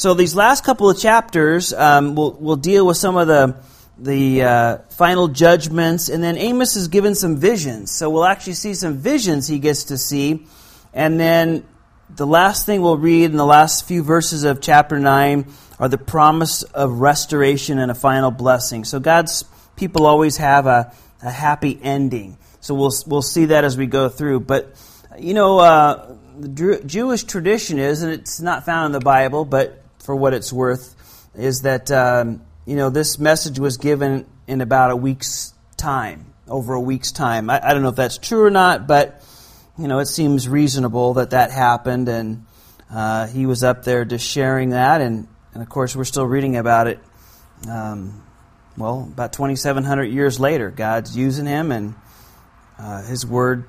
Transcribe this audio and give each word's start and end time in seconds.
So 0.00 0.14
these 0.14 0.34
last 0.34 0.64
couple 0.64 0.88
of 0.88 0.98
chapters 0.98 1.74
um, 1.74 2.14
will 2.14 2.32
will 2.32 2.56
deal 2.56 2.86
with 2.86 2.96
some 2.96 3.18
of 3.18 3.28
the 3.28 3.54
the 3.98 4.42
uh, 4.42 4.78
final 4.88 5.28
judgments, 5.28 6.08
and 6.08 6.24
then 6.24 6.38
Amos 6.38 6.74
is 6.74 6.88
given 6.88 7.14
some 7.14 7.36
visions. 7.36 7.90
So 7.90 8.08
we'll 8.08 8.24
actually 8.24 8.54
see 8.54 8.72
some 8.72 8.96
visions 8.96 9.46
he 9.46 9.58
gets 9.58 9.84
to 9.84 9.98
see, 9.98 10.46
and 10.94 11.20
then 11.20 11.66
the 12.08 12.26
last 12.26 12.64
thing 12.64 12.80
we'll 12.80 12.96
read 12.96 13.26
in 13.26 13.36
the 13.36 13.44
last 13.44 13.86
few 13.86 14.02
verses 14.02 14.44
of 14.44 14.62
chapter 14.62 14.98
nine 14.98 15.44
are 15.78 15.90
the 15.90 15.98
promise 15.98 16.62
of 16.62 16.92
restoration 16.92 17.78
and 17.78 17.90
a 17.90 17.94
final 17.94 18.30
blessing. 18.30 18.84
So 18.84 19.00
God's 19.00 19.44
people 19.76 20.06
always 20.06 20.38
have 20.38 20.64
a, 20.64 20.94
a 21.22 21.30
happy 21.30 21.78
ending. 21.82 22.38
So 22.62 22.74
we'll 22.74 22.94
we'll 23.06 23.20
see 23.20 23.44
that 23.52 23.64
as 23.64 23.76
we 23.76 23.84
go 23.84 24.08
through. 24.08 24.40
But 24.40 24.74
you 25.18 25.34
know, 25.34 25.58
uh, 25.58 26.16
the 26.38 26.80
Jewish 26.86 27.24
tradition 27.24 27.78
is, 27.78 28.02
and 28.02 28.10
it's 28.10 28.40
not 28.40 28.64
found 28.64 28.86
in 28.86 28.92
the 28.92 29.04
Bible, 29.04 29.44
but 29.44 29.79
for 30.02 30.14
what 30.16 30.34
it's 30.34 30.52
worth, 30.52 30.94
is 31.34 31.62
that 31.62 31.90
um, 31.90 32.42
you 32.66 32.76
know 32.76 32.90
this 32.90 33.18
message 33.18 33.58
was 33.58 33.76
given 33.76 34.26
in 34.46 34.60
about 34.60 34.90
a 34.90 34.96
week's 34.96 35.54
time, 35.76 36.32
over 36.48 36.74
a 36.74 36.80
week's 36.80 37.12
time. 37.12 37.50
I, 37.50 37.60
I, 37.62 37.72
don't 37.72 37.82
know 37.82 37.90
if 37.90 37.96
that's 37.96 38.18
true 38.18 38.44
or 38.44 38.50
not, 38.50 38.86
but 38.86 39.22
you 39.78 39.88
know 39.88 39.98
it 39.98 40.06
seems 40.06 40.48
reasonable 40.48 41.14
that 41.14 41.30
that 41.30 41.50
happened, 41.50 42.08
and 42.08 42.46
uh, 42.92 43.26
he 43.26 43.46
was 43.46 43.62
up 43.62 43.84
there 43.84 44.04
just 44.04 44.26
sharing 44.26 44.70
that, 44.70 45.00
and, 45.00 45.28
and 45.54 45.62
of 45.62 45.68
course 45.68 45.94
we're 45.94 46.04
still 46.04 46.26
reading 46.26 46.56
about 46.56 46.86
it. 46.86 46.98
Um, 47.68 48.22
well, 48.76 49.08
about 49.12 49.32
2,700 49.32 50.04
years 50.04 50.40
later, 50.40 50.70
God's 50.70 51.16
using 51.16 51.46
him, 51.46 51.70
and 51.70 51.94
uh, 52.78 53.02
his 53.02 53.26
word 53.26 53.64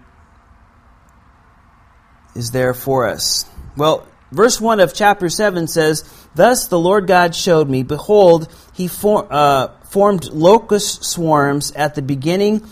is 2.36 2.52
there 2.52 2.74
for 2.74 3.08
us. 3.08 3.46
Well, 3.76 4.08
verse 4.31 4.59
1 4.59 4.80
of 4.80 4.94
chapter 4.94 5.30
7 5.30 5.67
says, 5.67 6.03
Thus 6.35 6.67
the 6.67 6.80
Lord 6.80 7.08
God 7.08 7.35
showed 7.35 7.70
me, 7.70 7.84
behold, 7.84 8.48
he 8.73 8.88
for, 8.88 9.27
uh, 9.30 9.70
formed 9.84 10.26
locust 10.26 11.04
swarms 11.04 11.71
at 11.73 11.96
the 11.96 12.01
beginning 12.01 12.65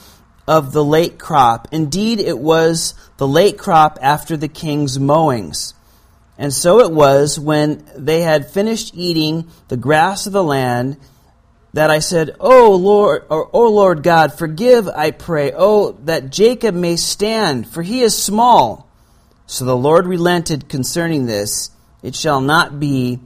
of 0.48 0.72
the 0.74 0.84
late 0.84 1.20
crop. 1.20 1.68
Indeed, 1.72 2.20
it 2.20 2.40
was 2.40 2.96
the 3.18 3.28
late 3.28 3.58
crop 3.58 4.00
after 4.02 4.36
the 4.36 4.48
king's 4.48 5.00
mowings. 5.00 5.76
And 6.40 6.54
so 6.54 6.80
it 6.80 6.92
was 6.92 7.38
when 7.38 7.86
they 7.96 8.22
had 8.22 8.50
finished 8.50 8.96
eating 8.96 9.48
the 9.68 9.78
grass 9.78 10.26
of 10.26 10.34
the 10.34 10.44
land 10.44 10.98
that 11.74 11.92
I 11.92 12.00
said, 12.00 12.36
"O 12.40 12.76
Lord, 12.76 13.26
or, 13.30 13.50
O 13.54 13.70
Lord 13.70 14.02
God, 14.02 14.34
forgive, 14.34 14.88
I 14.88 15.12
pray, 15.12 15.52
oh 15.56 15.98
that 16.06 16.32
Jacob 16.32 16.74
may 16.74 16.96
stand, 16.96 17.68
for 17.68 17.84
he 17.84 18.02
is 18.02 18.18
small." 18.18 18.89
So 19.50 19.66
the 19.66 19.76
Lord 19.76 20.06
relented 20.06 20.70
concerning 20.70 21.26
this. 21.26 21.72
It 22.04 22.16
shall 22.16 22.40
not 22.40 22.80
be, 22.80 23.20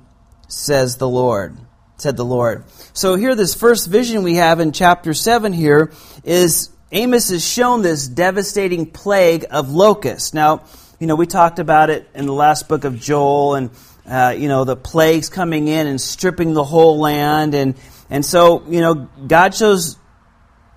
says 0.48 0.96
the 0.96 1.08
Lord. 1.08 1.58
Said 1.98 2.16
the 2.16 2.24
Lord. 2.24 2.64
So 2.94 3.16
here, 3.16 3.36
this 3.36 3.54
first 3.54 3.90
vision 3.90 4.24
we 4.24 4.36
have 4.36 4.62
in 4.62 4.72
chapter 4.72 5.14
7 5.14 5.52
here 5.52 5.92
is 6.24 6.70
Amos 6.94 7.30
is 7.30 7.46
shown 7.46 7.82
this 7.82 8.08
devastating 8.08 8.86
plague 8.86 9.46
of 9.52 9.72
locusts. 9.72 10.34
Now, 10.34 10.64
you 10.98 11.08
know, 11.08 11.16
we 11.16 11.28
talked 11.28 11.60
about 11.60 11.90
it 11.90 12.10
in 12.16 12.26
the 12.26 12.34
last 12.34 12.70
book 12.70 12.86
of 12.86 13.02
Joel 13.02 13.56
and, 13.56 13.70
uh, 14.10 14.34
you 14.38 14.48
know, 14.48 14.64
the 14.64 14.78
plagues 14.78 15.28
coming 15.28 15.68
in 15.68 15.88
and 15.88 16.00
stripping 16.00 16.54
the 16.54 16.64
whole 16.64 17.00
land. 17.00 17.54
And, 17.54 17.76
and 18.10 18.26
so, 18.26 18.64
you 18.70 18.80
know, 18.80 19.10
God 19.28 19.54
shows, 19.54 19.98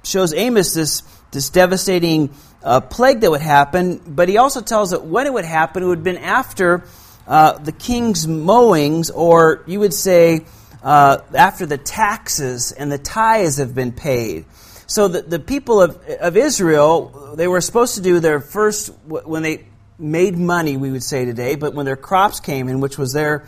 shows 0.03 0.35
Amos 0.35 0.75
this, 0.75 1.05
this 1.31 1.51
devastating 1.51 2.35
uh, 2.63 2.81
plague 2.81 3.21
that 3.21 3.31
would 3.31 3.41
happen, 3.41 4.01
but 4.07 4.29
he 4.29 4.39
also 4.39 4.61
tells 4.61 4.91
that 4.91 5.05
when 5.05 5.27
it 5.27 5.33
would 5.33 5.45
happen, 5.45 5.83
it 5.83 5.87
would 5.87 5.99
have 5.99 6.05
been 6.05 6.19
after 6.19 6.85
uh, 7.27 7.59
the 7.59 7.73
king's 7.73 8.27
mowings, 8.27 9.11
or 9.11 9.63
you 9.67 9.81
would 9.81 9.95
say 9.95 10.47
uh, 10.83 11.19
after 11.35 11.67
the 11.67 11.79
taxes 11.79 12.73
and 12.73 12.91
the 12.91 12.99
tithes 12.99 13.59
have 13.59 13.75
been 13.75 13.93
paid. 13.93 14.45
So 14.87 15.09
the, 15.09 15.23
the 15.23 15.41
people 15.41 15.83
of, 15.83 16.01
of 16.21 16.37
Israel, 16.37 17.35
they 17.37 17.49
were 17.49 17.61
supposed 17.61 17.97
to 17.97 18.03
do 18.03 18.21
their 18.21 18.41
first, 18.41 18.93
when 19.07 19.43
they 19.43 19.67
made 19.99 20.37
money, 20.37 20.77
we 20.77 20.91
would 20.91 21.03
say 21.03 21.25
today, 21.25 21.57
but 21.57 21.75
when 21.75 21.87
their 21.87 21.97
crops 21.97 22.39
came 22.41 22.69
in, 22.69 22.81
which 22.81 22.97
was 22.97 23.13
their, 23.13 23.47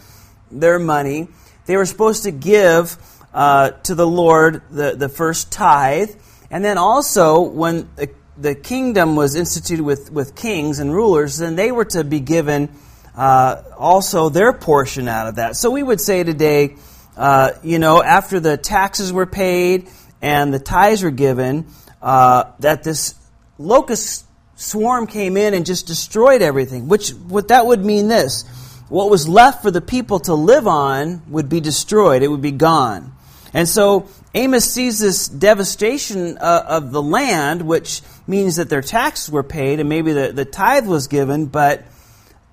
their 0.50 0.78
money, 0.78 1.28
they 1.66 1.76
were 1.76 1.86
supposed 1.86 2.24
to 2.24 2.32
give 2.32 2.96
uh, 3.32 3.70
to 3.70 3.94
the 3.94 4.06
Lord 4.06 4.62
the, 4.70 4.96
the 4.96 5.08
first 5.08 5.52
tithe. 5.52 6.10
And 6.50 6.64
then 6.64 6.78
also, 6.78 7.42
when 7.42 7.88
the 7.96 8.10
the 8.40 8.54
kingdom 8.54 9.16
was 9.16 9.34
instituted 9.34 9.82
with, 9.82 10.12
with 10.12 10.36
kings 10.36 10.78
and 10.78 10.92
rulers, 10.92 11.38
then 11.38 11.56
they 11.56 11.72
were 11.72 11.84
to 11.86 12.04
be 12.04 12.20
given 12.20 12.68
uh, 13.16 13.62
also 13.76 14.28
their 14.28 14.52
portion 14.52 15.08
out 15.08 15.26
of 15.26 15.36
that. 15.36 15.56
So 15.56 15.70
we 15.70 15.82
would 15.82 16.00
say 16.00 16.22
today, 16.22 16.76
uh, 17.16 17.52
you 17.64 17.78
know, 17.78 18.02
after 18.02 18.38
the 18.38 18.56
taxes 18.56 19.12
were 19.12 19.26
paid 19.26 19.88
and 20.22 20.54
the 20.54 20.60
tithes 20.60 21.02
were 21.02 21.10
given, 21.10 21.66
uh, 22.00 22.44
that 22.60 22.84
this 22.84 23.16
locust 23.58 24.24
swarm 24.54 25.06
came 25.08 25.36
in 25.36 25.52
and 25.54 25.66
just 25.66 25.88
destroyed 25.88 26.42
everything. 26.42 26.88
Which 26.88 27.10
what 27.10 27.48
that 27.48 27.66
would 27.66 27.84
mean 27.84 28.06
this: 28.06 28.44
what 28.88 29.10
was 29.10 29.28
left 29.28 29.62
for 29.62 29.72
the 29.72 29.80
people 29.80 30.20
to 30.20 30.34
live 30.34 30.68
on 30.68 31.22
would 31.28 31.48
be 31.48 31.60
destroyed; 31.60 32.22
it 32.22 32.28
would 32.28 32.42
be 32.42 32.52
gone. 32.52 33.12
And 33.52 33.68
so 33.68 34.08
Amos 34.34 34.70
sees 34.70 35.00
this 35.00 35.28
devastation 35.28 36.38
uh, 36.38 36.64
of 36.68 36.92
the 36.92 37.02
land, 37.02 37.62
which 37.62 38.02
means 38.28 38.56
that 38.56 38.68
their 38.68 38.82
taxes 38.82 39.30
were 39.30 39.42
paid 39.42 39.80
and 39.80 39.88
maybe 39.88 40.12
the, 40.12 40.32
the 40.32 40.44
tithe 40.44 40.86
was 40.86 41.08
given, 41.08 41.46
but 41.46 41.84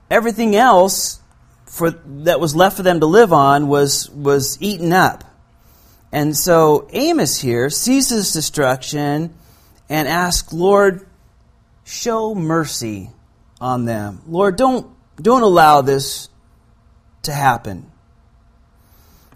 everything 0.10 0.56
else 0.56 1.20
for, 1.66 1.92
that 1.92 2.40
was 2.40 2.56
left 2.56 2.78
for 2.78 2.84
them 2.84 3.02
to 3.02 3.06
live 3.06 3.34
on 3.34 3.68
was, 3.68 4.10
was 4.10 4.58
eaten 4.62 4.94
up. 4.94 5.24
And 6.12 6.36
so 6.36 6.88
Amos 6.94 7.40
here 7.40 7.70
sees 7.70 8.10
this 8.10 8.32
destruction 8.32 9.34
and 9.90 10.08
asks, 10.08 10.54
Lord, 10.54 11.06
show 11.84 12.34
mercy 12.34 13.10
on 13.60 13.84
them. 13.84 14.22
Lord, 14.26 14.56
don't, 14.56 14.88
don't 15.22 15.44
allow 15.44 15.82
this 15.82 16.30
to 17.24 17.34
happen. 17.34 17.92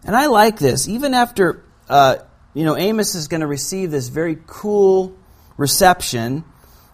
And 0.06 0.16
I 0.16 0.28
like 0.28 0.58
this. 0.58 0.88
Even 0.88 1.14
after, 1.14 1.64
uh, 1.90 2.18
you 2.54 2.64
know, 2.64 2.78
Amos 2.78 3.14
is 3.14 3.28
going 3.28 3.42
to 3.42 3.48
receive 3.48 3.92
this 3.92 4.08
very 4.08 4.38
cool 4.48 5.19
reception. 5.60 6.46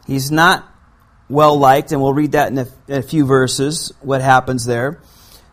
He's 0.07 0.31
not 0.31 0.67
well 1.29 1.57
liked, 1.57 1.91
and 1.91 2.01
we'll 2.01 2.13
read 2.13 2.33
that 2.33 2.51
in 2.51 2.57
a, 2.57 2.67
in 2.87 2.97
a 2.97 3.01
few 3.01 3.25
verses, 3.25 3.93
what 4.01 4.21
happens 4.21 4.65
there. 4.65 4.99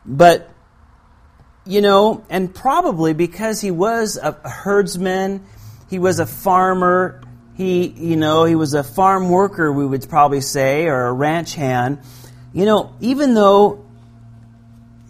But, 0.04 0.50
you 1.64 1.80
know, 1.82 2.24
and 2.28 2.52
probably 2.52 3.12
because 3.12 3.60
he 3.60 3.70
was 3.70 4.16
a 4.16 4.32
herdsman, 4.48 5.44
he 5.88 5.98
was 5.98 6.18
a 6.18 6.26
farmer, 6.26 7.22
he, 7.54 7.86
you 7.86 8.16
know, 8.16 8.44
he 8.44 8.54
was 8.54 8.74
a 8.74 8.82
farm 8.82 9.28
worker, 9.28 9.70
we 9.70 9.86
would 9.86 10.08
probably 10.08 10.40
say, 10.40 10.86
or 10.86 11.06
a 11.06 11.12
ranch 11.12 11.54
hand. 11.54 12.00
You 12.54 12.64
know, 12.64 12.94
even 13.00 13.34
though 13.34 13.84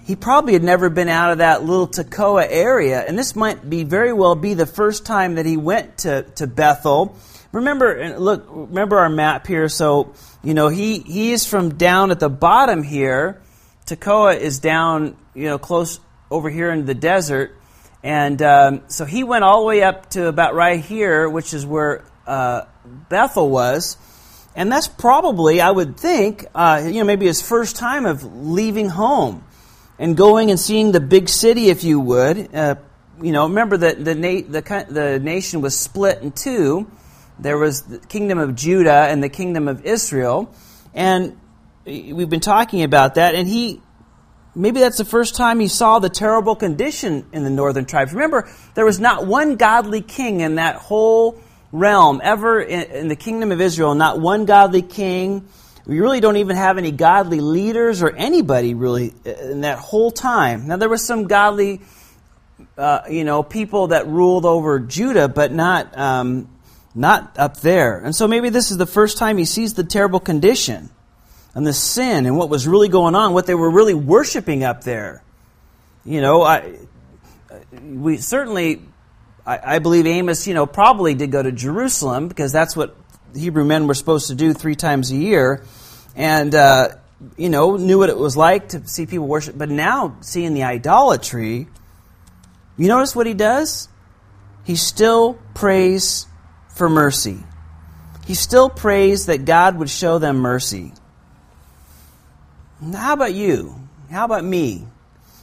he 0.05 0.17
probably 0.17 0.53
had 0.55 0.65
never 0.65 0.91
been 0.91 1.09
out 1.09 1.31
of 1.31 1.39
that 1.39 1.63
little 1.63 1.87
Tekoa 1.87 2.47
area, 2.49 3.01
and 3.01 3.17
this 3.17 3.37
might 3.37 3.69
be 3.69 3.85
very 3.85 4.13
well 4.13 4.35
be 4.35 4.55
the 4.55 4.67
first 4.67 5.07
time 5.07 5.37
that 5.37 5.47
he 5.47 5.57
went 5.57 5.99
to, 5.99 6.23
to 6.37 6.49
Bethel 6.49 7.17
remember, 7.53 8.19
look, 8.19 8.47
remember 8.49 8.99
our 8.99 9.11
map 9.11 9.47
here. 9.47 9.69
So, 9.69 10.15
you 10.43 10.55
know, 10.55 10.69
he, 10.69 10.99
he 10.99 11.33
is 11.33 11.47
from 11.47 11.77
down 11.77 12.11
at 12.11 12.19
the 12.19 12.31
bottom 12.31 12.83
here. 12.83 13.41
Tekoa 13.87 14.39
is 14.39 14.59
down, 14.59 15.17
you 15.35 15.45
know, 15.45 15.59
close 15.59 16.01
over 16.31 16.51
here 16.51 16.71
in 16.71 16.87
the 16.87 16.95
desert. 16.95 17.57
And 18.03 18.43
um, 18.43 18.83
so 18.89 19.05
he 19.05 19.23
went 19.23 19.45
all 19.45 19.61
the 19.61 19.67
way 19.67 19.83
up 19.83 20.11
to 20.11 20.27
about 20.27 20.55
right 20.55 20.81
here, 20.81 21.29
which 21.29 21.55
is 21.55 21.65
where 21.65 22.05
uh, 22.27 22.63
Bethel 22.85 23.49
was. 23.51 23.97
And 24.57 24.71
that's 24.71 24.89
probably, 24.89 25.61
I 25.61 25.71
would 25.71 25.97
think, 25.97 26.47
uh, 26.55 26.83
you 26.85 27.01
know, 27.01 27.05
maybe 27.05 27.27
his 27.27 27.41
first 27.41 27.77
time 27.77 28.07
of 28.07 28.23
leaving 28.25 28.89
home 28.89 29.45
and 29.99 30.17
going 30.17 30.51
and 30.51 30.59
seeing 30.59 30.93
the 30.93 31.01
big 31.01 31.29
city, 31.29 31.69
if 31.69 31.85
you 31.85 32.01
would. 32.01 32.55
Uh, 32.55 32.75
you 33.23 33.33
know, 33.33 33.47
remember 33.47 33.77
that 33.77 34.05
the, 34.05 34.15
na- 34.15 34.47
the, 34.49 34.87
the 34.91 35.21
nation 35.21 35.61
was 35.61 35.79
split 35.79 36.23
in 36.23 36.33
two 36.33 36.91
there 37.43 37.59
was 37.59 37.83
the 37.83 37.99
kingdom 37.99 38.39
of 38.39 38.55
Judah 38.55 39.07
and 39.09 39.23
the 39.23 39.29
kingdom 39.29 39.67
of 39.67 39.85
Israel. 39.85 40.55
And 40.95 41.39
we've 41.85 42.31
been 42.31 42.41
talking 42.41 42.85
about 42.85 43.17
that. 43.17 43.35
And 43.35 43.49
he, 43.49 43.81
maybe 44.55 44.81
that's 44.81 44.99
the 44.99 45.05
first 45.05 45.35
time 45.35 45.59
he 45.59 45.69
saw 45.69 45.99
the 45.99 46.09
terrible 46.09 46.55
condition 46.55 47.27
in 47.33 47.43
the 47.43 47.51
northern 47.51 47.85
tribes. 47.85 48.13
Remember, 48.13 48.49
there 48.75 48.85
was 48.85 49.01
not 49.01 49.27
one 49.27 49.57
godly 49.57 50.03
king 50.03 50.41
in 50.41 50.55
that 50.55 50.77
whole 50.77 51.41
realm 51.73 52.21
ever 52.23 52.61
in, 52.61 52.83
in 52.93 53.09
the 53.09 53.17
kingdom 53.17 53.51
of 53.51 53.61
Israel, 53.61 53.95
not 53.95 54.21
one 54.21 54.45
godly 54.45 54.83
king. 54.83 55.49
We 55.85 55.99
really 55.99 56.21
don't 56.21 56.37
even 56.37 56.55
have 56.55 56.79
any 56.79 56.93
godly 56.93 57.41
leaders 57.41 58.03
or 58.03 58.15
anybody 58.15 58.75
really 58.75 59.13
in 59.25 59.63
that 59.63 59.79
whole 59.79 60.13
time. 60.13 60.69
Now, 60.69 60.77
there 60.77 60.89
was 60.89 61.05
some 61.05 61.25
godly, 61.25 61.81
uh, 62.79 63.01
you 63.11 63.25
know, 63.25 63.43
people 63.43 63.89
that 63.89 64.07
ruled 64.07 64.45
over 64.45 64.79
Judah, 64.79 65.27
but 65.27 65.51
not 65.51 65.99
um, 65.99 66.49
not 66.95 67.39
up 67.39 67.59
there. 67.59 67.99
And 67.99 68.15
so 68.15 68.29
maybe 68.29 68.51
this 68.51 68.71
is 68.71 68.77
the 68.77 68.87
first 68.87 69.19
time 69.19 69.39
he 69.39 69.45
sees 69.45 69.75
the 69.75 69.85
terrible 69.85 70.21
condition 70.21 70.91
and 71.55 71.67
the 71.67 71.73
sin 71.73 72.27
and 72.27 72.37
what 72.37 72.49
was 72.49 72.67
really 72.67 72.89
going 72.89 73.15
on, 73.15 73.33
what 73.33 73.47
they 73.47 73.55
were 73.55 73.71
really 73.71 73.95
worshiping 73.95 74.65
up 74.65 74.85
there. 74.85 75.23
you 76.05 76.21
know, 76.21 76.43
I, 76.43 76.77
we 77.83 78.17
certainly, 78.17 78.83
I, 79.47 79.77
I 79.77 79.79
believe 79.79 80.07
Amos, 80.07 80.47
you 80.47 80.55
know, 80.55 80.67
probably 80.67 81.15
did 81.15 81.31
go 81.31 81.43
to 81.43 81.53
Jerusalem 81.53 82.29
because 82.29 82.53
that's 82.53 82.77
what 82.77 82.97
Hebrew 83.35 83.65
men 83.65 83.87
were 83.87 83.95
supposed 83.95 84.29
to 84.29 84.35
do 84.35 84.53
three 84.53 84.75
times 84.75 85.11
a 85.11 85.17
year. 85.17 85.65
And, 86.15 86.55
uh, 86.55 86.89
you 87.37 87.49
know, 87.49 87.77
knew 87.77 87.99
what 87.99 88.11
it 88.11 88.19
was 88.19 88.37
like 88.37 88.71
to 88.71 88.87
see 88.87 89.07
people 89.07 89.27
worship. 89.27 89.57
But 89.57 89.69
now, 89.71 90.17
seeing 90.21 90.55
the 90.55 90.65
idolatry, 90.65 91.69
you 92.77 92.89
notice 92.89 93.15
what 93.15 93.27
he 93.27 93.35
does? 93.35 93.89
He 94.65 94.77
still 94.77 95.39
prays 95.55 96.27
for 96.75 96.89
mercy. 96.89 97.39
He 98.27 98.35
still 98.35 98.71
prays 98.71 99.27
that 99.27 99.45
God 99.45 99.77
would 99.77 99.91
show 99.91 100.19
them 100.19 100.39
mercy. 100.39 100.93
How 102.93 103.13
about 103.13 103.35
you? 103.35 103.75
How 104.11 104.25
about 104.25 104.45
me? 104.45 104.87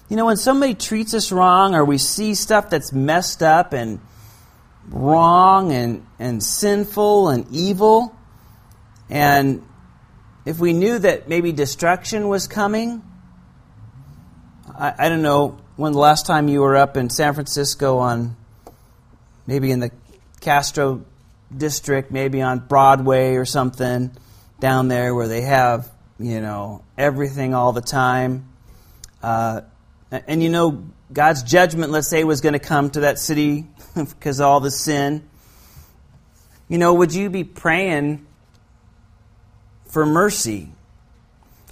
You 0.09 0.15
know, 0.15 0.25
when 0.25 0.37
somebody 0.37 0.73
treats 0.73 1.13
us 1.13 1.31
wrong 1.31 1.75
or 1.75 1.85
we 1.85 1.97
see 1.97 2.33
stuff 2.35 2.69
that's 2.69 2.91
messed 2.91 3.43
up 3.43 3.73
and 3.73 3.99
wrong 4.87 5.71
and, 5.71 6.05
and 6.17 6.43
sinful 6.43 7.29
and 7.29 7.45
evil, 7.51 8.15
and 9.09 9.63
if 10.45 10.59
we 10.59 10.73
knew 10.73 10.97
that 10.99 11.29
maybe 11.29 11.51
destruction 11.51 12.27
was 12.27 12.47
coming, 12.47 13.03
I, 14.77 14.93
I 14.97 15.09
don't 15.09 15.21
know 15.21 15.59
when 15.75 15.93
the 15.93 15.99
last 15.99 16.25
time 16.25 16.47
you 16.47 16.61
were 16.61 16.75
up 16.75 16.97
in 16.97 17.09
San 17.09 17.33
Francisco 17.33 17.99
on 17.99 18.35
maybe 19.45 19.71
in 19.71 19.79
the 19.79 19.91
Castro 20.41 21.05
district, 21.55 22.11
maybe 22.11 22.41
on 22.41 22.59
Broadway 22.59 23.35
or 23.35 23.45
something 23.45 24.11
down 24.59 24.87
there 24.87 25.15
where 25.15 25.27
they 25.27 25.41
have, 25.41 25.89
you 26.19 26.41
know, 26.41 26.83
everything 26.97 27.53
all 27.53 27.73
the 27.73 27.81
time. 27.81 28.49
Uh, 29.23 29.61
and 30.11 30.41
you 30.41 30.49
know, 30.49 30.83
God's 31.11 31.43
judgment, 31.43 31.91
let's 31.91 32.07
say, 32.07 32.23
was 32.23 32.41
going 32.41 32.53
to 32.53 32.59
come 32.59 32.89
to 32.91 33.01
that 33.01 33.19
city 33.19 33.67
because 33.95 34.39
of 34.39 34.45
all 34.45 34.59
the 34.59 34.71
sin. 34.71 35.27
You 36.67 36.77
know, 36.77 36.93
would 36.93 37.13
you 37.13 37.29
be 37.29 37.43
praying 37.43 38.25
for 39.87 40.05
mercy? 40.05 40.69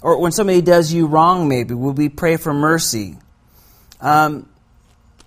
Or 0.02 0.20
when 0.20 0.32
somebody 0.32 0.60
does 0.60 0.92
you 0.92 1.06
wrong, 1.06 1.48
maybe, 1.48 1.74
would 1.74 1.98
we 1.98 2.08
pray 2.08 2.36
for 2.36 2.52
mercy? 2.52 3.16
Um, 4.00 4.48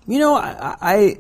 you 0.07 0.19
know, 0.19 0.36
I, 0.36 0.75
I 0.81 1.18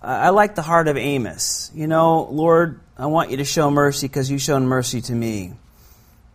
I 0.00 0.28
like 0.30 0.54
the 0.54 0.62
heart 0.62 0.86
of 0.88 0.96
Amos. 0.96 1.72
You 1.74 1.86
know, 1.86 2.28
Lord, 2.30 2.80
I 2.96 3.06
want 3.06 3.30
you 3.30 3.38
to 3.38 3.44
show 3.44 3.70
mercy 3.70 4.06
because 4.06 4.30
you've 4.30 4.42
shown 4.42 4.66
mercy 4.66 5.00
to 5.02 5.12
me. 5.12 5.54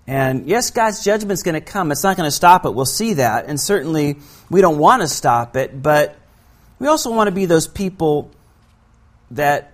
And 0.06 0.48
yes, 0.48 0.71
God's 0.71 1.04
judgment's 1.04 1.44
going 1.44 1.56
to 1.56 1.62
come. 1.62 1.92
It's 1.92 2.04
not 2.04 2.18
going 2.18 2.27
to 2.27 2.31
stop 2.31 2.65
it. 2.65 2.71
We'll 2.71 2.86
see 2.86 3.13
that. 3.15 3.45
And 3.45 3.60
certainly, 3.60 4.18
we 4.50 4.60
don't 4.60 4.77
want 4.77 5.01
to 5.01 5.07
stop 5.07 5.56
it, 5.56 5.81
but 5.81 6.18
we 6.80 6.88
also 6.88 7.13
want 7.13 7.27
to 7.27 7.31
be 7.31 7.45
those 7.45 7.68
people 7.68 8.31
that 9.31 9.74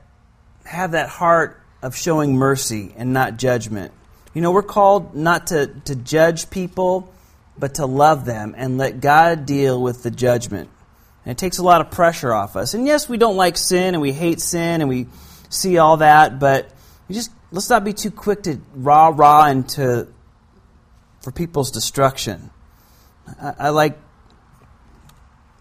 have 0.65 0.91
that 0.91 1.09
heart 1.09 1.59
of 1.81 1.95
showing 1.95 2.35
mercy 2.35 2.93
and 2.95 3.11
not 3.11 3.37
judgment. 3.37 3.91
You 4.35 4.43
know, 4.43 4.51
we're 4.51 4.61
called 4.61 5.15
not 5.15 5.47
to, 5.47 5.67
to 5.85 5.95
judge 5.95 6.51
people, 6.51 7.11
but 7.57 7.75
to 7.75 7.87
love 7.87 8.25
them 8.25 8.53
and 8.55 8.77
let 8.77 9.01
God 9.01 9.47
deal 9.47 9.81
with 9.81 10.03
the 10.03 10.11
judgment. 10.11 10.69
And 11.29 11.37
it 11.37 11.39
takes 11.39 11.59
a 11.59 11.63
lot 11.63 11.79
of 11.79 11.91
pressure 11.91 12.33
off 12.33 12.55
us. 12.55 12.73
And 12.73 12.87
yes, 12.87 13.07
we 13.07 13.17
don't 13.17 13.35
like 13.35 13.55
sin 13.55 13.93
and 13.93 14.01
we 14.01 14.11
hate 14.11 14.41
sin 14.41 14.81
and 14.81 14.89
we 14.89 15.05
see 15.47 15.77
all 15.77 15.97
that, 15.97 16.39
but 16.39 16.71
we 17.07 17.13
just 17.13 17.29
let's 17.51 17.69
not 17.69 17.83
be 17.83 17.93
too 17.93 18.09
quick 18.09 18.41
to 18.41 18.59
rah 18.73 19.09
rah 19.13 19.45
into 19.45 20.07
for 21.21 21.31
people's 21.31 21.69
destruction. 21.69 22.49
I, 23.39 23.53
I 23.59 23.69
like 23.69 23.99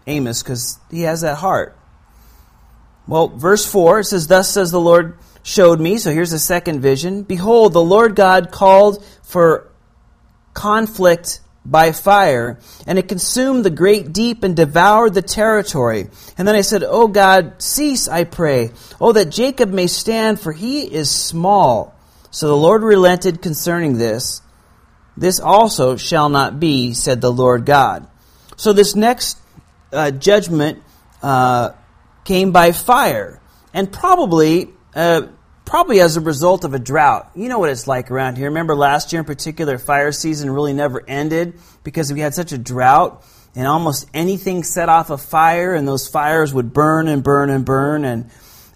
Amos 0.07 0.41
because 0.41 0.79
he 0.89 1.03
has 1.03 1.21
that 1.21 1.35
heart. 1.35 1.77
Well, 3.07 3.27
verse 3.27 3.71
4 3.71 3.99
it 3.99 4.05
says, 4.05 4.25
Thus 4.25 4.51
says 4.51 4.71
the 4.71 4.81
Lord 4.81 5.19
showed 5.43 5.79
me. 5.79 5.99
So 5.99 6.11
here's 6.11 6.31
the 6.31 6.39
second 6.39 6.81
vision. 6.81 7.21
Behold, 7.21 7.73
the 7.73 7.83
Lord 7.83 8.15
God 8.15 8.49
called 8.49 9.05
for 9.21 9.69
conflict 10.55 11.41
by 11.65 11.91
fire, 11.91 12.59
and 12.87 12.97
it 12.97 13.07
consumed 13.07 13.63
the 13.63 13.69
great 13.69 14.11
deep 14.13 14.43
and 14.43 14.55
devoured 14.55 15.13
the 15.13 15.21
territory. 15.21 16.07
And 16.37 16.47
then 16.47 16.55
I 16.55 16.61
said, 16.61 16.83
O 16.83 17.07
God, 17.07 17.61
cease, 17.61 18.07
I 18.07 18.23
pray. 18.23 18.71
Oh, 18.99 19.11
that 19.11 19.29
Jacob 19.29 19.69
may 19.69 19.87
stand, 19.87 20.39
for 20.39 20.51
he 20.51 20.81
is 20.81 21.11
small. 21.11 21.95
So 22.31 22.47
the 22.47 22.55
Lord 22.55 22.81
relented 22.81 23.41
concerning 23.41 23.97
this. 23.97 24.41
This 25.17 25.39
also 25.39 25.97
shall 25.97 26.29
not 26.29 26.59
be, 26.59 26.93
said 26.93 27.21
the 27.21 27.31
Lord 27.31 27.65
God. 27.65 28.07
So 28.55 28.73
this 28.73 28.95
next 28.95 29.37
uh, 29.91 30.11
judgment 30.11 30.81
uh, 31.21 31.71
came 32.23 32.51
by 32.51 32.71
fire, 32.71 33.41
and 33.73 33.91
probably 33.91 34.69
uh, 34.95 35.23
probably 35.69 36.01
as 36.01 36.17
a 36.17 36.21
result 36.21 36.63
of 36.63 36.73
a 36.73 36.79
drought. 36.79 37.29
You 37.35 37.47
know 37.47 37.59
what 37.59 37.69
it's 37.69 37.87
like 37.87 38.09
around 38.09 38.37
here. 38.37 38.47
Remember 38.47 38.75
last 38.75 39.13
year 39.13 39.19
in 39.19 39.25
particular, 39.25 39.77
fire 39.77 40.11
season 40.11 40.49
really 40.49 40.73
never 40.73 41.07
ended 41.07 41.59
because 41.83 42.11
we 42.11 42.21
had 42.21 42.33
such 42.33 42.51
a 42.51 42.57
drought, 42.57 43.23
and 43.55 43.67
almost 43.67 44.09
anything 44.11 44.63
set 44.63 44.89
off 44.89 45.11
a 45.11 45.17
fire, 45.17 45.75
and 45.75 45.87
those 45.87 46.07
fires 46.07 46.51
would 46.51 46.73
burn 46.73 47.07
and 47.07 47.23
burn 47.23 47.51
and 47.51 47.65
burn, 47.65 48.03
and 48.03 48.31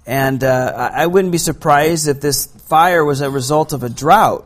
and 0.05 0.43
uh, 0.43 0.91
I 0.93 1.07
wouldn't 1.07 1.31
be 1.31 1.39
surprised 1.39 2.07
if 2.07 2.21
this 2.21 2.45
fire 2.45 3.03
was 3.03 3.21
a 3.21 3.29
result 3.29 3.73
of 3.73 3.81
a 3.81 3.89
drought. 3.89 4.45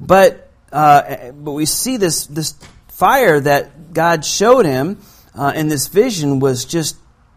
But 0.00 0.50
uh, 0.72 1.30
but 1.30 1.52
we 1.52 1.66
see 1.66 1.96
this 1.96 2.26
this 2.26 2.54
fire 2.88 3.38
that 3.38 3.92
God 3.92 4.24
showed 4.24 4.66
him 4.66 5.00
uh, 5.36 5.52
in 5.54 5.68
this 5.68 5.86
vision 5.86 6.40
was 6.40 6.64
just 6.64 6.96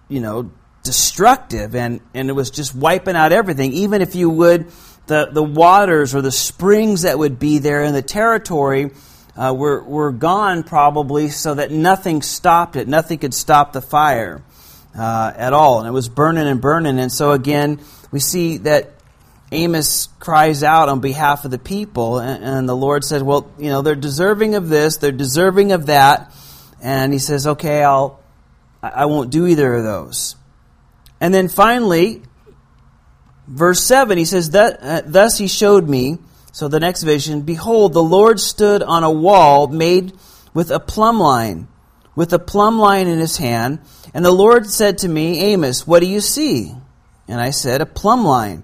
you 0.10 0.20
know 0.20 0.50
destructive 0.86 1.76
and, 1.76 2.00
and 2.14 2.30
it 2.30 2.34
was 2.34 2.52
just 2.52 2.74
wiping 2.74 3.16
out 3.16 3.34
everything. 3.34 3.74
Even 3.74 4.02
if 4.02 4.16
you 4.16 4.30
would, 4.30 4.72
the, 5.08 5.30
the 5.32 5.44
waters 5.44 6.16
or 6.16 6.22
the 6.22 6.32
springs 6.32 7.02
that 7.02 7.20
would 7.20 7.40
be 7.40 7.58
there 7.58 7.84
in 7.84 7.94
the 7.94 8.02
territory 8.02 8.92
uh, 9.36 9.54
were, 9.56 9.84
were 9.84 10.12
gone 10.12 10.64
probably 10.64 11.28
so 11.28 11.56
that 11.56 11.72
nothing 11.72 12.22
stopped 12.22 12.78
it. 12.78 12.88
Nothing 12.88 13.20
could 13.20 13.34
stop 13.34 13.74
the 13.74 13.82
fire 13.82 14.42
uh, 14.98 15.34
at 15.36 15.52
all. 15.52 15.80
And 15.80 15.88
it 15.88 15.92
was 15.92 16.08
burning 16.08 16.48
and 16.48 16.62
burning. 16.62 17.00
And 17.00 17.12
so 17.12 17.32
again, 17.32 17.82
we 18.12 18.20
see 18.20 18.58
that 18.60 18.92
Amos 19.52 20.08
cries 20.20 20.64
out 20.64 20.90
on 20.90 21.02
behalf 21.02 21.46
of 21.46 21.52
the 21.52 21.60
people, 21.60 22.20
and, 22.20 22.44
and 22.44 22.70
the 22.70 22.76
Lord 22.76 23.04
said, 23.04 23.22
Well, 23.22 23.52
you 23.60 23.70
know, 23.70 23.82
they're 23.82 23.96
deserving 23.96 24.56
of 24.56 24.70
this, 24.70 24.98
they're 24.98 25.12
deserving 25.12 25.72
of 25.72 25.86
that. 25.86 26.34
And 26.82 27.14
he 27.14 27.20
says, 27.20 27.46
Okay, 27.46 27.84
I'll, 27.84 28.20
I 28.82 29.06
won't 29.06 29.30
do 29.30 29.46
either 29.46 29.76
of 29.76 29.84
those. 29.84 30.36
And 31.20 31.34
then 31.34 31.48
finally, 31.48 32.22
verse 33.48 33.82
7, 33.82 34.18
he 34.18 34.26
says, 34.26 34.54
uh, 34.54 35.02
Thus 35.06 35.38
he 35.38 35.48
showed 35.48 35.88
me, 35.88 36.18
so 36.52 36.68
the 36.68 36.80
next 36.80 37.04
vision, 37.04 37.42
Behold, 37.42 37.94
the 37.94 38.04
Lord 38.04 38.40
stood 38.40 38.82
on 38.82 39.04
a 39.04 39.12
wall 39.12 39.68
made 39.68 40.14
with 40.54 40.72
a 40.72 40.80
plumb 40.80 41.20
line, 41.20 41.68
with 42.16 42.32
a 42.32 42.40
plumb 42.40 42.80
line 42.80 43.08
in 43.08 43.20
his 43.20 43.38
hand. 43.38 43.80
And 44.14 44.24
the 44.24 44.32
Lord 44.32 44.70
said 44.70 45.00
to 45.00 45.10
me, 45.10 45.40
Amos, 45.54 45.86
what 45.86 46.00
do 46.00 46.08
you 46.08 46.22
see? 46.22 46.74
And 47.28 47.42
I 47.42 47.50
said, 47.50 47.82
A 47.82 47.86
plumb 47.86 48.24
line. 48.24 48.64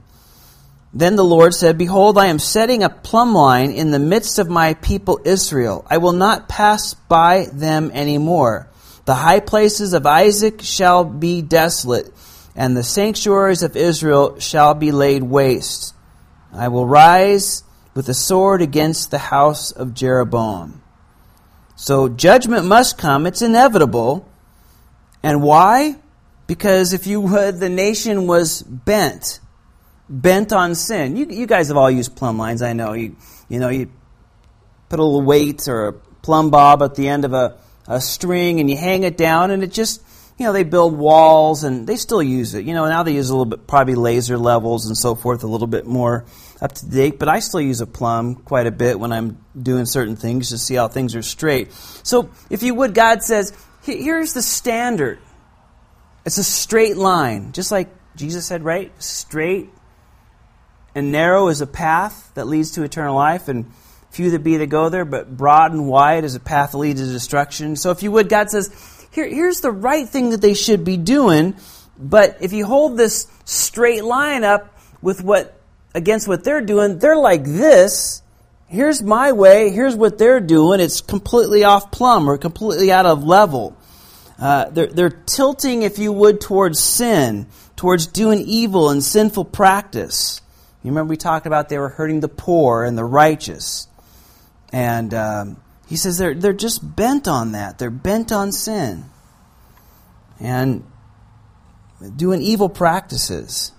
Then 0.94 1.16
the 1.16 1.24
Lord 1.24 1.54
said, 1.54 1.78
Behold, 1.78 2.18
I 2.18 2.28
am 2.28 2.40
setting 2.40 2.84
a 2.84 2.90
plumb 2.90 3.34
line 3.34 3.72
in 3.72 3.92
the 3.92 4.00
midst 4.00 4.40
of 4.40 4.50
my 4.50 4.74
people 4.76 5.20
Israel. 5.24 5.86
I 5.90 5.98
will 5.98 6.14
not 6.14 6.50
pass 6.50 6.94
by 6.94 7.48
them 7.52 7.92
any 7.94 8.18
more. 8.18 8.68
The 9.06 9.16
high 9.16 9.40
places 9.40 9.94
of 9.94 10.06
Isaac 10.06 10.62
shall 10.62 11.04
be 11.04 11.42
desolate 11.42 12.14
and 12.56 12.76
the 12.76 12.84
sanctuaries 12.84 13.64
of 13.64 13.76
Israel 13.76 14.40
shall 14.40 14.74
be 14.74 14.92
laid 14.92 15.24
waste. 15.24 15.94
I 16.54 16.68
will 16.68 16.86
rise 16.86 17.64
with 17.94 18.10
a 18.10 18.14
sword 18.14 18.62
against 18.62 19.12
the 19.12 19.18
house 19.18 19.72
of 19.72 19.94
Jeroboam. 19.94 20.82
So 21.76 22.10
judgment 22.10 22.66
must 22.66 22.98
come, 22.98 23.26
it's 23.26 23.42
inevitable. 23.42 24.28
And 25.24 25.42
why? 25.42 25.96
Because 26.48 26.94
if 26.94 27.08
you 27.08 27.22
would, 27.22 27.60
the 27.60 27.70
nation 27.70 28.28
was 28.28 28.62
bent, 28.64 29.40
bent 30.10 30.52
on 30.52 30.76
sin. 30.76 31.16
You, 31.16 31.28
you 31.28 31.46
guys 31.46 31.70
have 31.70 31.78
all 31.78 31.90
used 31.90 32.16
plumb 32.16 32.38
lines, 32.38 32.62
I 32.62 32.74
know. 32.74 32.94
You, 32.94 33.16
you 33.48 33.60
know, 33.60 33.70
you 33.70 33.90
put 34.90 35.00
a 35.00 35.04
little 35.04 35.22
weight 35.22 35.68
or 35.68 35.88
a 35.88 35.94
plumb 35.94 36.50
bob 36.50 36.84
at 36.84 36.96
the 36.96 37.08
end 37.08 37.24
of 37.24 37.34
a, 37.34 37.58
a 37.88 38.02
string 38.02 38.60
and 38.60 38.70
you 38.70 38.78
hang 38.78 39.04
it 39.04 39.18
down 39.18 39.52
and 39.52 39.64
it 39.64 39.72
just 39.72 40.02
you 40.42 40.48
know, 40.48 40.54
they 40.54 40.64
build 40.64 40.98
walls 40.98 41.64
and 41.64 41.86
they 41.86 41.96
still 41.96 42.24
use 42.24 42.56
it. 42.56 42.66
You 42.66 42.74
know, 42.74 42.88
now 42.88 43.04
they 43.04 43.14
use 43.14 43.30
a 43.30 43.34
little 43.34 43.46
bit, 43.46 43.68
probably 43.68 43.94
laser 43.94 44.40
levels 44.40 44.88
and 44.88 44.98
so 44.98 45.14
forth, 45.14 45.44
a 45.44 45.48
little 45.48 45.68
bit 45.68 45.86
more 45.86 46.26
up 46.60 46.72
to 46.72 46.90
date, 46.90 47.20
but 47.20 47.30
I 47.30 47.42
still 47.42 47.62
use 47.62 47.80
a 47.80 47.86
plumb 47.86 48.38
quite 48.38 48.66
a 48.66 48.72
bit 48.72 49.00
when 49.00 49.12
I'm 49.12 49.38
doing 49.56 49.86
certain 49.86 50.16
things 50.16 50.50
to 50.50 50.58
see 50.58 50.74
how 50.74 50.88
things 50.88 51.16
are 51.16 51.22
straight. 51.22 51.72
So, 52.02 52.32
if 52.50 52.64
you 52.64 52.74
would, 52.74 52.96
God 52.96 53.22
says, 53.22 53.54
here's 53.84 54.34
the 54.34 54.42
standard. 54.42 55.20
It's 56.26 56.40
a 56.40 56.44
straight 56.44 56.98
line, 56.98 57.52
just 57.52 57.72
like 57.72 57.90
Jesus 58.16 58.48
said, 58.48 58.64
right? 58.64 58.92
Straight 59.00 59.70
and 60.96 61.12
narrow 61.12 61.50
is 61.50 61.62
a 61.62 61.68
path 61.68 62.32
that 62.34 62.48
leads 62.48 62.72
to 62.72 62.84
eternal 62.84 63.14
life, 63.16 63.48
and 63.48 63.72
few 64.10 64.32
that 64.32 64.40
be 64.40 64.58
that 64.58 64.68
go 64.68 64.90
there, 64.90 65.06
but 65.06 65.38
broad 65.38 65.72
and 65.72 65.88
wide 65.88 66.24
is 66.24 66.34
a 66.34 66.40
path 66.40 66.72
that 66.72 66.80
leads 66.80 67.00
to 67.00 67.08
destruction. 67.08 67.76
So 67.76 67.92
if 67.92 68.02
you 68.02 68.12
would, 68.12 68.28
God 68.28 68.50
says, 68.50 69.01
Here, 69.12 69.28
here's 69.28 69.60
the 69.60 69.72
right 69.72 70.08
thing 70.08 70.30
that 70.30 70.42
they 70.42 70.54
should 70.54 70.86
be 70.86 70.98
doing, 70.98 71.56
but 71.98 72.38
if 72.42 72.54
you 72.54 72.66
hold 72.66 72.98
this 72.98 73.28
straight 73.46 74.04
line 74.04 74.44
up 74.44 74.74
with 75.02 75.22
what 75.24 75.60
against 75.94 76.28
what 76.28 76.44
they're 76.44 76.62
doing, 76.62 76.98
they're 77.00 77.18
like 77.18 77.44
this. 77.44 78.22
Here's 78.68 79.04
my 79.04 79.34
way. 79.34 79.70
Here's 79.70 79.96
what 79.96 80.18
they're 80.18 80.40
doing. 80.40 80.80
It's 80.80 81.02
completely 81.02 81.66
off 81.66 81.92
plumb 81.92 82.30
or 82.30 82.38
completely 82.38 82.90
out 82.92 83.06
of 83.06 83.26
level. 83.26 83.76
Uh, 84.40 84.70
they're, 84.70 84.88
they're 84.88 85.10
tilting, 85.10 85.82
if 85.82 86.00
you 86.00 86.14
would, 86.14 86.40
towards 86.40 86.80
sin, 86.80 87.48
towards 87.76 88.08
doing 88.08 88.40
evil 88.40 88.90
and 88.90 89.04
sinful 89.04 89.46
practice. 89.46 90.42
You 90.84 90.92
remember 90.92 91.12
we 91.12 91.18
talked 91.18 91.46
about 91.46 91.68
they 91.68 91.78
were 91.78 91.90
hurting 91.90 92.22
the 92.22 92.30
poor 92.30 92.86
and 92.86 92.98
the 92.98 93.04
righteous. 93.04 93.88
And 94.72 95.14
um, 95.14 95.58
he 95.92 95.98
says 95.98 96.18
they're, 96.18 96.34
they're 96.34 96.54
just 96.54 96.96
bent 96.96 97.28
on 97.28 97.52
that. 97.52 97.78
They're 97.78 97.90
bent 97.90 98.32
on 98.32 98.54
sin. 98.54 99.04
And 100.40 100.90
doing 102.16 102.42
evil 102.42 102.70
practices. 102.70 103.74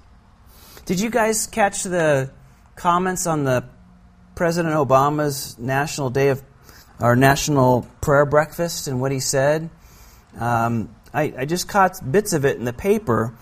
Did 0.85 1.01
you 1.01 1.09
guys 1.09 1.47
catch 1.47 1.85
the 1.85 2.31
comments 2.77 3.27
on 3.27 3.45
the 3.45 3.65
President 4.35 4.75
Obama's 4.75 5.59
National 5.59 6.11
Day 6.11 6.29
of 6.29 6.43
our 7.01 7.17
National 7.17 7.89
Prayer 8.03 8.27
Breakfast 8.27 8.89
and 8.89 9.01
what 9.01 9.11
he 9.11 9.19
said? 9.19 9.71
Um, 10.39 10.95
I, 11.15 11.33
I, 11.39 11.45
just 11.47 11.67
caught 11.67 11.99
bits 12.13 12.35
of 12.35 12.45
it 12.45 12.59
in 12.59 12.67
the 12.67 12.75
paper, 12.75 13.33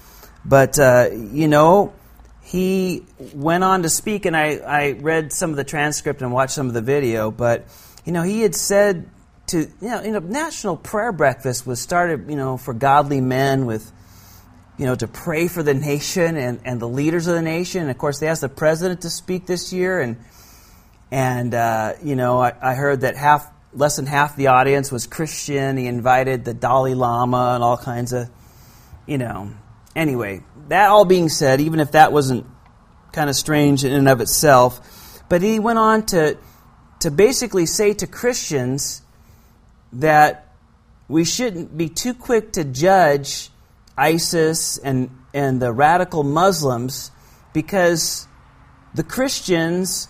but 0.44 0.78
uh, 0.78 1.08
you 1.12 1.48
know, 1.48 1.92
he 2.40 3.04
went 3.34 3.64
on 3.64 3.82
to 3.82 3.88
speak, 3.88 4.26
and 4.26 4.36
I, 4.36 4.58
I 4.58 4.90
read 4.92 5.32
some 5.32 5.50
of 5.50 5.56
the 5.56 5.64
transcript 5.64 6.22
and 6.22 6.32
watched 6.32 6.52
some 6.52 6.68
of 6.68 6.74
the 6.74 6.82
video. 6.82 7.32
But 7.32 7.66
you 8.04 8.12
know, 8.12 8.22
he 8.22 8.40
had 8.40 8.54
said 8.54 9.08
to 9.48 9.58
you 9.58 9.70
know, 9.80 10.02
you 10.02 10.12
know, 10.12 10.20
National 10.20 10.76
Prayer 10.76 11.12
Breakfast 11.12 11.66
was 11.66 11.80
started, 11.80 12.30
you 12.30 12.36
know, 12.36 12.56
for 12.56 12.74
godly 12.74 13.20
men 13.20 13.66
with 13.66 13.90
you 14.80 14.86
know, 14.86 14.94
to 14.94 15.06
pray 15.06 15.46
for 15.46 15.62
the 15.62 15.74
nation 15.74 16.38
and, 16.38 16.58
and 16.64 16.80
the 16.80 16.88
leaders 16.88 17.26
of 17.26 17.34
the 17.34 17.42
nation. 17.42 17.82
And 17.82 17.90
of 17.90 17.98
course, 17.98 18.18
they 18.18 18.28
asked 18.28 18.40
the 18.40 18.48
president 18.48 19.02
to 19.02 19.10
speak 19.10 19.44
this 19.44 19.74
year, 19.74 20.00
and 20.00 20.16
and 21.10 21.54
uh, 21.54 21.94
you 22.02 22.16
know, 22.16 22.40
I, 22.40 22.54
I, 22.62 22.74
heard 22.74 23.02
that 23.02 23.14
half, 23.14 23.46
less 23.74 23.96
than 23.96 24.06
half 24.06 24.36
the 24.36 24.46
audience 24.46 24.90
was 24.90 25.06
Christian. 25.06 25.76
He 25.76 25.86
invited 25.86 26.46
the 26.46 26.54
Dalai 26.54 26.94
Lama 26.94 27.52
and 27.56 27.62
all 27.62 27.76
kinds 27.76 28.14
of, 28.14 28.30
you 29.06 29.18
know. 29.18 29.52
Anyway, 29.94 30.44
that 30.68 30.88
all 30.88 31.04
being 31.04 31.28
said, 31.28 31.60
even 31.60 31.78
if 31.78 31.92
that 31.92 32.10
wasn't 32.10 32.46
kind 33.12 33.28
of 33.28 33.36
strange 33.36 33.84
in 33.84 33.92
and 33.92 34.08
of 34.08 34.22
itself, 34.22 35.20
but 35.28 35.42
he 35.42 35.58
went 35.58 35.78
on 35.78 36.06
to 36.06 36.38
to 37.00 37.10
basically 37.10 37.66
say 37.66 37.92
to 37.94 38.06
Christians 38.06 39.02
that 39.92 40.46
we 41.08 41.24
shouldn't 41.24 41.76
be 41.76 41.88
too 41.88 42.14
quick 42.14 42.52
to 42.52 42.64
judge 42.64 43.50
ISIS 43.98 44.78
and, 44.78 45.10
and 45.34 45.60
the 45.60 45.72
radical 45.72 46.22
Muslims 46.22 47.10
because 47.52 48.28
the 48.94 49.02
Christians, 49.02 50.08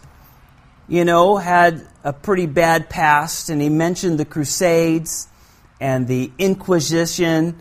you 0.88 1.04
know, 1.04 1.36
had 1.36 1.86
a 2.04 2.12
pretty 2.12 2.46
bad 2.46 2.88
past, 2.90 3.50
and 3.50 3.60
he 3.60 3.68
mentioned 3.68 4.18
the 4.18 4.24
Crusades 4.24 5.28
and 5.80 6.06
the 6.06 6.30
Inquisition. 6.38 7.58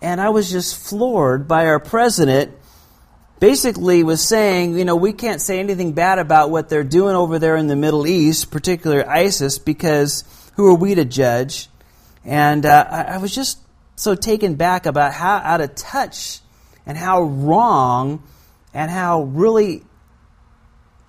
And 0.00 0.20
I 0.20 0.28
was 0.28 0.50
just 0.50 0.88
floored 0.88 1.48
by 1.48 1.66
our 1.66 1.80
president 1.80 2.52
basically 3.40 4.02
was 4.02 4.26
saying, 4.26 4.78
you 4.78 4.84
know, 4.84 4.96
we 4.96 5.12
can't 5.12 5.40
say 5.40 5.58
anything 5.60 5.92
bad 5.92 6.18
about 6.18 6.50
what 6.50 6.68
they're 6.68 6.84
doing 6.84 7.14
over 7.14 7.38
there 7.38 7.56
in 7.56 7.66
the 7.66 7.76
Middle 7.76 8.06
East, 8.06 8.50
particularly 8.50 9.04
ISIS, 9.04 9.58
because 9.58 10.24
who 10.56 10.66
are 10.66 10.74
we 10.74 10.94
to 10.94 11.04
judge? 11.04 11.68
And 12.24 12.66
uh, 12.66 12.86
I, 12.88 13.02
I 13.02 13.18
was 13.18 13.34
just 13.34 13.58
so 13.96 14.14
taken 14.14 14.54
back 14.54 14.86
about 14.86 15.12
how 15.12 15.36
out 15.36 15.60
of 15.60 15.74
touch 15.74 16.40
and 16.86 16.96
how 16.96 17.22
wrong 17.22 18.22
and 18.74 18.90
how 18.90 19.22
really 19.22 19.82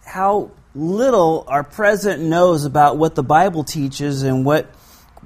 how 0.06 0.52
little 0.74 1.46
our 1.48 1.64
president 1.64 2.24
knows 2.24 2.66
about 2.66 2.98
what 2.98 3.16
the 3.16 3.24
Bible 3.24 3.64
teaches 3.64 4.24
and 4.24 4.46
what 4.46 4.70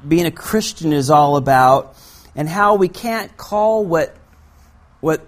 being 0.06 0.26
a 0.26 0.32
Christian 0.32 0.94
is 0.94 1.10
all 1.10 1.38
about 1.38 1.96
and 2.36 2.50
how 2.50 2.76
we 2.76 2.88
can't 2.88 3.36
call 3.38 3.86
what 3.86 4.16
what 5.00 5.26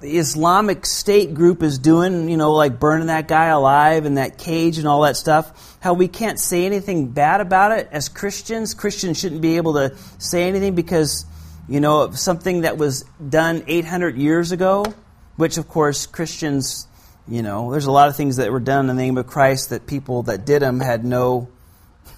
the 0.00 0.18
Islamic 0.18 0.86
State 0.86 1.34
group 1.34 1.62
is 1.62 1.78
doing, 1.78 2.28
you 2.28 2.36
know, 2.36 2.52
like 2.52 2.78
burning 2.78 3.08
that 3.08 3.26
guy 3.26 3.46
alive 3.46 4.06
in 4.06 4.14
that 4.14 4.38
cage 4.38 4.78
and 4.78 4.86
all 4.86 5.02
that 5.02 5.16
stuff, 5.16 5.76
how 5.80 5.94
we 5.94 6.08
can't 6.08 6.38
say 6.38 6.66
anything 6.66 7.08
bad 7.08 7.40
about 7.40 7.72
it 7.72 7.88
as 7.90 8.08
Christians. 8.08 8.74
Christians 8.74 9.18
shouldn't 9.18 9.40
be 9.40 9.56
able 9.56 9.74
to 9.74 9.96
say 10.18 10.48
anything 10.48 10.74
because 10.74 11.26
you 11.68 11.80
know, 11.80 12.10
something 12.12 12.62
that 12.62 12.78
was 12.78 13.04
done 13.28 13.62
800 13.66 14.16
years 14.16 14.52
ago, 14.52 14.84
which 15.36 15.58
of 15.58 15.68
course 15.68 16.06
Christians, 16.06 16.88
you 17.28 17.42
know, 17.42 17.70
there's 17.70 17.84
a 17.84 17.92
lot 17.92 18.08
of 18.08 18.16
things 18.16 18.36
that 18.36 18.50
were 18.50 18.60
done 18.60 18.88
in 18.88 18.96
the 18.96 19.02
name 19.02 19.18
of 19.18 19.26
Christ 19.26 19.70
that 19.70 19.86
people 19.86 20.22
that 20.24 20.46
did 20.46 20.62
them 20.62 20.80
had 20.80 21.04
no 21.04 21.48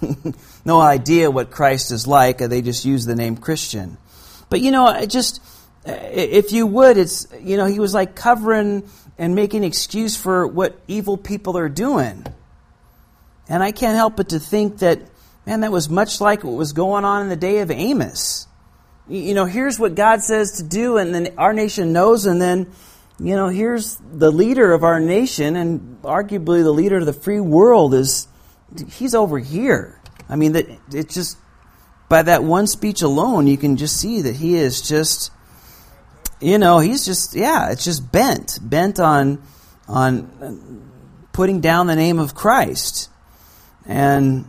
no 0.65 0.81
idea 0.81 1.31
what 1.31 1.51
Christ 1.51 1.91
is 1.91 2.07
like, 2.07 2.39
they 2.39 2.63
just 2.63 2.85
used 2.85 3.09
the 3.09 3.17
name 3.17 3.37
Christian. 3.37 3.99
But 4.49 4.61
you 4.61 4.71
know, 4.71 4.87
I 4.87 5.07
just 5.07 5.43
if 5.85 6.53
you 6.53 6.67
would, 6.67 6.97
it's 6.97 7.27
you 7.41 7.57
know, 7.57 7.67
he 7.67 7.79
was 7.79 7.95
like 7.95 8.15
covering 8.15 8.89
and 9.19 9.35
making 9.35 9.65
excuse 9.65 10.17
for 10.17 10.47
what 10.47 10.79
evil 10.89 11.17
people 11.17 11.57
are 11.59 11.69
doing. 11.69 12.27
And 13.49 13.63
I 13.63 13.73
can't 13.73 13.97
help 13.97 14.17
but 14.17 14.31
to 14.31 14.39
think 14.39 14.79
that 14.79 15.01
man, 15.47 15.61
that 15.61 15.73
was 15.73 15.89
much 15.89 16.21
like 16.21 16.45
what 16.45 16.55
was 16.55 16.73
going 16.73 17.05
on 17.05 17.23
in 17.23 17.29
the 17.29 17.37
day 17.37 17.59
of 17.59 17.71
Amos 17.71 18.47
you 19.11 19.35
know, 19.35 19.45
here's 19.45 19.79
what 19.79 19.95
God 19.97 20.23
says 20.23 20.59
to 20.59 20.63
do, 20.63 20.97
and 20.97 21.13
then 21.13 21.35
our 21.37 21.53
nation 21.53 21.93
knows, 21.93 22.27
and 22.27 22.41
then, 22.41 22.71
you 23.19 23.35
know, 23.35 23.49
here's 23.49 23.97
the 23.97 24.31
leader 24.31 24.73
of 24.73 24.85
our 24.85 25.01
nation, 25.01 25.57
and 25.57 26.01
arguably 26.03 26.63
the 26.63 26.71
leader 26.71 26.99
of 26.99 27.07
the 27.07 27.13
free 27.13 27.41
world 27.41 27.93
is, 27.93 28.29
he's 28.93 29.15
over 29.15 29.39
here. 29.39 30.01
I 30.29 30.37
mean, 30.37 30.53
that 30.53 30.69
it 30.95 31.09
just, 31.09 31.37
by 32.09 32.23
that 32.23 32.45
one 32.45 32.69
speech 32.69 33.03
alone, 33.03 33.49
you 33.49 33.59
can 33.59 33.77
just 33.77 34.01
see 34.01 34.23
that 34.23 34.37
he 34.37 34.55
is 34.55 34.81
just, 34.81 35.33
you 36.41 36.59
know, 36.59 36.79
he's 36.79 37.05
just, 37.05 37.35
yeah, 37.35 37.71
it's 37.71 37.85
just 37.85 38.11
bent, 38.11 38.59
bent 38.63 38.99
on, 38.99 39.43
on 39.89 40.91
putting 41.33 41.61
down 41.61 41.87
the 41.87 41.97
name 41.97 42.19
of 42.19 42.35
Christ. 42.35 43.11
And, 43.87 44.47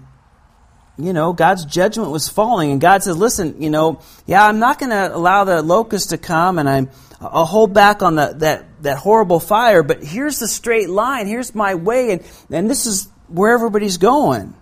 you 0.97 1.13
know, 1.13 1.33
God's 1.33 1.65
judgment 1.65 2.11
was 2.11 2.29
falling, 2.29 2.71
and 2.71 2.81
God 2.81 3.01
says, 3.01 3.17
"Listen, 3.17 3.61
you 3.61 3.69
know, 3.69 4.01
yeah, 4.25 4.45
I'm 4.45 4.59
not 4.59 4.77
going 4.77 4.91
to 4.91 5.15
allow 5.15 5.43
the 5.45 5.61
locust 5.61 6.09
to 6.09 6.17
come, 6.17 6.59
and 6.59 6.69
I'm, 6.69 6.89
I'll 7.19 7.45
hold 7.45 7.73
back 7.73 8.03
on 8.03 8.15
the, 8.15 8.35
that 8.37 8.83
that 8.83 8.97
horrible 8.97 9.39
fire. 9.39 9.83
But 9.83 10.03
here's 10.03 10.39
the 10.39 10.47
straight 10.47 10.89
line. 10.89 11.27
Here's 11.27 11.55
my 11.55 11.75
way, 11.75 12.11
and 12.11 12.23
and 12.51 12.69
this 12.69 12.85
is 12.85 13.07
where 13.27 13.53
everybody's 13.53 13.97
going, 13.97 14.53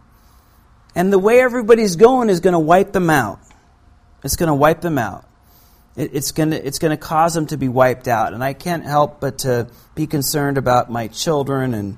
and 0.96 1.12
the 1.12 1.20
way 1.20 1.42
everybody's 1.42 1.96
going 1.96 2.30
is 2.30 2.40
going 2.40 2.54
to 2.54 2.60
wipe 2.60 2.94
them 2.94 3.10
out. 3.10 3.40
It's 4.24 4.36
going 4.36 4.48
to 4.48 4.56
wipe 4.56 4.82
them 4.82 4.98
out. 4.98 5.26
It, 6.00 6.16
it's 6.16 6.32
going 6.32 6.52
to 6.52 6.66
it's 6.66 6.80
going 6.80 6.98
to 6.98 6.98
cause 6.98 7.34
them 7.36 7.46
to 7.48 7.58
be 7.58 7.68
wiped 7.68 8.08
out, 8.08 8.34
and 8.34 8.44
I 8.44 8.54
can't 8.54 8.86
help 8.86 9.20
but 9.20 9.40
to 9.40 9.68
be 9.94 10.08
concerned 10.08 10.58
about 10.58 10.90
my 10.90 11.08
children 11.08 11.74
and 11.74 11.98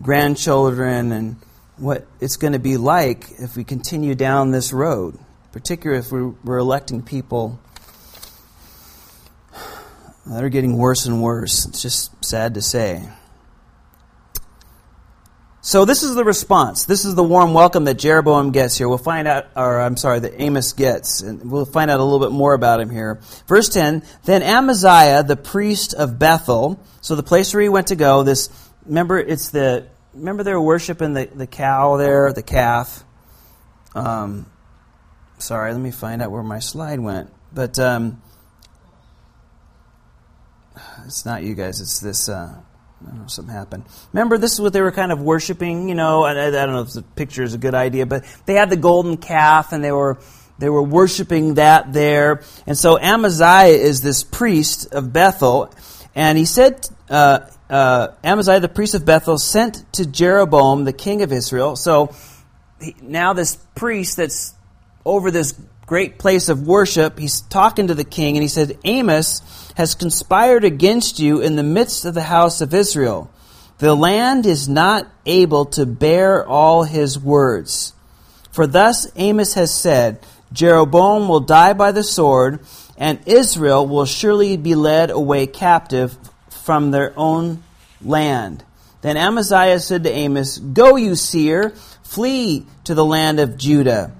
grandchildren 0.00 1.12
and." 1.12 1.36
what 1.82 2.06
it's 2.20 2.36
going 2.36 2.52
to 2.52 2.58
be 2.58 2.76
like 2.76 3.26
if 3.38 3.56
we 3.56 3.64
continue 3.64 4.14
down 4.14 4.50
this 4.50 4.72
road, 4.72 5.18
particularly 5.50 6.00
if 6.00 6.12
we're, 6.12 6.58
electing 6.58 7.02
people 7.02 7.58
that 10.26 10.44
are 10.44 10.48
getting 10.48 10.76
worse 10.76 11.06
and 11.06 11.20
worse. 11.20 11.66
It's 11.66 11.82
just 11.82 12.24
sad 12.24 12.54
to 12.54 12.62
say. 12.62 13.08
So 15.64 15.84
this 15.84 16.02
is 16.02 16.16
the 16.16 16.24
response. 16.24 16.86
This 16.86 17.04
is 17.04 17.14
the 17.14 17.22
warm 17.22 17.54
welcome 17.54 17.84
that 17.84 17.94
Jeroboam 17.94 18.50
gets 18.50 18.76
here. 18.76 18.88
We'll 18.88 18.98
find 18.98 19.28
out, 19.28 19.46
or 19.54 19.80
I'm 19.80 19.96
sorry, 19.96 20.18
that 20.18 20.42
Amos 20.42 20.72
gets, 20.72 21.22
and 21.22 21.48
we'll 21.48 21.66
find 21.66 21.88
out 21.88 22.00
a 22.00 22.02
little 22.02 22.18
bit 22.18 22.32
more 22.32 22.52
about 22.52 22.80
him 22.80 22.90
here. 22.90 23.20
Verse 23.46 23.68
10, 23.68 24.02
Then 24.24 24.42
Amaziah, 24.42 25.22
the 25.22 25.36
priest 25.36 25.94
of 25.94 26.18
Bethel, 26.18 26.84
so 27.00 27.14
the 27.14 27.22
place 27.22 27.54
where 27.54 27.62
he 27.62 27.68
went 27.68 27.86
to 27.86 27.94
go, 27.94 28.24
this, 28.24 28.50
remember, 28.86 29.20
it's 29.20 29.50
the 29.50 29.86
remember 30.12 30.42
they 30.42 30.52
were 30.52 30.60
worshiping 30.60 31.14
the, 31.14 31.26
the 31.26 31.46
cow 31.46 31.96
there, 31.96 32.32
the 32.32 32.42
calf. 32.42 33.04
Um, 33.94 34.46
sorry, 35.38 35.70
let 35.70 35.80
me 35.80 35.92
find 35.92 36.22
out 36.22 36.32
where 36.32 36.42
my 36.42 36.58
slide 36.58 36.98
went. 36.98 37.30
But 37.52 37.78
um, 37.78 38.20
it's 41.06 41.24
not 41.24 41.44
you 41.44 41.54
guys, 41.54 41.80
it's 41.80 42.00
this. 42.00 42.28
Uh, 42.28 42.56
know, 43.02 43.26
something 43.26 43.54
happened. 43.54 43.84
Remember, 44.12 44.38
this 44.38 44.52
is 44.52 44.60
what 44.60 44.72
they 44.72 44.80
were 44.80 44.92
kind 44.92 45.12
of 45.12 45.20
worshiping. 45.20 45.88
You 45.88 45.94
know, 45.94 46.24
I, 46.24 46.46
I 46.46 46.50
don't 46.50 46.72
know 46.72 46.82
if 46.82 46.92
the 46.92 47.02
picture 47.02 47.42
is 47.42 47.54
a 47.54 47.58
good 47.58 47.74
idea, 47.74 48.06
but 48.06 48.24
they 48.46 48.54
had 48.54 48.70
the 48.70 48.76
golden 48.76 49.16
calf, 49.16 49.72
and 49.72 49.82
they 49.82 49.92
were 49.92 50.18
they 50.58 50.68
were 50.68 50.82
worshiping 50.82 51.54
that 51.54 51.92
there. 51.92 52.42
And 52.66 52.78
so 52.78 52.98
Amaziah 52.98 53.66
is 53.66 54.00
this 54.00 54.22
priest 54.22 54.92
of 54.92 55.12
Bethel, 55.12 55.72
and 56.14 56.38
he 56.38 56.44
said, 56.44 56.86
uh, 57.08 57.40
uh, 57.68 58.08
Amaziah 58.22 58.60
the 58.60 58.68
priest 58.68 58.94
of 58.94 59.04
Bethel 59.04 59.38
sent 59.38 59.92
to 59.94 60.06
Jeroboam 60.06 60.84
the 60.84 60.92
king 60.92 61.22
of 61.22 61.32
Israel. 61.32 61.74
So 61.76 62.14
now 63.00 63.32
this 63.32 63.56
priest 63.74 64.18
that's 64.18 64.54
over 65.04 65.30
this 65.30 65.54
great 65.92 66.16
place 66.16 66.48
of 66.48 66.66
worship, 66.66 67.18
he's 67.18 67.42
talking 67.42 67.88
to 67.88 67.94
the 67.94 68.02
king 68.02 68.34
and 68.34 68.42
he 68.42 68.48
said, 68.48 68.78
Amos 68.82 69.42
has 69.76 69.94
conspired 69.94 70.64
against 70.64 71.18
you 71.18 71.42
in 71.42 71.54
the 71.54 71.62
midst 71.62 72.06
of 72.06 72.14
the 72.14 72.22
house 72.22 72.62
of 72.62 72.72
Israel. 72.72 73.30
The 73.76 73.94
land 73.94 74.46
is 74.46 74.70
not 74.70 75.06
able 75.26 75.66
to 75.66 75.84
bear 75.84 76.46
all 76.46 76.84
his 76.84 77.18
words. 77.18 77.92
For 78.52 78.66
thus 78.66 79.06
Amos 79.16 79.52
has 79.52 79.70
said, 79.70 80.24
Jeroboam 80.50 81.28
will 81.28 81.40
die 81.40 81.74
by 81.74 81.92
the 81.92 82.02
sword, 82.02 82.60
and 82.96 83.20
Israel 83.26 83.86
will 83.86 84.06
surely 84.06 84.56
be 84.56 84.74
led 84.74 85.10
away 85.10 85.46
captive 85.46 86.16
from 86.48 86.90
their 86.90 87.12
own 87.18 87.62
land. 88.00 88.64
Then 89.02 89.18
Amaziah 89.18 89.78
said 89.78 90.04
to 90.04 90.10
Amos, 90.10 90.56
Go, 90.56 90.96
you 90.96 91.16
seer, 91.16 91.74
flee 92.02 92.64
to 92.84 92.94
the 92.94 93.04
land 93.04 93.40
of 93.40 93.58
Judah. 93.58 94.12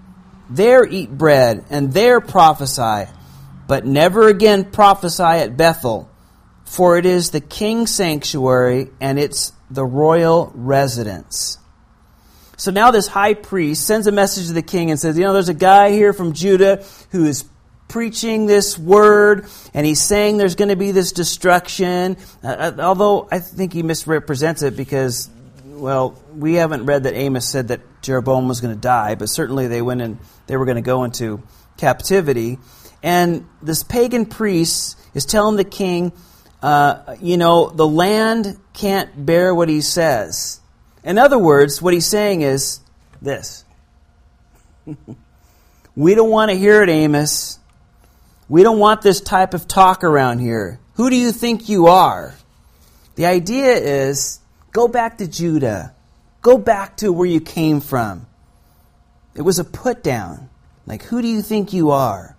There 0.55 0.87
eat 0.87 1.11
bread, 1.11 1.65
and 1.71 1.93
there 1.93 2.21
prophesy, 2.21 3.11
but 3.67 3.87
never 3.87 4.29
again 4.29 4.71
prophesy 4.71 5.23
at 5.23 5.57
Bethel, 5.57 6.11
for 6.67 6.99
it 6.99 7.07
is 7.07 7.31
the 7.31 7.41
king's 7.41 7.91
sanctuary, 7.95 8.91
and 9.01 9.19
it's 9.19 9.53
the 9.71 9.85
royal 9.85 10.53
residence. 10.55 11.59
So 12.59 12.71
now 12.71 12.91
this 12.91 13.07
high 13.07 13.33
priest 13.33 13.87
sends 13.87 14.07
a 14.07 14.13
message 14.13 14.49
to 14.49 14.53
the 14.53 14.63
king 14.63 14.91
and 14.91 15.01
says, 15.01 15.17
You 15.17 15.25
know, 15.25 15.33
there's 15.33 15.49
a 15.49 15.55
guy 15.55 15.91
here 15.91 16.13
from 16.13 16.35
Judah 16.35 16.85
who 17.11 17.25
is 17.25 17.45
preaching 17.89 18.45
this 18.47 18.79
word, 18.79 19.47
and 19.73 19.87
he's 19.87 20.03
saying 20.03 20.37
there's 20.37 20.55
going 20.55 20.69
to 20.69 20.77
be 20.77 20.93
this 20.93 21.13
destruction. 21.13 22.19
Uh, 22.45 22.47
uh, 22.47 22.73
although 22.81 23.27
I 23.33 23.39
think 23.39 23.73
he 23.73 23.83
misrepresents 23.83 24.63
it 24.63 24.77
because, 24.77 25.31
well, 25.83 26.17
we 26.33 26.55
haven't 26.55 26.87
read 26.87 27.03
that 27.03 27.15
Amos 27.15 27.45
said 27.45 27.69
that 27.69 27.81
Jeroboam 28.03 28.47
was 28.47 28.61
going 28.61 28.73
to 28.73 28.81
die, 28.81 29.17
but 29.17 29.29
certainly 29.29 29.67
they 29.67 29.83
went 29.83 30.01
and 30.01 30.21
they 30.47 30.57
were 30.57 30.65
going 30.65 30.77
to 30.77 30.81
go 30.81 31.03
into 31.03 31.43
captivity. 31.77 32.61
And 33.03 33.49
this 33.61 33.83
pagan 33.83 34.27
priest 34.27 34.97
is 35.13 35.27
telling 35.27 35.57
the 35.57 35.65
king, 35.65 36.13
uh, 36.63 37.17
you 37.21 37.37
know, 37.37 37.69
the 37.69 37.87
land 37.87 38.61
can't 38.73 39.27
bear 39.27 39.53
what 39.53 39.69
he 39.69 39.81
says. 39.81 40.61
In 41.03 41.19
other 41.19 41.37
words, 41.37 41.83
what 41.83 41.93
he's 41.93 42.07
saying 42.07 42.43
is 42.43 42.79
this 43.21 43.65
We 45.97 46.15
don't 46.15 46.31
want 46.31 46.53
to 46.53 46.57
hear 46.57 46.85
it, 46.85 46.91
Amos. 46.91 47.59
We 48.49 48.63
don't 48.63 48.79
want 48.79 49.03
this 49.03 49.21
type 49.21 49.53
of 49.53 49.67
talk 49.67 50.05
around 50.05 50.39
here. 50.39 50.79
Who 50.95 51.11
do 51.11 51.17
you 51.17 51.33
think 51.33 51.69
you 51.69 51.89
are? 51.89 52.37
The 53.17 53.27
idea 53.27 53.73
is 53.75 54.39
go 54.73 54.89
back 54.89 55.19
to 55.19 55.29
Judah. 55.29 55.95
Go 56.41 56.59
back 56.59 56.97
to 56.99 57.13
where 57.13 57.27
you 57.27 57.41
came 57.41 57.81
from. 57.81 58.27
It 59.35 59.43
was 59.43 59.59
a 59.59 59.65
put 59.65 60.03
down. 60.03 60.51
Like, 60.87 61.05
who 61.05 61.23
do 61.23 61.29
you 61.29 61.43
think 61.43 61.73
you 61.73 61.91
are? 61.91 62.37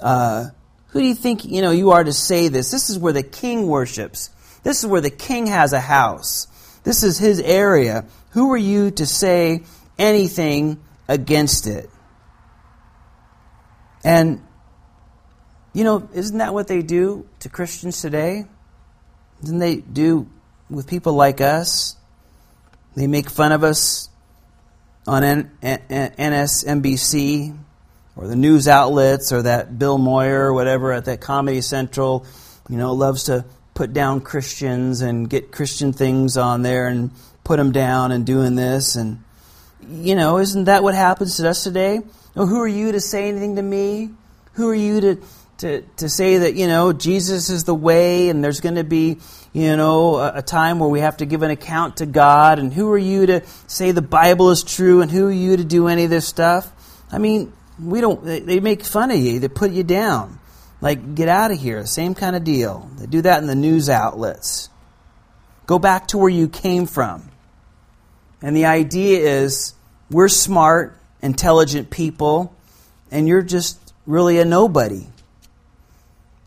Uh, 0.00 0.46
who 0.88 1.00
do 1.00 1.06
you 1.06 1.14
think 1.14 1.44
you 1.44 1.62
know 1.62 1.70
you 1.70 1.92
are 1.92 2.02
to 2.02 2.12
say 2.12 2.48
this? 2.48 2.70
This 2.70 2.90
is 2.90 2.98
where 2.98 3.12
the 3.12 3.22
king 3.22 3.66
worships. 3.66 4.30
This 4.62 4.80
is 4.80 4.86
where 4.86 5.00
the 5.00 5.10
king 5.10 5.46
has 5.46 5.72
a 5.72 5.80
house. 5.80 6.48
This 6.84 7.02
is 7.02 7.18
his 7.18 7.40
area. 7.40 8.04
Who 8.30 8.52
are 8.52 8.58
you 8.58 8.90
to 8.92 9.06
say 9.06 9.62
anything 9.98 10.82
against 11.08 11.66
it? 11.66 11.88
And, 14.04 14.44
you 15.72 15.84
know, 15.84 16.08
isn't 16.12 16.38
that 16.38 16.52
what 16.52 16.66
they 16.66 16.82
do 16.82 17.28
to 17.40 17.48
Christians 17.48 18.02
today? 18.02 18.46
Didn't 19.42 19.60
they 19.60 19.76
do 19.76 20.28
with 20.72 20.86
people 20.86 21.12
like 21.14 21.40
us? 21.40 21.96
They 22.94 23.06
make 23.06 23.30
fun 23.30 23.52
of 23.52 23.64
us 23.64 24.08
on 25.06 25.24
N- 25.24 25.50
N- 25.62 26.12
NSNBC 26.18 27.56
or 28.16 28.26
the 28.26 28.36
news 28.36 28.68
outlets 28.68 29.32
or 29.32 29.42
that 29.42 29.78
Bill 29.78 29.98
Moyer 29.98 30.46
or 30.46 30.54
whatever 30.54 30.92
at 30.92 31.06
that 31.06 31.20
Comedy 31.20 31.60
Central, 31.60 32.26
you 32.68 32.76
know, 32.76 32.92
loves 32.92 33.24
to 33.24 33.44
put 33.74 33.92
down 33.92 34.20
Christians 34.20 35.00
and 35.00 35.28
get 35.28 35.50
Christian 35.50 35.92
things 35.92 36.36
on 36.36 36.62
there 36.62 36.86
and 36.86 37.10
put 37.44 37.56
them 37.56 37.72
down 37.72 38.12
and 38.12 38.26
doing 38.26 38.54
this. 38.54 38.96
And, 38.96 39.22
you 39.88 40.14
know, 40.14 40.38
isn't 40.38 40.64
that 40.64 40.82
what 40.82 40.94
happens 40.94 41.36
to 41.38 41.48
us 41.48 41.64
today? 41.64 42.00
Who 42.34 42.60
are 42.60 42.68
you 42.68 42.92
to 42.92 43.00
say 43.00 43.28
anything 43.28 43.56
to 43.56 43.62
me? 43.62 44.10
Who 44.54 44.68
are 44.68 44.74
you 44.74 45.00
to, 45.00 45.22
to, 45.62 45.82
to 45.98 46.08
say 46.08 46.38
that, 46.38 46.54
you 46.54 46.66
know, 46.66 46.92
Jesus 46.92 47.48
is 47.48 47.64
the 47.64 47.74
way 47.74 48.28
and 48.28 48.42
there's 48.42 48.60
going 48.60 48.74
to 48.74 48.84
be, 48.84 49.18
you 49.52 49.76
know, 49.76 50.16
a, 50.16 50.38
a 50.38 50.42
time 50.42 50.80
where 50.80 50.88
we 50.88 51.00
have 51.00 51.18
to 51.18 51.26
give 51.26 51.42
an 51.42 51.50
account 51.50 51.98
to 51.98 52.06
God? 52.06 52.58
And 52.58 52.72
who 52.72 52.90
are 52.90 52.98
you 52.98 53.26
to 53.26 53.42
say 53.68 53.92
the 53.92 54.02
Bible 54.02 54.50
is 54.50 54.64
true? 54.64 55.02
And 55.02 55.10
who 55.10 55.28
are 55.28 55.32
you 55.32 55.56
to 55.56 55.64
do 55.64 55.86
any 55.86 56.04
of 56.04 56.10
this 56.10 56.26
stuff? 56.26 56.70
I 57.10 57.18
mean, 57.18 57.52
we 57.80 58.00
don't, 58.00 58.24
they 58.24 58.58
make 58.58 58.84
fun 58.84 59.10
of 59.10 59.18
you, 59.18 59.38
they 59.38 59.48
put 59.48 59.70
you 59.70 59.84
down. 59.84 60.40
Like, 60.80 61.14
get 61.14 61.28
out 61.28 61.52
of 61.52 61.60
here. 61.60 61.86
Same 61.86 62.16
kind 62.16 62.34
of 62.34 62.42
deal. 62.42 62.90
They 62.98 63.06
do 63.06 63.22
that 63.22 63.40
in 63.40 63.46
the 63.46 63.54
news 63.54 63.88
outlets. 63.88 64.68
Go 65.66 65.78
back 65.78 66.08
to 66.08 66.18
where 66.18 66.28
you 66.28 66.48
came 66.48 66.86
from. 66.86 67.30
And 68.42 68.56
the 68.56 68.64
idea 68.64 69.20
is 69.20 69.74
we're 70.10 70.26
smart, 70.26 70.98
intelligent 71.22 71.90
people, 71.90 72.52
and 73.12 73.28
you're 73.28 73.42
just 73.42 73.78
really 74.06 74.40
a 74.40 74.44
nobody. 74.44 75.06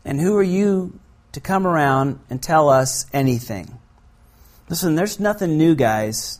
And 0.06 0.20
who 0.20 0.36
are 0.36 0.42
you 0.42 0.98
to 1.32 1.40
come 1.40 1.66
around 1.66 2.20
and 2.30 2.40
tell 2.40 2.70
us 2.70 3.06
anything? 3.12 3.76
Listen, 4.70 4.94
there's 4.94 5.18
nothing 5.18 5.58
new, 5.58 5.74
guys. 5.74 6.38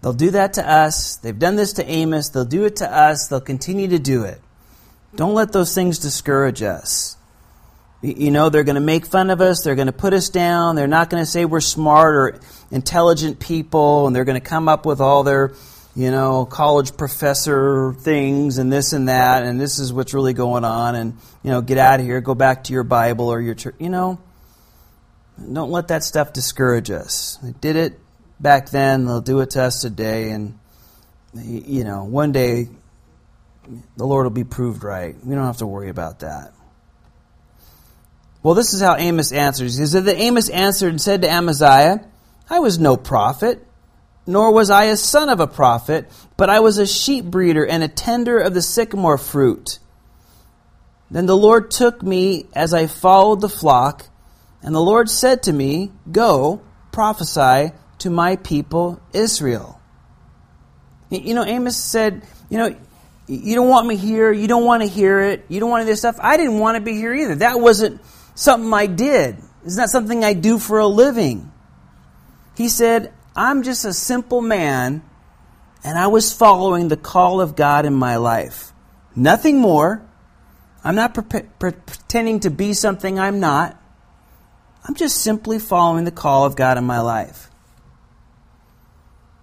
They'll 0.00 0.14
do 0.14 0.30
that 0.30 0.54
to 0.54 0.68
us. 0.68 1.16
They've 1.16 1.38
done 1.38 1.56
this 1.56 1.74
to 1.74 1.84
Amos. 1.84 2.30
They'll 2.30 2.46
do 2.46 2.64
it 2.64 2.76
to 2.76 2.90
us. 2.90 3.28
They'll 3.28 3.42
continue 3.42 3.88
to 3.88 3.98
do 3.98 4.24
it. 4.24 4.40
Don't 5.14 5.34
let 5.34 5.52
those 5.52 5.74
things 5.74 5.98
discourage 5.98 6.62
us. 6.62 7.16
You 8.00 8.30
know, 8.30 8.48
they're 8.48 8.64
going 8.64 8.76
to 8.76 8.80
make 8.80 9.04
fun 9.04 9.28
of 9.28 9.40
us. 9.42 9.62
They're 9.62 9.74
going 9.74 9.86
to 9.86 9.92
put 9.92 10.14
us 10.14 10.30
down. 10.30 10.74
They're 10.74 10.86
not 10.86 11.10
going 11.10 11.22
to 11.22 11.30
say 11.30 11.44
we're 11.44 11.60
smart 11.60 12.14
or 12.14 12.40
intelligent 12.70 13.38
people. 13.38 14.06
And 14.06 14.16
they're 14.16 14.24
going 14.24 14.40
to 14.40 14.46
come 14.46 14.68
up 14.68 14.86
with 14.86 15.00
all 15.00 15.24
their, 15.24 15.52
you 15.98 16.12
know, 16.12 16.46
college 16.46 16.96
professor 16.96 17.92
things 17.92 18.58
and 18.58 18.72
this 18.72 18.92
and 18.92 19.08
that. 19.08 19.42
And 19.42 19.60
this 19.60 19.80
is 19.80 19.92
what's 19.92 20.14
really 20.14 20.32
going 20.32 20.64
on. 20.64 20.94
And, 20.94 21.14
you 21.42 21.50
know, 21.50 21.60
get 21.60 21.76
out 21.76 21.98
of 21.98 22.06
here. 22.06 22.20
Go 22.20 22.36
back 22.36 22.62
to 22.64 22.72
your 22.72 22.84
Bible 22.84 23.26
or 23.26 23.40
your 23.40 23.56
church. 23.56 23.74
You 23.80 23.88
know, 23.88 24.20
don't 25.52 25.72
let 25.72 25.88
that 25.88 26.04
stuff 26.04 26.32
discourage 26.32 26.92
us. 26.92 27.36
They 27.42 27.50
did 27.50 27.74
it 27.74 27.98
back 28.38 28.68
then. 28.68 29.06
They'll 29.06 29.20
do 29.20 29.40
it 29.40 29.50
to 29.50 29.62
us 29.64 29.80
today. 29.82 30.30
And, 30.30 30.56
you 31.34 31.82
know, 31.82 32.04
one 32.04 32.30
day 32.30 32.68
the 33.96 34.06
Lord 34.06 34.24
will 34.24 34.30
be 34.30 34.44
proved 34.44 34.84
right. 34.84 35.16
We 35.26 35.34
don't 35.34 35.46
have 35.46 35.56
to 35.56 35.66
worry 35.66 35.88
about 35.88 36.20
that. 36.20 36.52
Well, 38.44 38.54
this 38.54 38.72
is 38.72 38.80
how 38.80 38.94
Amos 38.94 39.32
answers. 39.32 39.76
He 39.76 39.86
said 39.86 40.04
that 40.04 40.16
Amos 40.16 40.48
answered 40.48 40.90
and 40.90 41.00
said 41.00 41.22
to 41.22 41.28
Amaziah, 41.28 42.06
I 42.48 42.60
was 42.60 42.78
no 42.78 42.96
prophet, 42.96 43.66
nor 44.28 44.52
was 44.52 44.68
I 44.68 44.84
a 44.84 44.96
son 44.96 45.30
of 45.30 45.40
a 45.40 45.46
prophet, 45.46 46.06
but 46.36 46.50
I 46.50 46.60
was 46.60 46.76
a 46.76 46.86
sheep 46.86 47.24
breeder 47.24 47.66
and 47.66 47.82
a 47.82 47.88
tender 47.88 48.38
of 48.38 48.52
the 48.52 48.60
sycamore 48.60 49.16
fruit. 49.16 49.78
Then 51.10 51.24
the 51.24 51.36
Lord 51.36 51.70
took 51.70 52.02
me 52.02 52.46
as 52.54 52.74
I 52.74 52.88
followed 52.88 53.40
the 53.40 53.48
flock, 53.48 54.04
and 54.62 54.74
the 54.74 54.82
Lord 54.82 55.08
said 55.08 55.44
to 55.44 55.52
me, 55.52 55.92
Go, 56.12 56.60
prophesy 56.92 57.72
to 58.00 58.10
my 58.10 58.36
people 58.36 59.00
Israel. 59.14 59.80
You 61.08 61.32
know, 61.32 61.46
Amos 61.46 61.78
said, 61.78 62.22
You 62.50 62.58
know, 62.58 62.76
you 63.28 63.54
don't 63.54 63.68
want 63.68 63.86
me 63.86 63.96
here. 63.96 64.30
You 64.30 64.46
don't 64.46 64.66
want 64.66 64.82
to 64.82 64.88
hear 64.88 65.20
it. 65.20 65.46
You 65.48 65.58
don't 65.58 65.70
want 65.70 65.86
this 65.86 66.00
stuff. 66.00 66.16
I 66.20 66.36
didn't 66.36 66.58
want 66.58 66.76
to 66.76 66.82
be 66.82 66.92
here 66.92 67.14
either. 67.14 67.36
That 67.36 67.60
wasn't 67.60 68.02
something 68.34 68.74
I 68.74 68.88
did. 68.88 69.38
It's 69.64 69.78
not 69.78 69.88
something 69.88 70.22
I 70.22 70.34
do 70.34 70.58
for 70.58 70.80
a 70.80 70.86
living. 70.86 71.50
He 72.56 72.68
said, 72.68 73.14
I'm 73.38 73.62
just 73.62 73.84
a 73.84 73.92
simple 73.92 74.42
man, 74.42 75.00
and 75.84 75.96
I 75.96 76.08
was 76.08 76.32
following 76.32 76.88
the 76.88 76.96
call 76.96 77.40
of 77.40 77.54
God 77.54 77.86
in 77.86 77.94
my 77.94 78.16
life. 78.16 78.72
Nothing 79.14 79.60
more. 79.60 80.02
I'm 80.82 80.96
not 80.96 81.14
pre- 81.14 81.42
pre- 81.42 81.70
pretending 81.70 82.40
to 82.40 82.50
be 82.50 82.72
something 82.72 83.16
I'm 83.20 83.38
not. 83.38 83.80
I'm 84.82 84.96
just 84.96 85.22
simply 85.22 85.60
following 85.60 86.04
the 86.04 86.10
call 86.10 86.46
of 86.46 86.56
God 86.56 86.78
in 86.78 86.84
my 86.84 86.98
life. 86.98 87.48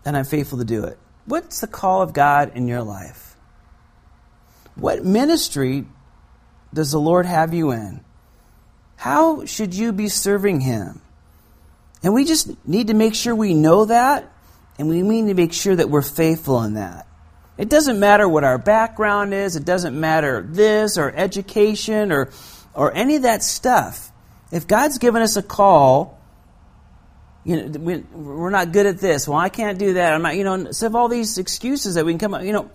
And 0.04 0.18
I'm 0.18 0.26
faithful 0.26 0.58
to 0.58 0.66
do 0.66 0.84
it. 0.84 1.00
What's 1.24 1.62
the 1.62 1.68
call 1.68 2.02
of 2.02 2.12
God 2.12 2.52
in 2.54 2.68
your 2.68 2.84
life? 2.84 3.38
What 4.76 5.06
ministry 5.06 5.86
does 6.74 6.92
the 6.92 7.00
Lord 7.00 7.26
have 7.26 7.54
you 7.54 7.72
in? 7.72 8.04
How 8.98 9.46
should 9.46 9.74
you 9.74 9.94
be 9.94 10.10
serving 10.10 10.60
Him? 10.60 11.00
And 12.06 12.14
we 12.14 12.24
just 12.24 12.68
need 12.68 12.88
to 12.88 12.94
make 12.94 13.16
sure 13.16 13.34
we 13.34 13.56
know 13.56 13.86
that, 13.86 14.32
and 14.78 14.88
we 14.88 15.02
need 15.02 15.26
to 15.26 15.34
make 15.34 15.54
sure 15.54 15.76
that 15.76 15.90
we're 15.90 16.04
faithful 16.04 16.62
in 16.62 16.76
that. 16.76 17.08
It 17.58 17.68
doesn't 17.68 18.00
matter 18.00 18.30
what 18.30 18.44
our 18.44 18.60
background 18.60 19.34
is, 19.34 19.56
it 19.56 19.66
doesn't 19.66 20.00
matter 20.00 20.46
this 20.48 21.00
or 21.00 21.12
education 21.12 22.12
or, 22.12 22.30
or 22.76 22.94
any 22.94 23.16
of 23.16 23.24
that 23.24 23.42
stuff. 23.42 24.12
If 24.52 24.68
God's 24.68 25.00
given 25.00 25.24
us 25.24 25.36
a 25.36 25.42
call, 25.42 26.22
you 27.44 27.56
know, 27.56 27.80
we, 27.80 27.98
we're 27.98 28.52
not 28.52 28.72
good 28.72 28.86
at 28.86 29.00
this. 29.00 29.28
Well, 29.28 29.40
I 29.40 29.50
can't 29.50 29.80
do 29.80 29.94
that. 29.94 30.14
I'm 30.14 30.22
not, 30.22 30.36
you 30.36 30.44
know, 30.44 30.54
instead 30.54 30.86
of 30.86 30.96
all 30.96 31.08
these 31.08 31.40
excuses 31.40 31.96
that 31.96 32.06
we 32.06 32.12
can 32.12 32.20
come 32.20 32.36
up, 32.36 32.44
you 32.44 32.54
know, 32.54 32.70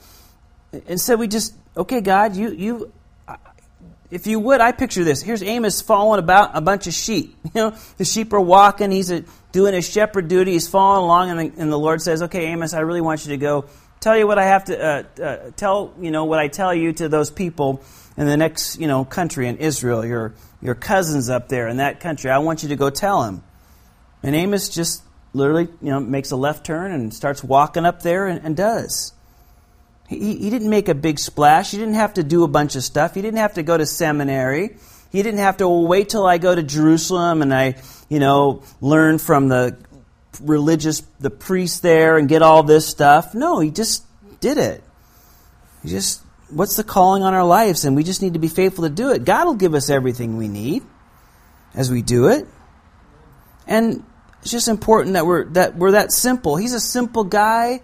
instead 0.88 1.20
we 1.20 1.28
just, 1.28 1.54
okay, 1.76 2.00
God, 2.00 2.34
you, 2.34 2.50
you, 2.50 2.92
if 4.11 4.27
you 4.27 4.40
would, 4.40 4.61
I 4.61 4.73
picture 4.73 5.05
this. 5.05 5.23
Here's 5.23 5.42
Amos 5.42 5.81
following 5.81 6.18
about 6.18 6.57
a 6.57 6.61
bunch 6.61 6.87
of 6.87 6.94
sheep. 6.94 7.37
You 7.44 7.51
know, 7.55 7.77
the 7.96 8.05
sheep 8.05 8.33
are 8.33 8.40
walking. 8.40 8.92
He's 8.92 9.11
a, 9.11 9.25
doing 9.51 9.75
his 9.75 9.88
shepherd 9.88 10.29
duty. 10.29 10.53
He's 10.53 10.68
following 10.68 11.03
along, 11.03 11.31
and 11.31 11.40
the, 11.40 11.61
and 11.61 11.73
the, 11.73 11.79
Lord 11.79 12.01
says, 12.01 12.23
"Okay, 12.23 12.46
Amos, 12.46 12.75
I 12.75 12.81
really 12.81 13.01
want 13.01 13.25
you 13.25 13.31
to 13.31 13.37
go 13.37 13.64
tell 13.99 14.16
you 14.16 14.27
what 14.27 14.38
I 14.38 14.44
have 14.44 14.64
to 14.66 14.81
uh, 14.81 15.23
uh, 15.23 15.51
tell. 15.57 15.92
You 16.01 16.12
know 16.12 16.27
what 16.27 16.38
I 16.38 16.46
tell 16.46 16.73
you 16.73 16.92
to 16.92 17.09
those 17.09 17.31
people 17.31 17.83
in 18.16 18.27
the 18.27 18.37
next 18.37 18.79
you 18.79 18.87
know 18.87 19.05
country 19.05 19.49
in 19.49 19.57
Israel. 19.57 20.05
Your 20.05 20.35
your 20.62 20.77
cousins 20.77 21.29
up 21.29 21.49
there 21.49 21.66
in 21.66 21.79
that 21.79 21.99
country. 21.99 22.31
I 22.31 22.38
want 22.38 22.62
you 22.62 22.68
to 22.68 22.77
go 22.77 22.90
tell 22.90 23.23
them." 23.23 23.42
And 24.23 24.37
Amos 24.37 24.68
just 24.68 25.03
literally, 25.33 25.68
you 25.81 25.90
know, 25.90 26.01
makes 26.01 26.31
a 26.31 26.37
left 26.37 26.64
turn 26.64 26.92
and 26.92 27.12
starts 27.12 27.42
walking 27.42 27.85
up 27.85 28.03
there 28.03 28.27
and, 28.27 28.44
and 28.44 28.57
does. 28.57 29.12
He, 30.11 30.37
he 30.37 30.51
didn't 30.51 30.68
make 30.68 30.88
a 30.88 30.94
big 30.94 31.20
splash. 31.20 31.70
He 31.70 31.79
didn't 31.79 31.94
have 31.94 32.14
to 32.14 32.25
do 32.25 32.42
a 32.42 32.49
bunch 32.49 32.75
of 32.75 32.83
stuff. 32.83 33.14
He 33.14 33.23
didn't 33.23 33.38
have 33.38 33.55
to 33.55 33.62
go 33.62 33.79
to 33.79 33.87
seminary. 33.87 34.77
He 35.12 35.23
didn't 35.23 35.38
have 35.38 35.59
to 35.59 35.68
well, 35.68 35.87
wait 35.87 36.09
till 36.09 36.27
I 36.27 36.38
go 36.38 36.53
to 36.53 36.64
Jerusalem 36.64 37.42
and 37.42 37.55
I, 37.55 37.77
you 38.09 38.18
know, 38.18 38.64
learn 38.81 39.18
from 39.18 39.49
the 39.49 39.79
religious, 40.42 41.01
the 41.20 41.31
priest 41.31 41.83
there 41.83 42.18
and 42.18 42.29
get 42.29 42.42
all 42.42 42.64
this 42.64 42.88
stuff. 42.88 43.35
No, 43.35 43.61
he 43.61 43.70
just 43.70 44.05
did 44.40 44.59
it. 44.59 44.83
He 45.85 45.88
just, 45.88 46.23
what's 46.51 46.75
the 46.75 46.85
calling 46.85 47.23
on 47.23 47.33
our 47.33 47.44
lives? 47.44 47.85
And 47.85 47.94
we 47.94 48.03
just 48.03 48.20
need 48.20 48.33
to 48.33 48.40
be 48.40 48.49
faithful 48.49 48.83
to 48.83 48.90
do 48.90 49.12
it. 49.12 49.25
God 49.25 49.44
will 49.46 49.55
give 49.55 49.75
us 49.75 49.90
everything 49.90 50.37
we 50.37 50.49
need 50.49 50.83
as 51.73 51.88
we 51.88 52.03
do 52.03 52.27
it. 52.27 52.49
And 53.64 54.05
it's 54.42 54.51
just 54.51 54.66
important 54.66 55.14
that 55.14 55.25
we're 55.25 55.44
that 55.51 55.77
we're 55.77 55.92
that 55.92 56.11
simple. 56.11 56.57
He's 56.57 56.73
a 56.73 56.81
simple 56.81 57.25
guy 57.25 57.83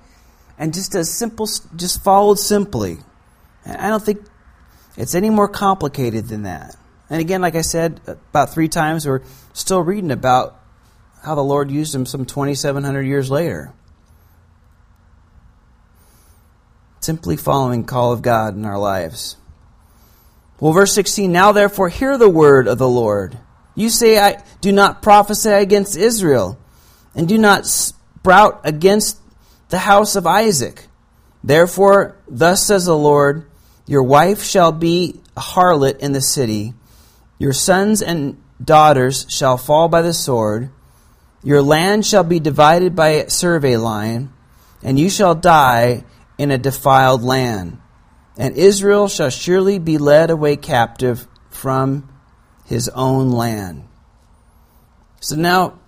and 0.58 0.72
just 0.72 0.94
as 0.94 1.12
simple, 1.12 1.48
just 1.76 2.02
followed 2.02 2.38
simply. 2.38 2.98
I 3.64 3.88
don't 3.88 4.02
think 4.02 4.24
it's 4.96 5.14
any 5.14 5.30
more 5.30 5.48
complicated 5.48 6.28
than 6.28 6.44
that. 6.44 6.76
And 7.10 7.20
again, 7.20 7.40
like 7.40 7.54
I 7.54 7.60
said 7.60 8.00
about 8.06 8.52
three 8.52 8.68
times, 8.68 9.06
we're 9.06 9.22
still 9.52 9.80
reading 9.80 10.10
about 10.10 10.60
how 11.22 11.34
the 11.34 11.44
Lord 11.44 11.70
used 11.70 11.94
him 11.94 12.06
some 12.06 12.24
2,700 12.24 13.02
years 13.02 13.30
later. 13.30 13.72
Simply 17.00 17.36
following 17.36 17.84
call 17.84 18.12
of 18.12 18.22
God 18.22 18.56
in 18.56 18.64
our 18.64 18.78
lives. 18.78 19.36
Well, 20.58 20.72
verse 20.72 20.92
16, 20.94 21.30
now 21.30 21.52
therefore 21.52 21.88
hear 21.88 22.16
the 22.16 22.30
word 22.30 22.66
of 22.66 22.78
the 22.78 22.88
Lord. 22.88 23.38
You 23.74 23.90
say, 23.90 24.18
I 24.18 24.42
do 24.60 24.72
not 24.72 25.02
prophesy 25.02 25.50
against 25.50 25.96
Israel, 25.96 26.58
and 27.14 27.28
do 27.28 27.36
not 27.36 27.66
sprout 27.66 28.60
against 28.64 29.20
the 29.68 29.78
house 29.78 30.16
of 30.16 30.26
Isaac. 30.26 30.86
Therefore, 31.42 32.16
thus 32.28 32.66
says 32.66 32.86
the 32.86 32.96
Lord 32.96 33.46
Your 33.86 34.02
wife 34.02 34.42
shall 34.42 34.72
be 34.72 35.20
a 35.36 35.40
harlot 35.40 35.98
in 35.98 36.12
the 36.12 36.20
city, 36.20 36.74
your 37.38 37.52
sons 37.52 38.02
and 38.02 38.42
daughters 38.62 39.26
shall 39.28 39.56
fall 39.56 39.88
by 39.88 40.02
the 40.02 40.14
sword, 40.14 40.70
your 41.42 41.62
land 41.62 42.06
shall 42.06 42.24
be 42.24 42.40
divided 42.40 42.96
by 42.96 43.08
a 43.08 43.30
survey 43.30 43.76
line, 43.76 44.32
and 44.82 44.98
you 44.98 45.10
shall 45.10 45.34
die 45.34 46.04
in 46.38 46.50
a 46.50 46.58
defiled 46.58 47.22
land. 47.22 47.78
And 48.38 48.56
Israel 48.56 49.08
shall 49.08 49.30
surely 49.30 49.78
be 49.78 49.98
led 49.98 50.30
away 50.30 50.56
captive 50.56 51.26
from 51.50 52.08
his 52.64 52.88
own 52.90 53.30
land. 53.30 53.88
So 55.20 55.36
now, 55.36 55.78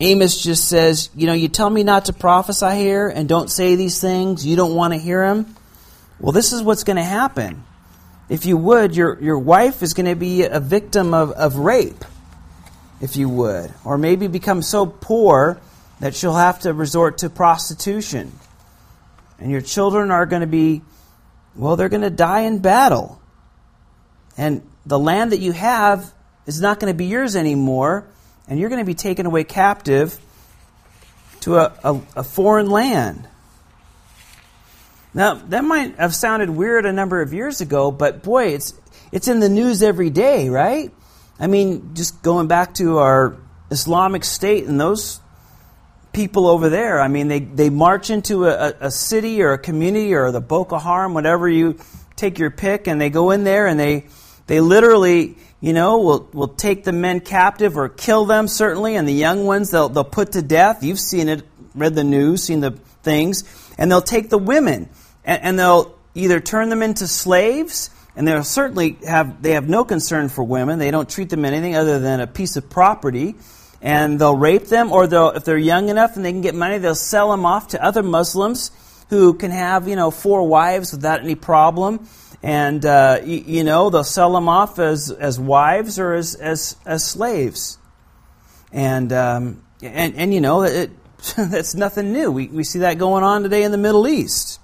Amos 0.00 0.40
just 0.42 0.68
says, 0.68 1.10
You 1.14 1.26
know, 1.26 1.32
you 1.32 1.48
tell 1.48 1.68
me 1.68 1.82
not 1.82 2.06
to 2.06 2.12
prophesy 2.12 2.76
here 2.76 3.08
and 3.08 3.28
don't 3.28 3.50
say 3.50 3.74
these 3.74 4.00
things. 4.00 4.46
You 4.46 4.56
don't 4.56 4.74
want 4.74 4.94
to 4.94 4.98
hear 4.98 5.26
them. 5.26 5.56
Well, 6.20 6.32
this 6.32 6.52
is 6.52 6.62
what's 6.62 6.84
going 6.84 6.96
to 6.96 7.04
happen. 7.04 7.64
If 8.28 8.46
you 8.46 8.56
would, 8.56 8.94
your, 8.94 9.20
your 9.20 9.38
wife 9.38 9.82
is 9.82 9.94
going 9.94 10.06
to 10.06 10.14
be 10.14 10.44
a 10.44 10.60
victim 10.60 11.14
of, 11.14 11.32
of 11.32 11.56
rape, 11.56 12.04
if 13.00 13.16
you 13.16 13.28
would. 13.28 13.72
Or 13.84 13.98
maybe 13.98 14.26
become 14.26 14.62
so 14.62 14.86
poor 14.86 15.60
that 16.00 16.14
she'll 16.14 16.34
have 16.34 16.60
to 16.60 16.72
resort 16.72 17.18
to 17.18 17.30
prostitution. 17.30 18.32
And 19.40 19.50
your 19.50 19.60
children 19.60 20.10
are 20.10 20.26
going 20.26 20.40
to 20.40 20.46
be, 20.46 20.82
well, 21.56 21.76
they're 21.76 21.88
going 21.88 22.02
to 22.02 22.10
die 22.10 22.40
in 22.40 22.58
battle. 22.58 23.20
And 24.36 24.62
the 24.86 24.98
land 24.98 25.32
that 25.32 25.40
you 25.40 25.52
have 25.52 26.12
is 26.46 26.60
not 26.60 26.78
going 26.80 26.92
to 26.92 26.96
be 26.96 27.06
yours 27.06 27.34
anymore 27.34 28.06
and 28.48 28.58
you're 28.58 28.68
going 28.68 28.80
to 28.80 28.86
be 28.86 28.94
taken 28.94 29.26
away 29.26 29.44
captive 29.44 30.18
to 31.40 31.56
a, 31.56 31.72
a, 31.84 32.00
a 32.16 32.24
foreign 32.24 32.70
land. 32.70 33.28
Now, 35.14 35.34
that 35.34 35.64
might 35.64 35.96
have 35.96 36.14
sounded 36.14 36.50
weird 36.50 36.86
a 36.86 36.92
number 36.92 37.22
of 37.22 37.32
years 37.32 37.60
ago, 37.60 37.90
but 37.90 38.22
boy, 38.22 38.48
it's, 38.48 38.74
it's 39.12 39.28
in 39.28 39.40
the 39.40 39.48
news 39.48 39.82
every 39.82 40.10
day, 40.10 40.48
right? 40.48 40.92
I 41.40 41.46
mean, 41.46 41.94
just 41.94 42.22
going 42.22 42.48
back 42.48 42.74
to 42.74 42.98
our 42.98 43.36
Islamic 43.70 44.24
State 44.24 44.66
and 44.66 44.80
those 44.80 45.20
people 46.12 46.46
over 46.46 46.68
there, 46.68 47.00
I 47.00 47.08
mean, 47.08 47.28
they, 47.28 47.40
they 47.40 47.70
march 47.70 48.10
into 48.10 48.46
a, 48.46 48.74
a 48.80 48.90
city 48.90 49.42
or 49.42 49.52
a 49.52 49.58
community 49.58 50.14
or 50.14 50.30
the 50.32 50.40
Boko 50.40 50.78
Haram, 50.78 51.14
whatever 51.14 51.48
you 51.48 51.78
take 52.16 52.38
your 52.38 52.50
pick, 52.50 52.86
and 52.86 53.00
they 53.00 53.10
go 53.10 53.30
in 53.30 53.44
there 53.44 53.66
and 53.66 53.78
they, 53.78 54.06
they 54.46 54.60
literally 54.60 55.36
you 55.60 55.72
know, 55.72 55.98
we'll, 55.98 56.28
we'll 56.32 56.48
take 56.48 56.84
the 56.84 56.92
men 56.92 57.20
captive 57.20 57.76
or 57.76 57.88
kill 57.88 58.24
them, 58.24 58.46
certainly, 58.46 58.94
and 58.94 59.08
the 59.08 59.12
young 59.12 59.44
ones 59.44 59.70
they'll, 59.70 59.88
they'll 59.88 60.04
put 60.04 60.32
to 60.32 60.42
death. 60.42 60.84
You've 60.84 61.00
seen 61.00 61.28
it, 61.28 61.42
read 61.74 61.94
the 61.94 62.04
news, 62.04 62.44
seen 62.44 62.60
the 62.60 62.72
things. 63.02 63.44
And 63.76 63.90
they'll 63.90 64.00
take 64.00 64.30
the 64.30 64.38
women 64.38 64.88
and, 65.24 65.42
and 65.42 65.58
they'll 65.58 65.98
either 66.14 66.40
turn 66.40 66.68
them 66.68 66.82
into 66.82 67.06
slaves, 67.06 67.90
and 68.16 68.26
they'll 68.26 68.42
certainly 68.42 68.98
have, 69.06 69.40
they 69.42 69.52
have 69.52 69.68
no 69.68 69.84
concern 69.84 70.28
for 70.28 70.42
women. 70.42 70.78
They 70.78 70.90
don't 70.90 71.08
treat 71.08 71.30
them 71.30 71.44
anything 71.44 71.76
other 71.76 72.00
than 72.00 72.20
a 72.20 72.26
piece 72.26 72.56
of 72.56 72.68
property. 72.68 73.36
And 73.80 74.20
they'll 74.20 74.36
rape 74.36 74.66
them, 74.66 74.90
or 74.90 75.06
they'll, 75.06 75.30
if 75.30 75.44
they're 75.44 75.56
young 75.56 75.88
enough 75.88 76.16
and 76.16 76.24
they 76.24 76.32
can 76.32 76.40
get 76.40 76.56
money, 76.56 76.78
they'll 76.78 76.96
sell 76.96 77.30
them 77.30 77.46
off 77.46 77.68
to 77.68 77.84
other 77.84 78.02
Muslims 78.02 78.72
who 79.08 79.34
can 79.34 79.52
have, 79.52 79.86
you 79.86 79.94
know, 79.94 80.10
four 80.10 80.46
wives 80.48 80.92
without 80.92 81.20
any 81.20 81.36
problem 81.36 82.08
and 82.42 82.84
uh, 82.84 83.20
you, 83.24 83.38
you, 83.38 83.64
know 83.64 83.90
they'll 83.90 84.04
sell 84.04 84.32
them 84.32 84.48
off 84.48 84.78
as, 84.78 85.10
as 85.10 85.40
wives 85.40 85.98
or 85.98 86.14
as, 86.14 86.34
as, 86.34 86.76
as 86.86 87.04
slaves. 87.04 87.78
And, 88.72 89.12
um, 89.12 89.62
and 89.82 90.16
and 90.16 90.34
you 90.34 90.40
know 90.40 90.62
it, 90.62 90.90
that's 91.36 91.74
nothing 91.74 92.12
new. 92.12 92.30
We, 92.30 92.48
we 92.48 92.64
see 92.64 92.80
that 92.80 92.98
going 92.98 93.24
on 93.24 93.42
today 93.42 93.62
in 93.62 93.72
the 93.72 93.78
middle 93.78 94.06
east. 94.06 94.60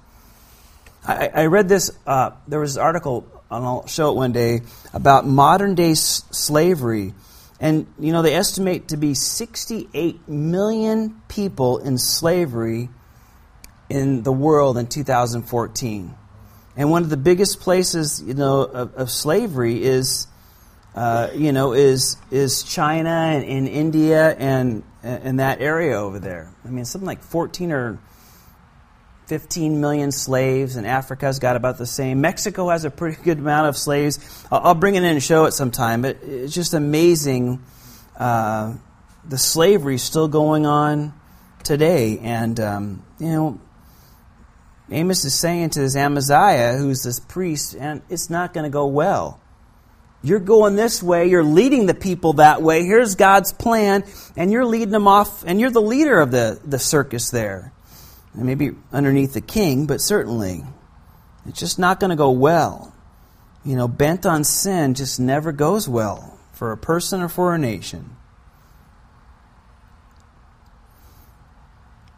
I, 1.07 1.31
I 1.35 1.47
read 1.47 1.69
this 1.69 1.91
uh, 2.07 2.31
there 2.49 2.61
was 2.61 2.77
an 2.77 2.83
article 2.83 3.27
and 3.51 3.65
i'll 3.65 3.87
show 3.87 4.11
it 4.11 4.17
one 4.17 4.33
day 4.33 4.63
about 4.93 5.27
modern 5.27 5.75
day 5.75 5.93
s- 5.93 6.25
slavery. 6.31 7.15
And 7.61 7.87
you 7.99 8.13
know 8.13 8.23
they 8.23 8.35
estimate 8.35 8.89
to 8.89 8.97
be 8.97 9.15
68 9.15 10.29
million 10.29 11.23
people 11.29 11.79
in 11.79 11.99
slavery 11.99 12.89
in 13.89 14.23
the 14.23 14.33
world 14.33 14.77
in 14.77 14.87
2014 14.87 16.15
and 16.77 16.91
one 16.91 17.03
of 17.03 17.11
the 17.11 17.17
biggest 17.17 17.61
places, 17.61 18.23
you 18.23 18.35
know, 18.35 18.63
of, 18.63 18.95
of 18.95 19.11
slavery 19.11 19.83
is, 19.83 20.27
uh, 20.95 21.29
you 21.35 21.53
know, 21.53 21.73
is 21.73 22.17
is 22.31 22.63
China 22.65 23.11
and, 23.11 23.45
and 23.45 23.69
India 23.69 24.35
and 24.35 24.83
and 25.03 25.39
that 25.39 25.61
area 25.61 25.97
over 26.01 26.19
there. 26.19 26.51
I 26.65 26.69
mean, 26.69 26.85
something 26.85 27.07
like 27.07 27.23
14 27.23 27.73
or 27.73 27.99
15 29.27 29.81
million 29.81 30.13
slaves, 30.13 30.77
and 30.77 30.87
Africa's 30.87 31.39
got 31.39 31.57
about 31.57 31.79
the 31.79 31.87
same. 31.87 32.21
Mexico 32.21 32.69
has 32.69 32.85
a 32.85 32.91
pretty 32.91 33.23
good 33.23 33.39
amount 33.39 33.69
of 33.69 33.77
slaves. 33.77 34.19
I'll, 34.51 34.61
I'll 34.69 34.75
bring 34.75 34.97
it 34.97 34.99
in 34.99 35.05
and 35.05 35.23
show 35.23 35.45
it 35.47 35.53
sometime, 35.53 36.03
but 36.03 36.19
it's 36.23 36.55
just 36.55 36.75
amazing. 36.75 37.63
Uh, 38.17 38.75
the 39.27 39.39
slavery 39.39 39.99
still 39.99 40.29
going 40.29 40.67
on 40.67 41.15
today, 41.63 42.19
and 42.19 42.59
um, 42.61 43.05
you 43.19 43.29
know, 43.29 43.61
Amos 44.91 45.25
is 45.25 45.35
saying 45.35 45.71
to 45.71 45.81
this 45.81 45.97
Amaziah, 45.97 46.77
who's 46.77 47.03
this 47.03 47.19
priest, 47.19 47.75
and 47.75 48.03
it's 48.11 48.29
not 48.29 48.53
going 48.53 48.65
to 48.65 48.71
go 48.71 48.87
well. 48.87 49.41
You're 50.23 50.41
going 50.41 50.77
this 50.77 51.03
way, 51.03 51.29
you're 51.29 51.45
leading 51.45 51.87
the 51.87 51.95
people 51.95 52.35
that 52.35 52.63
way. 52.63 52.85
Here's 52.85 53.15
God's 53.15 53.53
plan, 53.53 54.05
and 54.37 54.51
you're 54.51 54.65
leading 54.65 54.91
them 54.91 55.09
off, 55.09 55.45
and 55.47 55.61
you're 55.61 55.71
the 55.71 55.83
leader 55.83 56.21
of 56.21 56.31
the, 56.31 56.61
the 56.65 56.79
circus 56.79 57.31
there. 57.31 57.73
And 58.35 58.45
maybe 58.45 58.73
underneath 58.93 59.35
the 59.35 59.41
king, 59.41 59.87
but 59.87 60.01
certainly. 60.01 60.65
It's 61.47 61.59
just 61.59 61.79
not 61.79 62.01
going 62.01 62.11
to 62.11 62.17
go 62.17 62.31
well. 62.31 62.95
You 63.65 63.77
know, 63.77 63.89
bent 63.89 64.27
on 64.27 64.45
sin 64.45 64.95
just 64.95 65.21
never 65.21 65.53
goes 65.53 65.89
well 65.89 66.39
for 66.53 66.73
a 66.73 66.77
person 66.77 67.23
or 67.23 67.29
for 67.29 67.55
a 67.55 67.59
nation. 67.59 68.17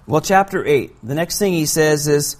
Well, 0.07 0.20
chapter 0.20 0.64
8, 0.64 0.92
the 1.02 1.14
next 1.16 1.38
thing 1.40 1.52
he 1.52 1.66
says 1.66 2.07
is 2.07 2.37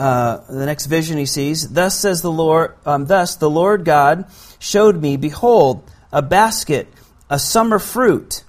uh, 0.00 0.42
the 0.48 0.64
next 0.64 0.86
vision 0.86 1.18
he 1.18 1.26
sees, 1.26 1.68
thus 1.68 1.98
says 1.98 2.22
the 2.22 2.30
Lord, 2.30 2.74
um, 2.86 3.04
thus 3.04 3.36
the 3.36 3.50
Lord 3.50 3.84
God 3.84 4.24
showed 4.58 5.00
me, 5.00 5.18
behold, 5.18 5.84
a 6.10 6.22
basket, 6.22 6.88
a 7.28 7.38
summer 7.38 7.78
fruit, 7.78 8.42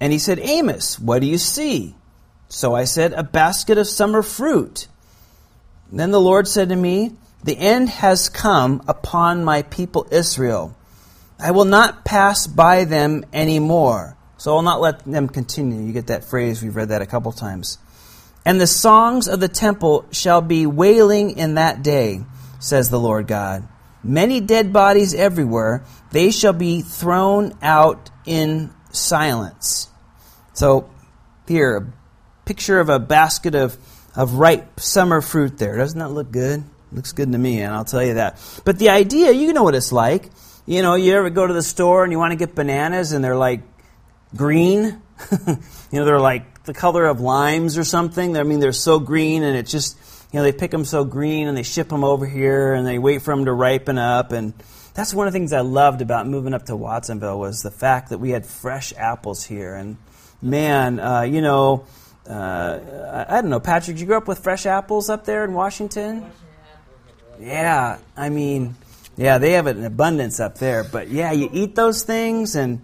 And 0.00 0.12
he 0.12 0.18
said, 0.18 0.38
Amos, 0.40 0.98
what 0.98 1.20
do 1.20 1.26
you 1.26 1.36
see? 1.36 1.94
So 2.48 2.74
I 2.74 2.84
said, 2.84 3.12
A 3.12 3.22
basket 3.22 3.76
of 3.76 3.86
summer 3.86 4.22
fruit. 4.22 4.88
Then 5.92 6.10
the 6.10 6.20
Lord 6.20 6.48
said 6.48 6.70
to 6.70 6.76
me, 6.76 7.12
The 7.42 7.58
end 7.58 7.90
has 7.90 8.30
come 8.30 8.82
upon 8.88 9.44
my 9.44 9.60
people 9.62 10.08
Israel. 10.10 10.74
I 11.38 11.50
will 11.50 11.66
not 11.66 12.04
pass 12.04 12.46
by 12.46 12.84
them 12.84 13.24
anymore. 13.32 14.16
So 14.38 14.56
I'll 14.56 14.62
not 14.62 14.80
let 14.80 15.04
them 15.04 15.28
continue. 15.28 15.86
You 15.86 15.92
get 15.92 16.06
that 16.06 16.24
phrase, 16.24 16.62
we've 16.62 16.74
read 16.74 16.88
that 16.88 17.02
a 17.02 17.06
couple 17.06 17.30
times. 17.32 17.78
And 18.44 18.60
the 18.60 18.66
songs 18.66 19.26
of 19.26 19.40
the 19.40 19.48
temple 19.48 20.04
shall 20.10 20.42
be 20.42 20.66
wailing 20.66 21.38
in 21.38 21.54
that 21.54 21.82
day, 21.82 22.20
says 22.58 22.90
the 22.90 23.00
Lord 23.00 23.26
God. 23.26 23.66
Many 24.02 24.40
dead 24.40 24.72
bodies 24.72 25.14
everywhere, 25.14 25.84
they 26.10 26.30
shall 26.30 26.52
be 26.52 26.82
thrown 26.82 27.56
out 27.62 28.10
in 28.26 28.70
silence. 28.92 29.88
So, 30.52 30.90
here, 31.48 31.76
a 31.76 32.46
picture 32.46 32.80
of 32.80 32.90
a 32.90 32.98
basket 32.98 33.54
of, 33.54 33.78
of 34.14 34.34
ripe 34.34 34.78
summer 34.78 35.22
fruit 35.22 35.56
there. 35.56 35.78
Doesn't 35.78 35.98
that 35.98 36.10
look 36.10 36.30
good? 36.30 36.64
Looks 36.92 37.12
good 37.12 37.32
to 37.32 37.38
me, 37.38 37.60
and 37.60 37.74
I'll 37.74 37.84
tell 37.84 38.04
you 38.04 38.14
that. 38.14 38.38
But 38.64 38.78
the 38.78 38.90
idea, 38.90 39.32
you 39.32 39.52
know 39.52 39.62
what 39.62 39.74
it's 39.74 39.90
like. 39.90 40.30
You 40.66 40.82
know, 40.82 40.94
you 40.94 41.14
ever 41.14 41.30
go 41.30 41.46
to 41.46 41.52
the 41.52 41.62
store 41.62 42.04
and 42.04 42.12
you 42.12 42.18
want 42.18 42.32
to 42.32 42.36
get 42.36 42.54
bananas 42.54 43.12
and 43.12 43.24
they're 43.24 43.36
like 43.36 43.62
green? 44.36 45.02
you 45.46 45.58
know, 45.92 46.04
they're 46.04 46.20
like 46.20 46.53
the 46.64 46.74
color 46.74 47.06
of 47.06 47.20
limes 47.20 47.78
or 47.78 47.84
something. 47.84 48.36
I 48.36 48.42
mean, 48.42 48.60
they're 48.60 48.72
so 48.72 48.98
green 48.98 49.42
and 49.42 49.56
it 49.56 49.66
just, 49.66 49.98
you 50.32 50.38
know, 50.38 50.42
they 50.42 50.52
pick 50.52 50.70
them 50.70 50.84
so 50.84 51.04
green 51.04 51.48
and 51.48 51.56
they 51.56 51.62
ship 51.62 51.88
them 51.88 52.04
over 52.04 52.26
here 52.26 52.74
and 52.74 52.86
they 52.86 52.98
wait 52.98 53.22
for 53.22 53.34
them 53.34 53.44
to 53.44 53.52
ripen 53.52 53.98
up. 53.98 54.32
And 54.32 54.54
that's 54.94 55.12
one 55.12 55.26
of 55.26 55.32
the 55.32 55.38
things 55.38 55.52
I 55.52 55.60
loved 55.60 56.00
about 56.00 56.26
moving 56.26 56.54
up 56.54 56.66
to 56.66 56.76
Watsonville 56.76 57.38
was 57.38 57.62
the 57.62 57.70
fact 57.70 58.10
that 58.10 58.18
we 58.18 58.30
had 58.30 58.46
fresh 58.46 58.92
apples 58.96 59.44
here. 59.44 59.74
And 59.74 59.96
man, 60.40 61.00
uh, 61.00 61.22
you 61.22 61.42
know, 61.42 61.86
uh, 62.28 63.24
I, 63.28 63.38
I 63.38 63.40
don't 63.42 63.50
know, 63.50 63.60
Patrick, 63.60 63.98
you 63.98 64.06
grow 64.06 64.18
up 64.18 64.28
with 64.28 64.38
fresh 64.38 64.64
apples 64.64 65.10
up 65.10 65.24
there 65.26 65.44
in 65.44 65.52
Washington? 65.52 66.24
Yeah, 67.38 67.98
I 68.16 68.28
mean, 68.30 68.76
yeah, 69.16 69.38
they 69.38 69.52
have 69.52 69.66
in 69.66 69.84
abundance 69.84 70.40
up 70.40 70.58
there. 70.58 70.84
But 70.84 71.08
yeah, 71.08 71.32
you 71.32 71.50
eat 71.52 71.74
those 71.74 72.04
things 72.04 72.56
and 72.56 72.80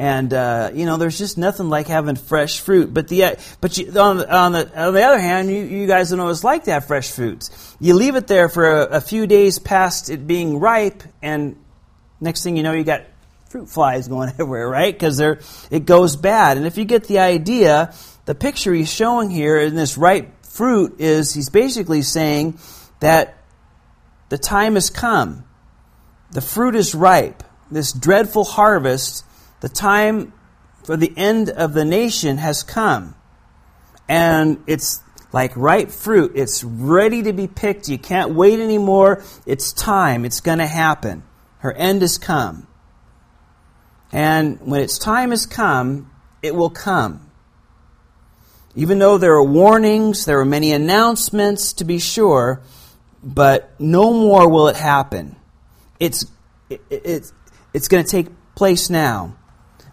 and 0.00 0.32
uh, 0.32 0.70
you 0.72 0.86
know 0.86 0.96
there's 0.96 1.18
just 1.18 1.36
nothing 1.36 1.68
like 1.68 1.86
having 1.86 2.16
fresh 2.16 2.60
fruit. 2.60 2.92
But 2.94 3.08
the 3.08 3.36
but 3.60 3.76
you, 3.76 3.92
on, 4.00 4.16
the, 4.16 4.34
on 4.34 4.52
the 4.52 4.82
on 4.86 4.94
the 4.94 5.02
other 5.02 5.18
hand, 5.18 5.50
you, 5.50 5.62
you 5.62 5.86
guys 5.86 6.08
don't 6.08 6.30
it's 6.30 6.42
like 6.42 6.64
to 6.64 6.70
have 6.70 6.86
fresh 6.86 7.10
fruits. 7.10 7.76
You 7.78 7.92
leave 7.92 8.16
it 8.16 8.26
there 8.26 8.48
for 8.48 8.66
a, 8.66 8.96
a 8.96 9.00
few 9.02 9.26
days 9.26 9.58
past 9.58 10.08
it 10.08 10.26
being 10.26 10.58
ripe, 10.58 11.02
and 11.20 11.54
next 12.18 12.42
thing 12.42 12.56
you 12.56 12.62
know, 12.62 12.72
you 12.72 12.82
got 12.82 13.02
fruit 13.50 13.68
flies 13.68 14.08
going 14.08 14.30
everywhere, 14.38 14.66
right? 14.66 14.94
Because 14.94 15.20
it 15.20 15.84
goes 15.84 16.16
bad. 16.16 16.56
And 16.56 16.66
if 16.66 16.78
you 16.78 16.86
get 16.86 17.04
the 17.04 17.18
idea, 17.18 17.92
the 18.24 18.34
picture 18.34 18.72
he's 18.72 18.90
showing 18.90 19.28
here 19.28 19.60
in 19.60 19.74
this 19.74 19.98
ripe 19.98 20.46
fruit 20.46 20.98
is 20.98 21.34
he's 21.34 21.50
basically 21.50 22.00
saying 22.00 22.58
that 23.00 23.36
the 24.30 24.38
time 24.38 24.76
has 24.76 24.88
come 24.88 25.44
the 26.32 26.40
fruit 26.40 26.76
is 26.76 26.94
ripe. 26.94 27.42
This 27.70 27.92
dreadful 27.92 28.44
harvest, 28.44 29.24
the 29.60 29.68
time 29.68 30.32
for 30.84 30.96
the 30.96 31.12
end 31.16 31.50
of 31.50 31.72
the 31.74 31.84
nation 31.84 32.38
has 32.38 32.62
come. 32.62 33.14
And 34.08 34.62
it's 34.66 35.02
like 35.32 35.56
ripe 35.56 35.90
fruit. 35.90 36.32
It's 36.34 36.64
ready 36.64 37.22
to 37.22 37.32
be 37.32 37.46
picked. 37.46 37.88
You 37.88 37.98
can't 37.98 38.34
wait 38.34 38.58
anymore. 38.58 39.22
It's 39.46 39.72
time. 39.72 40.24
It's 40.24 40.40
going 40.40 40.58
to 40.58 40.66
happen. 40.66 41.22
Her 41.58 41.72
end 41.72 42.02
has 42.02 42.18
come. 42.18 42.66
And 44.12 44.58
when 44.60 44.80
its 44.80 44.98
time 44.98 45.30
has 45.30 45.46
come, 45.46 46.10
it 46.42 46.54
will 46.54 46.70
come. 46.70 47.30
Even 48.74 48.98
though 48.98 49.18
there 49.18 49.34
are 49.34 49.44
warnings, 49.44 50.24
there 50.24 50.40
are 50.40 50.44
many 50.44 50.72
announcements 50.72 51.74
to 51.74 51.84
be 51.84 51.98
sure, 51.98 52.62
but 53.22 53.70
no 53.78 54.12
more 54.12 54.48
will 54.48 54.68
it 54.68 54.76
happen. 54.76 55.36
It's, 55.98 56.24
it, 56.68 56.80
it's, 56.90 57.32
it's 57.74 57.88
going 57.88 58.04
to 58.04 58.10
take 58.10 58.28
place 58.54 58.90
now. 58.90 59.36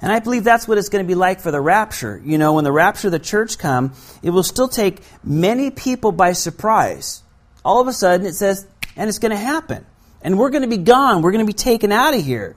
And 0.02 0.12
I 0.12 0.20
believe 0.20 0.44
that's 0.44 0.68
what 0.68 0.78
it's 0.78 0.90
going 0.90 1.04
to 1.04 1.08
be 1.08 1.16
like 1.16 1.40
for 1.40 1.52
the 1.52 1.62
rapture. 1.62 2.22
You 2.24 2.38
know, 2.38 2.54
when 2.54 2.64
the 2.64 2.72
rapture 2.72 3.08
of 3.08 3.12
the 3.12 3.20
church 3.20 3.58
come, 3.58 3.94
it 4.22 4.30
will 4.30 4.44
still 4.44 4.68
take 4.68 5.02
many 5.24 5.72
people 5.72 6.12
by 6.12 6.34
surprise. 6.34 7.24
All 7.66 7.82
of 7.82 7.88
a 7.88 7.94
sudden 7.94 8.26
it 8.26 8.34
says, 8.34 8.68
and 8.96 9.10
it's 9.10 9.20
going 9.20 9.32
to 9.32 9.38
happen. 9.38 9.86
And 10.22 10.38
we're 10.38 10.50
going 10.50 10.64
to 10.64 10.68
be 10.68 10.78
gone. 10.78 11.22
We're 11.22 11.32
going 11.32 11.46
to 11.46 11.52
be 11.52 11.58
taken 11.58 11.92
out 11.92 12.14
of 12.14 12.24
here. 12.24 12.56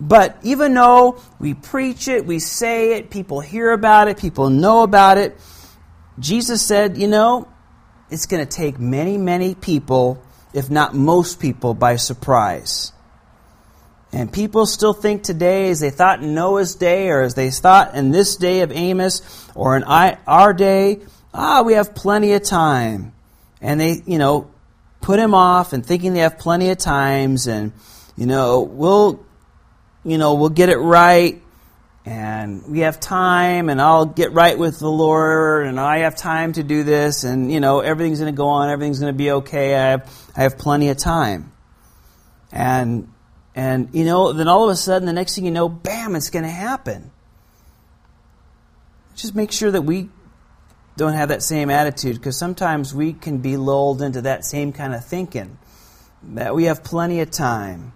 But 0.00 0.38
even 0.42 0.72
though 0.72 1.20
we 1.38 1.54
preach 1.54 2.08
it, 2.08 2.24
we 2.24 2.38
say 2.38 2.94
it, 2.94 3.10
people 3.10 3.40
hear 3.40 3.72
about 3.72 4.08
it, 4.08 4.18
people 4.18 4.48
know 4.48 4.82
about 4.82 5.18
it, 5.18 5.36
Jesus 6.18 6.62
said, 6.62 6.96
you 6.96 7.08
know, 7.08 7.48
it's 8.10 8.26
going 8.26 8.44
to 8.44 8.50
take 8.50 8.78
many, 8.78 9.18
many 9.18 9.54
people 9.54 10.22
if 10.52 10.70
not 10.70 10.94
most 10.94 11.40
people, 11.40 11.74
by 11.74 11.96
surprise. 11.96 12.92
And 14.12 14.32
people 14.32 14.66
still 14.66 14.92
think 14.92 15.22
today, 15.22 15.70
as 15.70 15.80
they 15.80 15.90
thought 15.90 16.22
in 16.22 16.34
Noah's 16.34 16.74
day, 16.74 17.10
or 17.10 17.22
as 17.22 17.34
they 17.34 17.50
thought 17.50 17.94
in 17.94 18.10
this 18.10 18.36
day 18.36 18.62
of 18.62 18.72
Amos, 18.72 19.48
or 19.54 19.76
in 19.76 19.84
our 19.84 20.52
day, 20.52 21.00
ah, 21.32 21.62
we 21.62 21.74
have 21.74 21.94
plenty 21.94 22.32
of 22.32 22.42
time. 22.42 23.12
And 23.60 23.80
they, 23.80 24.02
you 24.06 24.18
know, 24.18 24.50
put 25.00 25.20
him 25.20 25.34
off 25.34 25.72
and 25.72 25.86
thinking 25.86 26.12
they 26.12 26.20
have 26.20 26.38
plenty 26.38 26.70
of 26.70 26.78
times, 26.78 27.46
and, 27.46 27.72
you 28.16 28.26
know, 28.26 28.62
we'll, 28.62 29.24
you 30.04 30.18
know, 30.18 30.34
we'll 30.34 30.48
get 30.48 30.70
it 30.70 30.78
right 30.78 31.40
and 32.06 32.66
we 32.66 32.80
have 32.80 32.98
time 32.98 33.68
and 33.68 33.80
I'll 33.80 34.06
get 34.06 34.32
right 34.32 34.58
with 34.58 34.78
the 34.78 34.90
Lord 34.90 35.66
and 35.66 35.78
I 35.78 35.98
have 35.98 36.16
time 36.16 36.54
to 36.54 36.62
do 36.62 36.82
this 36.82 37.24
and 37.24 37.52
you 37.52 37.60
know 37.60 37.80
everything's 37.80 38.20
going 38.20 38.32
to 38.32 38.36
go 38.36 38.48
on 38.48 38.70
everything's 38.70 39.00
going 39.00 39.12
to 39.12 39.16
be 39.18 39.30
okay 39.32 39.74
I 39.74 39.90
have 39.90 40.30
I 40.34 40.42
have 40.44 40.56
plenty 40.56 40.88
of 40.88 40.96
time 40.96 41.52
and 42.50 43.12
and 43.54 43.88
you 43.92 44.04
know 44.04 44.32
then 44.32 44.48
all 44.48 44.64
of 44.64 44.70
a 44.70 44.76
sudden 44.76 45.06
the 45.06 45.12
next 45.12 45.34
thing 45.34 45.44
you 45.44 45.50
know 45.50 45.68
bam 45.68 46.14
it's 46.16 46.30
going 46.30 46.44
to 46.44 46.50
happen 46.50 47.10
just 49.16 49.34
make 49.34 49.52
sure 49.52 49.70
that 49.70 49.82
we 49.82 50.08
don't 50.96 51.14
have 51.14 51.28
that 51.28 51.42
same 51.42 51.70
attitude 51.70 52.16
because 52.16 52.36
sometimes 52.36 52.94
we 52.94 53.12
can 53.12 53.38
be 53.38 53.56
lulled 53.56 54.02
into 54.02 54.22
that 54.22 54.44
same 54.44 54.72
kind 54.72 54.94
of 54.94 55.04
thinking 55.04 55.58
that 56.22 56.54
we 56.54 56.64
have 56.64 56.84
plenty 56.84 57.20
of 57.20 57.30
time 57.30 57.92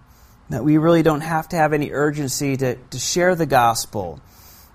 that 0.49 0.63
we 0.63 0.77
really 0.77 1.03
don't 1.03 1.21
have 1.21 1.49
to 1.49 1.55
have 1.55 1.73
any 1.73 1.91
urgency 1.91 2.55
to, 2.57 2.75
to 2.75 2.99
share 2.99 3.35
the 3.35 3.45
gospel 3.45 4.19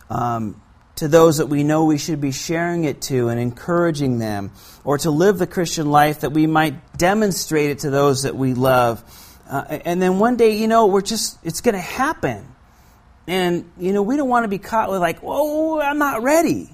um, 0.08 0.60
to 0.96 1.08
those 1.08 1.38
that 1.38 1.46
we 1.46 1.62
know 1.62 1.84
we 1.84 1.98
should 1.98 2.20
be 2.20 2.32
sharing 2.32 2.84
it 2.84 3.00
to 3.02 3.28
and 3.28 3.40
encouraging 3.40 4.18
them, 4.18 4.50
or 4.84 4.98
to 4.98 5.10
live 5.10 5.38
the 5.38 5.46
Christian 5.46 5.90
life 5.90 6.20
that 6.20 6.32
we 6.32 6.46
might 6.46 6.98
demonstrate 6.98 7.70
it 7.70 7.78
to 7.80 7.90
those 7.90 8.24
that 8.24 8.36
we 8.36 8.52
love. 8.52 9.02
Uh, 9.50 9.78
and 9.84 10.00
then 10.00 10.18
one 10.18 10.36
day, 10.36 10.56
you 10.56 10.68
know, 10.68 10.86
we're 10.86 11.00
just, 11.02 11.38
it's 11.44 11.60
going 11.60 11.74
to 11.74 11.80
happen. 11.80 12.46
And, 13.26 13.70
you 13.78 13.92
know, 13.92 14.02
we 14.02 14.16
don't 14.16 14.28
want 14.28 14.44
to 14.44 14.48
be 14.48 14.58
caught 14.58 14.90
with, 14.90 15.00
like, 15.00 15.20
whoa, 15.20 15.80
I'm 15.80 15.98
not 15.98 16.22
ready. 16.22 16.70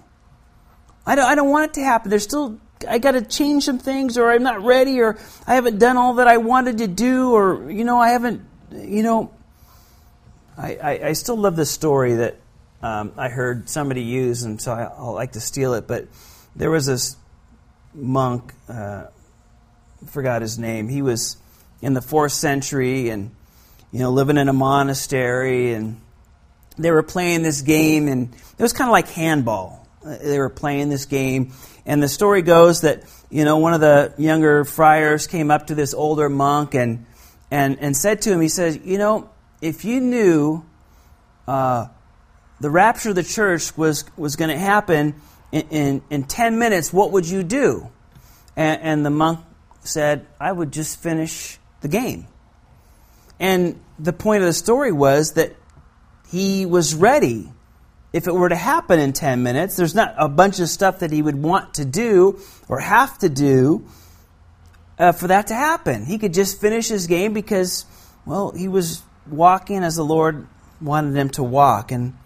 I 1.06 1.14
don't, 1.14 1.24
I 1.24 1.34
don't 1.34 1.50
want 1.50 1.70
it 1.70 1.74
to 1.74 1.82
happen. 1.82 2.10
There's 2.10 2.22
still 2.22 2.60
I 2.86 2.98
got 2.98 3.12
to 3.12 3.22
change 3.22 3.64
some 3.64 3.78
things, 3.78 4.18
or 4.18 4.30
I'm 4.30 4.42
not 4.42 4.62
ready, 4.62 5.00
or 5.00 5.18
I 5.46 5.54
haven't 5.54 5.78
done 5.78 5.96
all 5.96 6.14
that 6.14 6.28
I 6.28 6.36
wanted 6.36 6.78
to 6.78 6.86
do, 6.86 7.32
or 7.32 7.70
you 7.70 7.84
know, 7.84 7.98
I 7.98 8.10
haven't 8.10 8.46
you 8.72 9.02
know, 9.02 9.32
I, 10.56 10.76
I, 10.76 10.90
I 11.08 11.12
still 11.12 11.36
love 11.36 11.56
this 11.56 11.70
story 11.70 12.14
that 12.14 12.36
um, 12.82 13.12
I 13.16 13.28
heard 13.28 13.68
somebody 13.68 14.02
use, 14.02 14.42
and 14.42 14.60
so 14.60 14.72
I, 14.72 15.00
will 15.00 15.14
like 15.14 15.32
to 15.32 15.40
steal 15.40 15.74
it. 15.74 15.86
But 15.86 16.08
there 16.54 16.70
was 16.70 16.86
this 16.86 17.16
monk, 17.94 18.52
uh, 18.68 19.04
forgot 20.06 20.42
his 20.42 20.58
name. 20.58 20.88
He 20.88 21.02
was 21.02 21.36
in 21.82 21.94
the 21.94 22.02
fourth 22.02 22.32
century, 22.32 23.10
and 23.10 23.30
you 23.92 24.00
know, 24.00 24.10
living 24.10 24.36
in 24.36 24.48
a 24.48 24.52
monastery, 24.52 25.72
and 25.72 26.00
they 26.78 26.90
were 26.90 27.02
playing 27.02 27.42
this 27.42 27.62
game, 27.62 28.08
and 28.08 28.34
it 28.34 28.62
was 28.62 28.72
kind 28.72 28.88
of 28.88 28.92
like 28.92 29.08
handball. 29.08 29.86
They 30.04 30.38
were 30.38 30.50
playing 30.50 30.88
this 30.88 31.06
game, 31.06 31.52
and 31.84 32.02
the 32.02 32.08
story 32.08 32.42
goes 32.42 32.82
that 32.82 33.02
you 33.30 33.44
know 33.44 33.58
one 33.58 33.74
of 33.74 33.80
the 33.80 34.14
younger 34.18 34.64
friars 34.64 35.26
came 35.26 35.50
up 35.50 35.68
to 35.68 35.74
this 35.74 35.94
older 35.94 36.28
monk 36.28 36.74
and 36.74 37.06
and, 37.50 37.78
and 37.80 37.96
said 37.96 38.22
to 38.22 38.32
him, 38.32 38.40
he 38.40 38.48
says, 38.48 38.78
You 38.82 38.98
know, 38.98 39.30
if 39.60 39.84
you 39.84 40.00
knew 40.00 40.64
uh, 41.46 41.86
the 42.60 42.70
rapture 42.70 43.10
of 43.10 43.14
the 43.14 43.22
church 43.22 43.76
was, 43.76 44.04
was 44.16 44.36
going 44.36 44.50
to 44.50 44.58
happen 44.58 45.20
in, 45.52 45.68
in, 45.70 46.02
in 46.10 46.24
10 46.24 46.58
minutes, 46.58 46.92
what 46.92 47.12
would 47.12 47.28
you 47.28 47.42
do? 47.42 47.88
And, 48.56 48.82
and 48.82 49.06
the 49.06 49.10
monk 49.10 49.40
said, 49.80 50.26
I 50.40 50.50
would 50.50 50.72
just 50.72 51.00
finish 51.00 51.58
the 51.86 51.98
game. 51.98 52.26
And 53.38 53.80
the 53.98 54.12
point 54.12 54.42
of 54.42 54.46
the 54.46 54.52
story 54.52 54.92
was 54.92 55.34
that 55.34 55.54
he 56.28 56.66
was 56.66 56.94
ready. 56.94 57.50
If 58.12 58.26
it 58.26 58.34
were 58.34 58.48
to 58.48 58.56
happen 58.56 58.98
in 58.98 59.12
10 59.12 59.42
minutes, 59.42 59.76
there's 59.76 59.94
not 59.94 60.14
a 60.16 60.28
bunch 60.28 60.58
of 60.58 60.68
stuff 60.68 61.00
that 61.00 61.12
he 61.12 61.22
would 61.22 61.40
want 61.40 61.74
to 61.74 61.84
do 61.84 62.40
or 62.68 62.80
have 62.80 63.18
to 63.18 63.28
do 63.28 63.86
uh, 64.98 65.12
for 65.12 65.28
that 65.28 65.48
to 65.48 65.54
happen. 65.54 66.04
He 66.04 66.18
could 66.18 66.32
just 66.32 66.60
finish 66.60 66.88
his 66.88 67.06
game 67.06 67.32
because, 67.32 67.84
well, 68.24 68.52
he 68.52 68.68
was 68.68 69.02
walking 69.30 69.84
as 69.84 69.96
the 69.96 70.04
Lord 70.04 70.46
wanted 70.80 71.14
him 71.16 71.30
to 71.30 71.42
walk. 71.42 71.92
And 71.92 72.16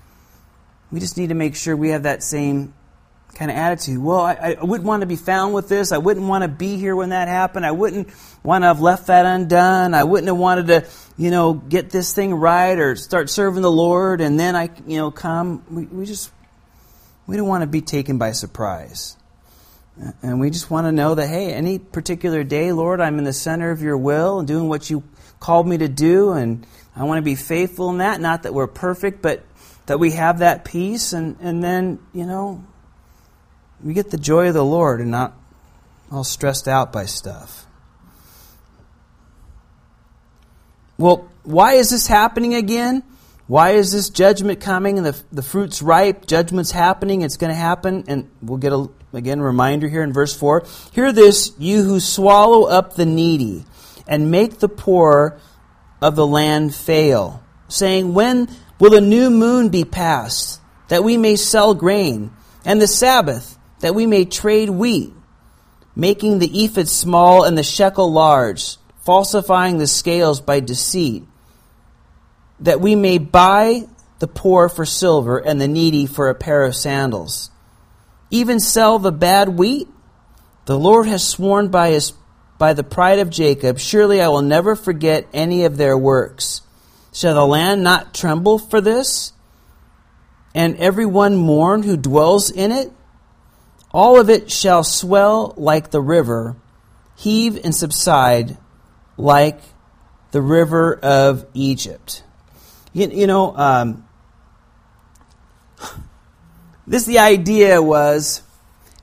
we 0.92 1.00
just 1.00 1.16
need 1.16 1.30
to 1.30 1.34
make 1.34 1.56
sure 1.56 1.76
we 1.76 1.90
have 1.90 2.04
that 2.04 2.22
same 2.22 2.72
kind 3.34 3.50
of 3.50 3.56
attitude. 3.56 3.98
Well, 3.98 4.20
I, 4.20 4.56
I 4.60 4.64
wouldn't 4.64 4.86
want 4.86 5.02
to 5.02 5.06
be 5.06 5.16
found 5.16 5.54
with 5.54 5.68
this. 5.68 5.92
I 5.92 5.98
wouldn't 5.98 6.26
want 6.26 6.42
to 6.42 6.48
be 6.48 6.76
here 6.76 6.94
when 6.94 7.10
that 7.10 7.28
happened. 7.28 7.64
I 7.64 7.70
wouldn't 7.70 8.08
want 8.42 8.62
to 8.62 8.66
have 8.66 8.80
left 8.80 9.06
that 9.06 9.26
undone. 9.26 9.94
I 9.94 10.04
wouldn't 10.04 10.28
have 10.28 10.36
wanted 10.36 10.66
to, 10.68 10.86
you 11.16 11.30
know, 11.30 11.54
get 11.54 11.90
this 11.90 12.12
thing 12.12 12.34
right 12.34 12.78
or 12.78 12.96
start 12.96 13.30
serving 13.30 13.62
the 13.62 13.70
Lord 13.70 14.20
and 14.20 14.38
then 14.38 14.56
I, 14.56 14.70
you 14.86 14.98
know, 14.98 15.10
come. 15.10 15.64
We, 15.70 15.84
we 15.86 16.06
just, 16.06 16.30
we 17.26 17.36
don't 17.36 17.48
want 17.48 17.62
to 17.62 17.68
be 17.68 17.80
taken 17.80 18.18
by 18.18 18.32
surprise. 18.32 19.16
And 20.22 20.40
we 20.40 20.50
just 20.50 20.70
want 20.70 20.86
to 20.86 20.92
know 20.92 21.14
that, 21.14 21.28
hey, 21.28 21.52
any 21.52 21.78
particular 21.78 22.42
day, 22.42 22.72
Lord, 22.72 23.00
I'm 23.00 23.18
in 23.18 23.24
the 23.24 23.32
center 23.32 23.70
of 23.70 23.82
your 23.82 23.98
will 23.98 24.38
and 24.38 24.48
doing 24.48 24.68
what 24.68 24.88
you 24.88 25.02
called 25.40 25.68
me 25.68 25.78
to 25.78 25.88
do. 25.88 26.32
And 26.32 26.66
I 26.96 27.04
want 27.04 27.18
to 27.18 27.22
be 27.22 27.34
faithful 27.34 27.90
in 27.90 27.98
that. 27.98 28.20
Not 28.20 28.44
that 28.44 28.54
we're 28.54 28.66
perfect, 28.66 29.20
but 29.20 29.44
that 29.86 29.98
we 29.98 30.12
have 30.12 30.38
that 30.38 30.64
peace. 30.64 31.12
And, 31.12 31.36
and 31.40 31.62
then, 31.62 31.98
you 32.14 32.24
know, 32.24 32.64
we 33.82 33.94
get 33.94 34.10
the 34.10 34.18
joy 34.18 34.48
of 34.48 34.54
the 34.54 34.64
Lord 34.64 35.00
and 35.00 35.10
not 35.10 35.34
all 36.10 36.24
stressed 36.24 36.68
out 36.68 36.92
by 36.92 37.06
stuff. 37.06 37.66
Well, 40.98 41.30
why 41.44 41.74
is 41.74 41.90
this 41.90 42.06
happening 42.06 42.54
again? 42.54 43.02
Why 43.46 43.70
is 43.70 43.90
this 43.90 44.10
judgment 44.10 44.60
coming 44.60 44.98
and 44.98 45.06
the, 45.06 45.20
the 45.32 45.42
fruit's 45.42 45.82
ripe? 45.82 46.26
Judgment's 46.26 46.70
happening. 46.70 47.22
It's 47.22 47.36
going 47.36 47.50
to 47.50 47.56
happen. 47.56 48.04
And 48.06 48.30
we'll 48.42 48.58
get 48.58 48.72
a, 48.72 48.88
again, 49.12 49.40
reminder 49.40 49.88
here 49.88 50.02
in 50.02 50.12
verse 50.12 50.36
4. 50.36 50.64
Hear 50.92 51.10
this, 51.12 51.52
you 51.58 51.82
who 51.82 52.00
swallow 52.00 52.64
up 52.64 52.94
the 52.94 53.06
needy 53.06 53.64
and 54.06 54.30
make 54.30 54.58
the 54.58 54.68
poor 54.68 55.40
of 56.02 56.16
the 56.16 56.26
land 56.26 56.74
fail, 56.74 57.42
saying, 57.68 58.14
When 58.14 58.48
will 58.78 58.90
the 58.90 59.00
new 59.00 59.30
moon 59.30 59.68
be 59.68 59.84
passed, 59.84 60.60
that 60.88 61.04
we 61.04 61.16
may 61.16 61.36
sell 61.36 61.74
grain, 61.74 62.30
and 62.64 62.80
the 62.80 62.86
Sabbath, 62.86 63.58
that 63.80 63.94
we 63.94 64.06
may 64.06 64.24
trade 64.24 64.70
wheat, 64.70 65.12
making 65.96 66.38
the 66.38 66.64
ephod 66.64 66.88
small 66.88 67.44
and 67.44 67.58
the 67.58 67.62
shekel 67.62 68.12
large, 68.12 68.76
falsifying 69.04 69.78
the 69.78 69.86
scales 69.86 70.40
by 70.40 70.60
deceit, 70.60 71.24
that 72.60 72.80
we 72.80 72.94
may 72.94 73.18
buy 73.18 73.86
the 74.18 74.28
poor 74.28 74.68
for 74.68 74.84
silver 74.84 75.38
and 75.38 75.60
the 75.60 75.68
needy 75.68 76.06
for 76.06 76.28
a 76.28 76.34
pair 76.34 76.64
of 76.64 76.76
sandals. 76.76 77.50
Even 78.30 78.60
sell 78.60 78.98
the 78.98 79.12
bad 79.12 79.48
wheat? 79.48 79.88
The 80.66 80.78
Lord 80.78 81.06
has 81.08 81.26
sworn 81.26 81.68
by 81.68 81.90
his 81.90 82.12
by 82.58 82.74
the 82.74 82.84
pride 82.84 83.20
of 83.20 83.30
Jacob, 83.30 83.78
surely 83.78 84.20
I 84.20 84.28
will 84.28 84.42
never 84.42 84.76
forget 84.76 85.26
any 85.32 85.64
of 85.64 85.78
their 85.78 85.96
works. 85.96 86.60
Shall 87.10 87.34
the 87.34 87.46
land 87.46 87.82
not 87.82 88.12
tremble 88.12 88.58
for 88.58 88.82
this? 88.82 89.32
And 90.54 90.76
every 90.76 91.06
one 91.06 91.36
mourn 91.36 91.82
who 91.82 91.96
dwells 91.96 92.50
in 92.50 92.70
it? 92.70 92.92
All 93.92 94.20
of 94.20 94.30
it 94.30 94.50
shall 94.50 94.84
swell 94.84 95.54
like 95.56 95.90
the 95.90 96.00
river, 96.00 96.56
heave 97.16 97.56
and 97.64 97.74
subside 97.74 98.56
like 99.16 99.60
the 100.30 100.40
river 100.40 100.94
of 100.94 101.46
Egypt. 101.54 102.22
You, 102.92 103.08
you 103.08 103.26
know, 103.26 103.56
um, 103.56 104.08
this 106.86 107.04
the 107.04 107.18
idea 107.18 107.82
was, 107.82 108.42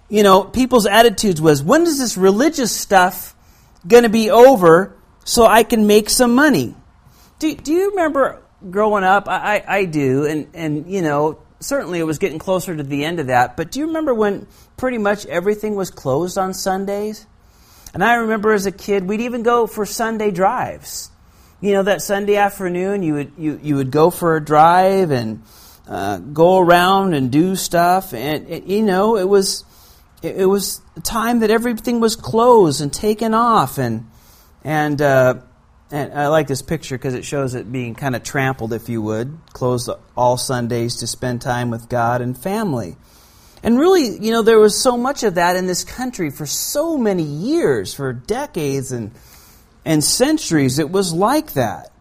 you 0.10 0.24
know, 0.24 0.44
people's 0.44 0.86
attitudes 0.86 1.42
was, 1.42 1.62
when 1.62 1.84
is 1.84 2.00
this 2.00 2.18
religious 2.18 2.72
stuff 2.72 3.36
going 3.88 4.04
to 4.04 4.10
be 4.10 4.30
over 4.30 4.96
so 5.24 5.46
I 5.46 5.64
can 5.64 5.86
make 5.88 6.10
some 6.10 6.34
money? 6.34 6.76
Do, 7.40 7.56
do 7.56 7.74
you 7.74 7.90
remember 7.92 8.42
growing 8.70 9.04
up? 9.04 9.28
I, 9.28 9.64
I, 9.68 9.86
do, 9.86 10.26
and, 10.26 10.48
and, 10.54 10.92
you 10.92 11.02
know, 11.02 11.40
certainly 11.60 12.00
it 12.00 12.04
was 12.04 12.18
getting 12.18 12.40
closer 12.40 12.76
to 12.76 12.84
the 12.84 13.04
end 13.04 13.20
of 13.20 13.28
that. 13.28 13.58
But 13.58 13.72
do 13.72 13.80
you 13.80 13.88
remember 13.88 14.14
when 14.14 14.48
pretty 14.78 14.98
much 14.98 15.26
everything 15.26 15.76
was 15.76 15.92
closed 15.92 16.38
on 16.38 16.54
Sundays? 16.54 17.26
And 17.94 18.04
I 18.04 18.16
remember 18.16 18.54
as 18.54 18.66
a 18.66 18.72
kid, 18.72 19.08
we'd 19.08 19.22
even 19.22 19.44
go 19.44 19.68
for 19.68 19.86
Sunday 19.86 20.32
drives. 20.32 21.10
You 21.60 21.74
know, 21.74 21.84
that 21.84 22.02
Sunday 22.02 22.36
afternoon, 22.36 23.02
you 23.02 23.14
would 23.16 23.32
you, 23.38 23.60
you 23.64 23.76
would 23.76 23.90
go 23.90 24.12
for 24.12 24.36
a 24.36 24.44
drive 24.44 25.10
and 25.10 25.42
uh, 25.88 26.18
go 26.18 26.60
around 26.60 27.16
and 27.16 27.32
do 27.32 27.56
stuff, 27.56 28.14
and 28.14 28.48
it, 28.50 28.66
you 28.66 28.84
know, 28.84 29.18
it 29.18 29.28
was 29.28 29.66
it, 30.22 30.42
it, 30.42 30.46
was 30.46 30.82
a 30.96 31.00
time 31.00 31.40
that 31.40 31.50
everything 31.50 32.00
was 32.00 32.16
closed 32.16 32.82
and 32.82 32.94
taken 32.94 33.34
off, 33.34 33.80
and 33.80 34.08
and 34.64 35.02
uh, 35.02 35.36
and 35.90 36.14
I 36.14 36.28
like 36.28 36.48
this 36.48 36.62
picture 36.62 36.98
because 36.98 37.14
it 37.14 37.26
shows 37.26 37.56
it 37.56 37.72
being 37.72 37.96
kind 37.96 38.16
of 38.16 38.22
trampled, 38.22 38.74
if 38.74 38.90
you 38.90 39.02
would, 39.02 39.38
closed 39.54 39.90
all 40.16 40.38
Sundays 40.38 40.98
to 40.98 41.08
spend 41.08 41.42
time 41.42 41.70
with 41.70 41.90
God 41.90 42.22
and 42.22 42.38
family. 42.38 42.98
And 43.64 43.80
really, 43.80 44.18
you 44.20 44.32
know, 44.32 44.42
there 44.42 44.60
was 44.60 44.80
so 44.80 44.98
much 44.98 45.24
of 45.24 45.36
that 45.36 45.56
in 45.56 45.66
this 45.68 45.84
country 45.84 46.30
for 46.30 46.46
so 46.46 46.98
many 46.98 47.24
years, 47.24 47.94
for 47.94 48.14
decades 48.14 48.92
and, 48.92 49.12
and 49.84 50.04
centuries. 50.04 50.80
It 50.80 50.92
was 50.92 51.14
like 51.14 51.54
that. 51.54 51.92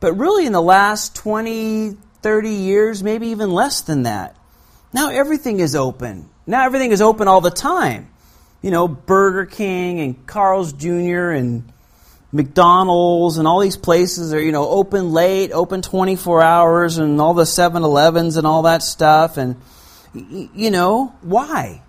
But 0.00 0.14
really, 0.14 0.46
in 0.46 0.52
the 0.52 0.60
last 0.60 1.16
20, 1.16 1.96
30 2.22 2.50
years, 2.50 3.02
maybe 3.02 3.28
even 3.28 3.50
less 3.50 3.80
than 3.80 4.02
that, 4.02 4.36
now 4.92 5.10
everything 5.10 5.60
is 5.60 5.74
open. 5.74 6.28
Now 6.46 6.66
everything 6.66 6.92
is 6.92 7.00
open 7.00 7.28
all 7.28 7.40
the 7.40 7.50
time. 7.50 8.10
You 8.60 8.70
know, 8.70 8.86
Burger 8.86 9.46
King 9.46 10.00
and 10.00 10.26
Carl's 10.26 10.72
Jr. 10.72 11.30
and 11.30 11.70
McDonald's 12.32 13.38
and 13.38 13.48
all 13.48 13.60
these 13.60 13.76
places 13.76 14.34
are, 14.34 14.40
you 14.40 14.52
know, 14.52 14.68
open 14.68 15.12
late, 15.12 15.52
open 15.52 15.82
24 15.82 16.42
hours, 16.42 16.98
and 16.98 17.20
all 17.20 17.32
the 17.32 17.46
7 17.46 17.82
Elevens 17.82 18.36
and 18.36 18.46
all 18.46 18.62
that 18.62 18.82
stuff. 18.82 19.36
And, 19.36 19.56
you 20.14 20.70
know, 20.70 21.14
why? 21.22 21.82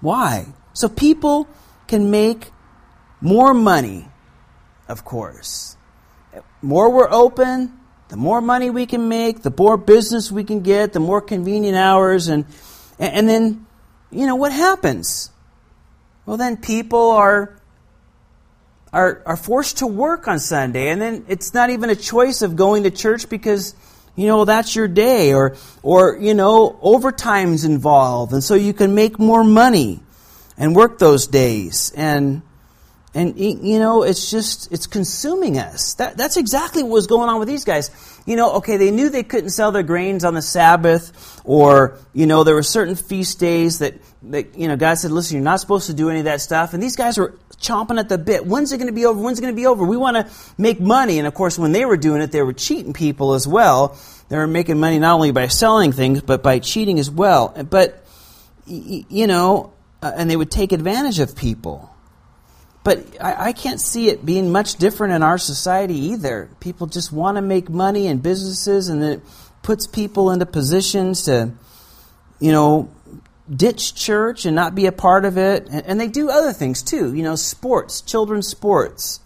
Why? 0.00 0.46
So 0.72 0.88
people 0.88 1.48
can 1.86 2.10
make 2.10 2.50
more 3.20 3.52
money, 3.52 4.08
of 4.88 5.04
course. 5.04 5.76
The 6.32 6.42
more 6.62 6.90
we're 6.90 7.10
open, 7.10 7.72
the 8.08 8.16
more 8.16 8.40
money 8.40 8.70
we 8.70 8.86
can 8.86 9.08
make, 9.08 9.42
the 9.42 9.52
more 9.56 9.76
business 9.76 10.30
we 10.30 10.44
can 10.44 10.60
get, 10.60 10.92
the 10.92 11.00
more 11.00 11.20
convenient 11.20 11.76
hours, 11.76 12.28
and, 12.28 12.44
and 12.98 13.28
then, 13.28 13.66
you 14.10 14.26
know, 14.26 14.36
what 14.36 14.52
happens? 14.52 15.30
Well, 16.24 16.36
then 16.36 16.56
people 16.56 17.10
are 17.10 17.58
are, 18.92 19.22
are 19.26 19.36
forced 19.36 19.78
to 19.78 19.86
work 19.86 20.28
on 20.28 20.38
Sunday, 20.38 20.88
and 20.88 21.00
then 21.00 21.24
it's 21.28 21.52
not 21.52 21.70
even 21.70 21.90
a 21.90 21.96
choice 21.96 22.42
of 22.42 22.56
going 22.56 22.84
to 22.84 22.90
church 22.90 23.28
because 23.28 23.74
you 24.18 24.26
know 24.26 24.44
that's 24.44 24.74
your 24.74 24.88
day, 24.88 25.32
or 25.32 25.56
or 25.80 26.18
you 26.20 26.34
know 26.34 26.76
overtime's 26.82 27.64
involved, 27.64 28.32
and 28.32 28.42
so 28.42 28.56
you 28.56 28.72
can 28.72 28.96
make 28.96 29.16
more 29.16 29.44
money 29.44 30.00
and 30.56 30.74
work 30.74 30.98
those 30.98 31.28
days, 31.28 31.92
and 31.96 32.42
and 33.14 33.38
you 33.38 33.78
know 33.78 34.02
it's 34.02 34.28
just 34.28 34.72
it's 34.72 34.88
consuming 34.88 35.56
us. 35.56 35.94
That 35.94 36.16
that's 36.16 36.36
exactly 36.36 36.82
what 36.82 36.90
was 36.90 37.06
going 37.06 37.28
on 37.28 37.38
with 37.38 37.46
these 37.46 37.64
guys. 37.64 37.92
You 38.26 38.34
know, 38.34 38.54
okay, 38.56 38.76
they 38.76 38.90
knew 38.90 39.08
they 39.08 39.22
couldn't 39.22 39.50
sell 39.50 39.70
their 39.70 39.84
grains 39.84 40.24
on 40.24 40.34
the 40.34 40.42
Sabbath, 40.42 41.40
or 41.44 41.96
you 42.12 42.26
know 42.26 42.42
there 42.42 42.56
were 42.56 42.64
certain 42.64 42.96
feast 42.96 43.38
days 43.38 43.78
that 43.78 43.94
that 44.24 44.58
you 44.58 44.66
know 44.66 44.76
God 44.76 44.94
said, 44.94 45.12
listen, 45.12 45.36
you're 45.36 45.44
not 45.44 45.60
supposed 45.60 45.86
to 45.86 45.94
do 45.94 46.10
any 46.10 46.18
of 46.18 46.24
that 46.24 46.40
stuff, 46.40 46.74
and 46.74 46.82
these 46.82 46.96
guys 46.96 47.18
were 47.18 47.38
chomping 47.60 47.98
at 47.98 48.08
the 48.08 48.18
bit. 48.18 48.46
When's 48.46 48.72
it 48.72 48.78
going 48.78 48.88
to 48.88 48.92
be 48.92 49.04
over? 49.04 49.20
When's 49.20 49.38
it 49.38 49.42
going 49.42 49.54
to 49.54 49.60
be 49.60 49.66
over? 49.66 49.84
We 49.84 49.96
want 49.96 50.16
to 50.16 50.32
make 50.56 50.80
money. 50.80 51.18
And 51.18 51.26
of 51.26 51.34
course, 51.34 51.58
when 51.58 51.72
they 51.72 51.84
were 51.84 51.96
doing 51.96 52.22
it, 52.22 52.32
they 52.32 52.42
were 52.42 52.52
cheating 52.52 52.92
people 52.92 53.34
as 53.34 53.46
well. 53.46 53.98
They 54.28 54.36
were 54.36 54.46
making 54.46 54.78
money 54.78 54.98
not 54.98 55.14
only 55.14 55.32
by 55.32 55.48
selling 55.48 55.92
things, 55.92 56.22
but 56.22 56.42
by 56.42 56.58
cheating 56.58 56.98
as 56.98 57.10
well. 57.10 57.48
But, 57.68 58.04
you 58.66 59.26
know, 59.26 59.72
uh, 60.02 60.12
and 60.14 60.30
they 60.30 60.36
would 60.36 60.50
take 60.50 60.72
advantage 60.72 61.18
of 61.18 61.34
people. 61.34 61.90
But 62.84 63.04
I, 63.20 63.48
I 63.48 63.52
can't 63.52 63.80
see 63.80 64.08
it 64.08 64.24
being 64.24 64.52
much 64.52 64.76
different 64.76 65.14
in 65.14 65.22
our 65.22 65.38
society 65.38 65.96
either. 66.12 66.48
People 66.60 66.86
just 66.86 67.12
want 67.12 67.36
to 67.36 67.42
make 67.42 67.68
money 67.68 68.06
in 68.06 68.18
businesses, 68.18 68.88
and 68.88 69.02
it 69.02 69.20
puts 69.62 69.86
people 69.86 70.30
into 70.30 70.46
positions 70.46 71.22
to, 71.24 71.50
you 72.38 72.52
know, 72.52 72.88
ditch 73.54 73.94
church 73.94 74.44
and 74.44 74.54
not 74.54 74.74
be 74.74 74.86
a 74.86 74.92
part 74.92 75.24
of 75.24 75.38
it. 75.38 75.68
And, 75.70 75.86
and, 75.86 76.00
they 76.00 76.08
do 76.08 76.30
other 76.30 76.52
things 76.52 76.82
too, 76.82 77.14
you 77.14 77.22
know, 77.22 77.36
sports, 77.36 78.00
children's 78.00 78.46
sports, 78.46 79.20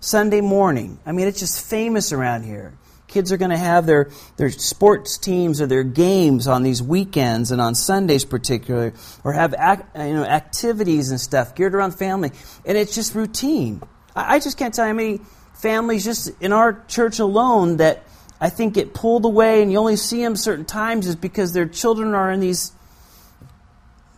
Sunday 0.00 0.40
morning. 0.40 0.98
I 1.06 1.12
mean, 1.12 1.28
it's 1.28 1.40
just 1.40 1.64
famous 1.68 2.12
around 2.12 2.44
here. 2.44 2.74
Kids 3.06 3.32
are 3.32 3.36
going 3.36 3.50
to 3.50 3.58
have 3.58 3.86
their, 3.86 4.10
their 4.36 4.50
sports 4.50 5.18
teams 5.18 5.60
or 5.60 5.66
their 5.66 5.82
games 5.82 6.46
on 6.46 6.62
these 6.62 6.80
weekends 6.80 7.50
and 7.50 7.60
on 7.60 7.74
Sundays 7.74 8.24
particularly, 8.24 8.92
or 9.24 9.32
have 9.32 9.52
ac- 9.58 9.82
you 9.96 10.14
know, 10.14 10.24
activities 10.24 11.10
and 11.10 11.20
stuff 11.20 11.54
geared 11.54 11.74
around 11.74 11.92
family. 11.92 12.30
And 12.64 12.78
it's 12.78 12.94
just 12.94 13.14
routine. 13.14 13.82
I, 14.14 14.36
I 14.36 14.38
just 14.38 14.58
can't 14.58 14.72
tell 14.72 14.86
you 14.86 14.90
how 14.90 14.96
many 14.96 15.20
families 15.54 16.04
just 16.04 16.30
in 16.40 16.52
our 16.52 16.84
church 16.86 17.18
alone 17.18 17.78
that 17.78 18.04
I 18.40 18.48
think 18.48 18.74
get 18.74 18.94
pulled 18.94 19.24
away 19.24 19.60
and 19.60 19.70
you 19.70 19.78
only 19.78 19.96
see 19.96 20.22
them 20.22 20.34
certain 20.34 20.64
times 20.64 21.06
is 21.06 21.16
because 21.16 21.52
their 21.52 21.66
children 21.66 22.14
are 22.14 22.30
in 22.30 22.40
these 22.40 22.72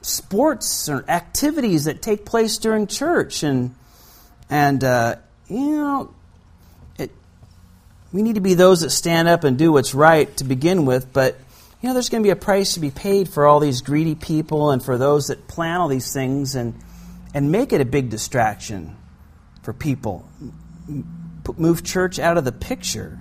sports 0.02 0.88
or 0.88 1.04
activities 1.08 1.84
that 1.84 2.02
take 2.02 2.24
place 2.24 2.58
during 2.58 2.86
church, 2.86 3.42
and 3.42 3.74
and 4.50 4.82
uh, 4.84 5.16
you 5.48 5.76
know, 5.76 6.14
it, 6.98 7.10
we 8.12 8.22
need 8.22 8.34
to 8.34 8.40
be 8.40 8.54
those 8.54 8.80
that 8.80 8.90
stand 8.90 9.28
up 9.28 9.44
and 9.44 9.58
do 9.58 9.72
what's 9.72 9.94
right 9.94 10.34
to 10.38 10.44
begin 10.44 10.84
with. 10.84 11.12
But 11.12 11.38
you 11.82 11.88
know, 11.88 11.94
there's 11.94 12.08
going 12.10 12.22
to 12.22 12.26
be 12.26 12.30
a 12.30 12.36
price 12.36 12.74
to 12.74 12.80
be 12.80 12.92
paid 12.92 13.28
for 13.28 13.44
all 13.44 13.58
these 13.58 13.80
greedy 13.80 14.14
people 14.14 14.70
and 14.70 14.82
for 14.82 14.96
those 14.98 15.26
that 15.26 15.48
plan 15.48 15.80
all 15.80 15.88
these 15.88 16.12
things 16.12 16.54
and, 16.54 16.74
and 17.34 17.50
make 17.50 17.72
it 17.72 17.80
a 17.80 17.84
big 17.84 18.08
distraction 18.08 18.96
for 19.62 19.72
people. 19.72 20.28
Move 21.56 21.82
church 21.82 22.20
out 22.20 22.38
of 22.38 22.44
the 22.44 22.52
picture 22.52 23.18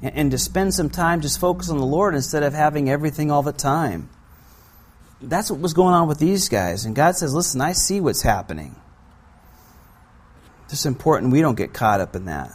and, 0.00 0.14
and 0.14 0.30
to 0.30 0.38
spend 0.38 0.72
some 0.74 0.90
time 0.90 1.22
just 1.22 1.40
focus 1.40 1.70
on 1.70 1.78
the 1.78 1.84
Lord 1.84 2.14
instead 2.14 2.44
of 2.44 2.54
having 2.54 2.88
everything 2.88 3.32
all 3.32 3.42
the 3.42 3.52
time. 3.52 4.08
That's 5.28 5.50
what 5.50 5.60
was 5.60 5.72
going 5.72 5.94
on 5.94 6.08
with 6.08 6.18
these 6.18 6.48
guys. 6.48 6.84
And 6.84 6.94
God 6.94 7.16
says, 7.16 7.34
listen, 7.34 7.60
I 7.60 7.72
see 7.72 8.00
what's 8.00 8.22
happening. 8.22 8.76
It's 10.70 10.86
important 10.86 11.32
we 11.32 11.40
don't 11.40 11.56
get 11.56 11.72
caught 11.72 12.00
up 12.00 12.16
in 12.16 12.24
that. 12.24 12.50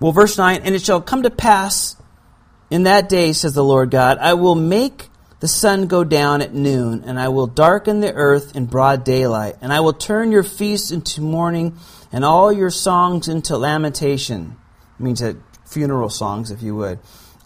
Well, 0.00 0.12
verse 0.12 0.36
9, 0.36 0.62
and 0.64 0.74
it 0.74 0.82
shall 0.82 1.00
come 1.00 1.22
to 1.22 1.30
pass 1.30 1.94
in 2.70 2.84
that 2.84 3.08
day, 3.08 3.32
says 3.32 3.54
the 3.54 3.62
Lord 3.62 3.90
God, 3.90 4.18
I 4.18 4.34
will 4.34 4.56
make 4.56 5.08
the 5.38 5.46
sun 5.46 5.86
go 5.86 6.02
down 6.02 6.42
at 6.42 6.54
noon, 6.54 7.04
and 7.04 7.20
I 7.20 7.28
will 7.28 7.46
darken 7.46 8.00
the 8.00 8.12
earth 8.12 8.56
in 8.56 8.66
broad 8.66 9.04
daylight, 9.04 9.56
and 9.60 9.72
I 9.72 9.80
will 9.80 9.92
turn 9.92 10.32
your 10.32 10.42
feasts 10.42 10.90
into 10.90 11.20
mourning, 11.20 11.76
and 12.10 12.24
all 12.24 12.52
your 12.52 12.70
songs 12.70 13.28
into 13.28 13.56
lamentation. 13.56 14.56
It 14.98 15.02
means 15.02 15.20
that 15.20 15.36
funeral 15.64 16.10
songs, 16.10 16.50
if 16.50 16.62
you 16.62 16.74
would. 16.76 16.98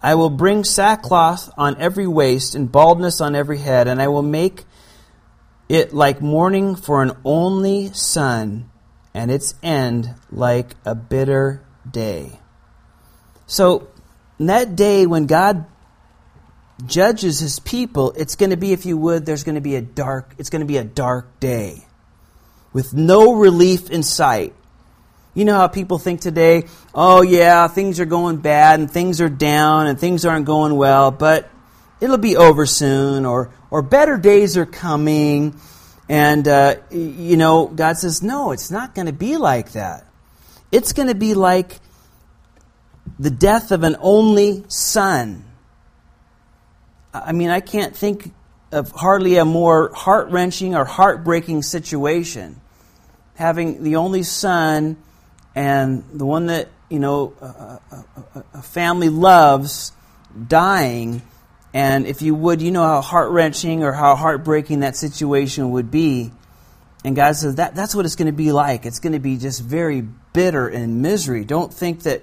I 0.06 0.14
will 0.14 0.30
bring 0.30 0.62
sackcloth 0.62 1.50
on 1.58 1.80
every 1.80 2.06
waist, 2.06 2.54
and 2.54 2.70
baldness 2.70 3.20
on 3.20 3.34
every 3.34 3.58
head, 3.58 3.88
and 3.88 4.00
I 4.00 4.06
will 4.06 4.22
make 4.22 4.62
it 5.68 5.92
like 5.92 6.22
mourning 6.22 6.76
for 6.76 7.02
an 7.02 7.10
only 7.24 7.92
son, 7.92 8.70
and 9.12 9.32
its 9.32 9.54
end 9.64 10.14
like 10.30 10.76
a 10.84 10.94
bitter 10.94 11.60
day. 11.90 12.38
So, 13.48 13.88
that 14.38 14.76
day 14.76 15.06
when 15.06 15.26
God 15.26 15.66
judges 16.86 17.40
his 17.40 17.58
people, 17.58 18.12
it's 18.16 18.36
going 18.36 18.50
to 18.50 18.56
be, 18.56 18.72
if 18.72 18.86
you 18.86 18.96
would, 18.96 19.26
there's 19.26 19.42
going 19.42 19.56
to 19.56 19.60
be 19.60 19.74
a 19.74 19.82
dark, 19.82 20.36
it's 20.38 20.50
going 20.50 20.60
to 20.60 20.66
be 20.66 20.76
a 20.76 20.84
dark 20.84 21.40
day 21.40 21.84
with 22.72 22.94
no 22.94 23.34
relief 23.34 23.90
in 23.90 24.04
sight. 24.04 24.54
You 25.36 25.44
know 25.44 25.56
how 25.56 25.68
people 25.68 25.98
think 25.98 26.22
today, 26.22 26.64
oh 26.94 27.20
yeah, 27.20 27.68
things 27.68 28.00
are 28.00 28.06
going 28.06 28.38
bad 28.38 28.80
and 28.80 28.90
things 28.90 29.20
are 29.20 29.28
down 29.28 29.86
and 29.86 30.00
things 30.00 30.24
aren't 30.24 30.46
going 30.46 30.74
well, 30.74 31.10
but 31.10 31.50
it'll 32.00 32.16
be 32.16 32.38
over 32.38 32.64
soon 32.64 33.26
or, 33.26 33.52
or 33.70 33.82
better 33.82 34.16
days 34.16 34.56
are 34.56 34.64
coming. 34.64 35.54
And, 36.08 36.48
uh, 36.48 36.76
you 36.90 37.36
know, 37.36 37.66
God 37.66 37.98
says, 37.98 38.22
no, 38.22 38.52
it's 38.52 38.70
not 38.70 38.94
going 38.94 39.08
to 39.08 39.12
be 39.12 39.36
like 39.36 39.72
that. 39.72 40.06
It's 40.72 40.94
going 40.94 41.08
to 41.08 41.14
be 41.14 41.34
like 41.34 41.80
the 43.18 43.30
death 43.30 43.72
of 43.72 43.82
an 43.82 43.96
only 44.00 44.64
son. 44.68 45.44
I 47.12 47.32
mean, 47.32 47.50
I 47.50 47.60
can't 47.60 47.94
think 47.94 48.32
of 48.72 48.90
hardly 48.90 49.36
a 49.36 49.44
more 49.44 49.92
heart 49.92 50.30
wrenching 50.30 50.74
or 50.74 50.86
heartbreaking 50.86 51.60
situation. 51.60 52.58
Having 53.34 53.82
the 53.82 53.96
only 53.96 54.22
son 54.22 54.96
and 55.56 56.04
the 56.12 56.24
one 56.24 56.46
that, 56.46 56.68
you 56.88 57.00
know, 57.00 57.32
a, 57.40 57.44
a, 57.44 58.44
a 58.54 58.62
family 58.62 59.08
loves 59.08 59.90
dying. 60.46 61.22
And 61.74 62.06
if 62.06 62.22
you 62.22 62.34
would, 62.36 62.62
you 62.62 62.70
know 62.70 62.84
how 62.84 63.00
heart 63.00 63.32
wrenching 63.32 63.82
or 63.82 63.92
how 63.92 64.14
heartbreaking 64.14 64.80
that 64.80 64.94
situation 64.94 65.72
would 65.72 65.90
be. 65.90 66.30
And 67.04 67.16
God 67.16 67.34
says 67.34 67.56
that, 67.56 67.74
that's 67.74 67.94
what 67.94 68.04
it's 68.04 68.14
going 68.14 68.26
to 68.26 68.32
be 68.32 68.52
like. 68.52 68.86
It's 68.86 69.00
going 69.00 69.14
to 69.14 69.18
be 69.18 69.36
just 69.36 69.60
very 69.60 70.02
bitter 70.02 70.68
and 70.68 71.02
misery. 71.02 71.44
Don't 71.44 71.74
think 71.74 72.04
that 72.04 72.22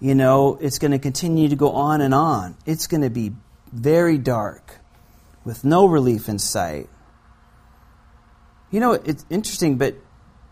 you 0.00 0.14
know, 0.14 0.56
it's 0.60 0.78
going 0.78 0.92
to 0.92 0.98
continue 0.98 1.50
to 1.50 1.56
go 1.56 1.72
on 1.72 2.00
and 2.00 2.14
on. 2.14 2.56
It's 2.64 2.86
going 2.86 3.02
to 3.02 3.10
be 3.10 3.32
very 3.70 4.16
dark 4.16 4.78
with 5.44 5.62
no 5.62 5.86
relief 5.86 6.28
in 6.28 6.38
sight. 6.38 6.88
You 8.70 8.80
know, 8.80 8.92
it's 8.92 9.26
interesting, 9.28 9.76
but 9.76 9.96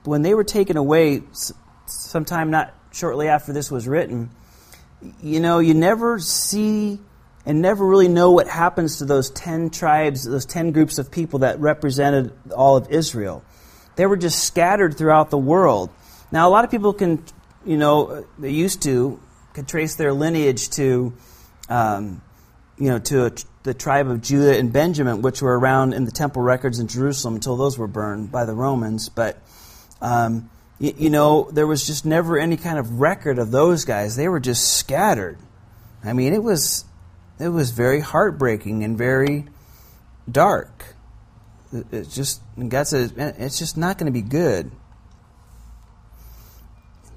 when 0.05 0.23
they 0.23 0.35
were 0.35 0.45
taken 0.45 0.77
away, 0.77 1.23
sometime 1.91 2.51
not 2.51 2.75
shortly 2.93 3.29
after 3.29 3.53
this 3.53 3.71
was 3.71 3.87
written, 3.87 4.31
you 5.23 5.41
know, 5.41 5.59
you 5.59 5.75
never 5.75 6.19
see 6.19 6.99
and 7.47 7.63
never 7.63 7.87
really 7.87 8.09
know 8.09 8.33
what 8.33 8.47
happens 8.49 8.99
to 8.99 9.05
those 9.05 9.31
10 9.31 9.71
tribes, 9.71 10.25
those 10.25 10.45
10 10.45 10.73
groups 10.73 10.99
of 10.99 11.11
people 11.11 11.41
that 11.41 11.59
represented 11.61 12.33
all 12.55 12.77
of 12.77 12.91
Israel. 12.91 13.43
They 13.97 14.07
were 14.07 14.17
just 14.17 14.45
scattered 14.45 14.99
throughout 14.99 15.31
the 15.31 15.39
world. 15.39 15.91
Now, 16.31 16.49
a 16.49 16.51
lot 16.51 16.65
of 16.65 16.71
people 16.71 16.93
can, 16.93 17.25
you 17.65 17.79
know, 17.79 18.27
they 18.39 18.51
used 18.51 18.83
to 18.83 19.21
could 19.55 19.67
trace 19.67 19.97
their 19.97 20.13
lineage 20.13 20.71
to, 20.71 21.13
um, 21.69 22.23
you 22.77 22.91
know, 22.91 22.99
to 23.01 23.27
a, 23.27 23.33
the 23.65 23.75
tribe 23.75 24.09
of 24.09 24.23
Judah 24.23 24.57
and 24.57 24.73
Benjamin, 24.73 25.21
which 25.21 25.43
were 25.43 25.59
around 25.59 25.95
in 25.95 26.05
the 26.05 26.13
temple 26.13 26.43
records 26.43 26.79
in 26.79 26.87
Jerusalem 26.87 27.35
until 27.35 27.57
those 27.57 27.77
were 27.77 27.89
burned 27.89 28.31
by 28.31 28.45
the 28.45 28.55
Romans. 28.55 29.09
But, 29.09 29.37
um, 30.01 30.49
you, 30.79 30.95
you 30.97 31.11
know, 31.11 31.51
there 31.53 31.67
was 31.67 31.87
just 31.87 32.05
never 32.05 32.39
any 32.39 32.57
kind 32.57 32.79
of 32.79 33.01
record 33.01 33.39
of 33.39 33.51
those 33.51 33.85
guys. 33.85 34.17
They 34.17 34.29
were 34.29 34.41
just 34.41 34.77
scattered. 34.77 35.39
I 36.05 36.13
mean, 36.13 36.33
it 36.33 36.43
was 36.43 36.85
it 37.39 37.49
was 37.49 37.71
very 37.71 38.01
heartbreaking 38.01 38.85
and 38.85 38.97
very 38.97 39.47
dark. 40.31 40.95
It's 41.73 42.15
just 42.15 42.41
God 42.57 42.87
says 42.87 43.13
it's 43.17 43.59
just 43.59 43.77
not 43.77 43.99
going 43.99 44.07
to 44.07 44.13
be 44.13 44.23
good. 44.23 44.71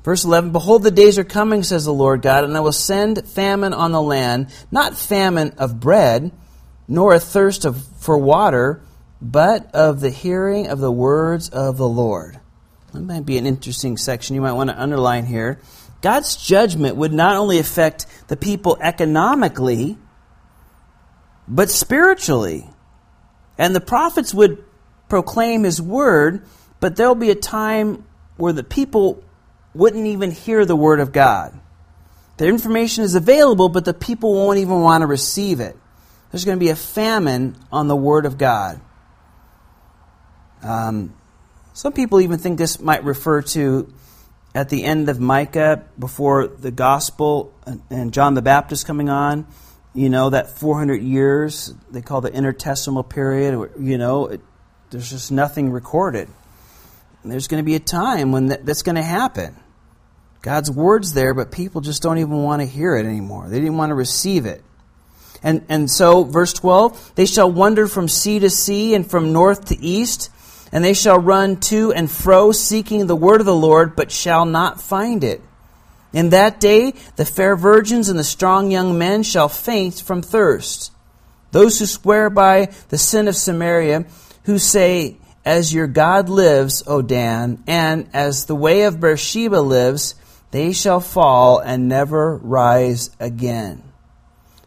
Verse 0.03 0.25
11 0.25 0.51
Behold, 0.51 0.83
the 0.83 0.91
days 0.91 1.19
are 1.19 1.23
coming, 1.23 1.63
says 1.63 1.85
the 1.85 1.93
Lord 1.93 2.21
God, 2.21 2.43
and 2.43 2.57
I 2.57 2.59
will 2.59 2.71
send 2.71 3.27
famine 3.27 3.73
on 3.73 3.91
the 3.91 4.01
land, 4.01 4.47
not 4.71 4.97
famine 4.97 5.53
of 5.57 5.79
bread, 5.79 6.31
nor 6.87 7.13
a 7.13 7.19
thirst 7.19 7.65
of, 7.65 7.85
for 7.99 8.17
water, 8.17 8.81
but 9.21 9.73
of 9.75 10.01
the 10.01 10.09
hearing 10.09 10.67
of 10.67 10.79
the 10.79 10.91
words 10.91 11.49
of 11.49 11.77
the 11.77 11.87
Lord. 11.87 12.40
That 12.93 13.01
might 13.01 13.25
be 13.25 13.37
an 13.37 13.45
interesting 13.45 13.97
section 13.97 14.35
you 14.35 14.41
might 14.41 14.53
want 14.53 14.69
to 14.69 14.81
underline 14.81 15.25
here. 15.25 15.59
God's 16.01 16.35
judgment 16.35 16.95
would 16.95 17.13
not 17.13 17.37
only 17.37 17.59
affect 17.59 18.05
the 18.27 18.35
people 18.35 18.77
economically, 18.81 19.97
but 21.47 21.69
spiritually. 21.69 22.67
And 23.57 23.75
the 23.75 23.81
prophets 23.81 24.33
would 24.33 24.63
proclaim 25.07 25.63
his 25.63 25.81
word, 25.81 26.45
but 26.79 26.95
there'll 26.95 27.15
be 27.15 27.29
a 27.29 27.35
time 27.35 28.05
where 28.37 28.53
the 28.53 28.63
people 28.63 29.23
wouldn't 29.73 30.07
even 30.07 30.31
hear 30.31 30.65
the 30.65 30.75
Word 30.75 30.99
of 30.99 31.11
God. 31.11 31.57
The 32.37 32.47
information 32.47 33.03
is 33.03 33.15
available, 33.15 33.69
but 33.69 33.85
the 33.85 33.93
people 33.93 34.33
won't 34.33 34.57
even 34.57 34.81
want 34.81 35.01
to 35.01 35.07
receive 35.07 35.59
it. 35.59 35.77
There's 36.31 36.45
going 36.45 36.57
to 36.57 36.63
be 36.63 36.69
a 36.69 36.75
famine 36.75 37.55
on 37.71 37.87
the 37.87 37.95
Word 37.95 38.25
of 38.25 38.37
God. 38.37 38.81
Um, 40.63 41.13
some 41.73 41.93
people 41.93 42.21
even 42.21 42.37
think 42.37 42.57
this 42.57 42.79
might 42.79 43.03
refer 43.03 43.41
to 43.41 43.93
at 44.53 44.69
the 44.69 44.83
end 44.83 45.07
of 45.09 45.19
Micah, 45.19 45.85
before 45.97 46.47
the 46.47 46.71
gospel 46.71 47.53
and 47.89 48.13
John 48.13 48.33
the 48.33 48.41
Baptist 48.41 48.85
coming 48.85 49.09
on. 49.09 49.47
You 49.93 50.09
know, 50.09 50.29
that 50.29 50.49
400 50.49 51.01
years, 51.01 51.73
they 51.89 52.01
call 52.01 52.21
the 52.21 52.31
intertestamental 52.31 53.09
period, 53.09 53.71
you 53.77 53.97
know, 53.97 54.27
it, 54.27 54.41
there's 54.89 55.09
just 55.09 55.33
nothing 55.33 55.69
recorded. 55.69 56.29
There's 57.25 57.47
going 57.47 57.61
to 57.61 57.65
be 57.65 57.75
a 57.75 57.79
time 57.79 58.31
when 58.31 58.47
that, 58.47 58.65
that's 58.65 58.83
going 58.83 58.95
to 58.95 59.03
happen. 59.03 59.55
God's 60.41 60.71
word's 60.71 61.13
there, 61.13 61.33
but 61.33 61.51
people 61.51 61.81
just 61.81 62.01
don't 62.01 62.17
even 62.17 62.41
want 62.41 62.61
to 62.61 62.65
hear 62.65 62.95
it 62.95 63.05
anymore. 63.05 63.47
They 63.49 63.59
didn't 63.59 63.77
want 63.77 63.91
to 63.91 63.95
receive 63.95 64.45
it. 64.45 64.63
And, 65.43 65.65
and 65.69 65.89
so, 65.89 66.23
verse 66.23 66.53
12, 66.53 67.13
they 67.15 67.25
shall 67.25 67.51
wander 67.51 67.87
from 67.87 68.07
sea 68.07 68.39
to 68.39 68.49
sea 68.49 68.95
and 68.95 69.09
from 69.09 69.33
north 69.33 69.65
to 69.65 69.79
east, 69.79 70.29
and 70.71 70.83
they 70.83 70.93
shall 70.93 71.19
run 71.19 71.57
to 71.57 71.91
and 71.91 72.09
fro 72.09 72.51
seeking 72.51 73.07
the 73.07 73.15
word 73.15 73.41
of 73.41 73.45
the 73.45 73.55
Lord, 73.55 73.95
but 73.95 74.11
shall 74.11 74.45
not 74.45 74.81
find 74.81 75.23
it. 75.23 75.41
In 76.13 76.29
that 76.29 76.59
day, 76.59 76.93
the 77.15 77.25
fair 77.25 77.55
virgins 77.55 78.09
and 78.09 78.19
the 78.19 78.23
strong 78.23 78.71
young 78.71 78.97
men 78.97 79.23
shall 79.23 79.49
faint 79.49 80.01
from 80.01 80.21
thirst. 80.21 80.91
Those 81.51 81.79
who 81.79 81.85
swear 81.85 82.29
by 82.29 82.69
the 82.89 82.97
sin 82.97 83.27
of 83.27 83.35
Samaria, 83.35 84.05
who 84.43 84.57
say, 84.57 85.17
As 85.45 85.73
your 85.73 85.87
God 85.87 86.29
lives, 86.29 86.83
O 86.87 87.01
Dan, 87.01 87.63
and 87.67 88.09
as 88.13 88.45
the 88.45 88.55
way 88.55 88.83
of 88.83 88.99
Beersheba 88.99 89.57
lives, 89.57 90.15
they 90.51 90.73
shall 90.73 90.99
fall 90.99 91.59
and 91.59 91.87
never 91.87 92.37
rise 92.37 93.09
again. 93.19 93.83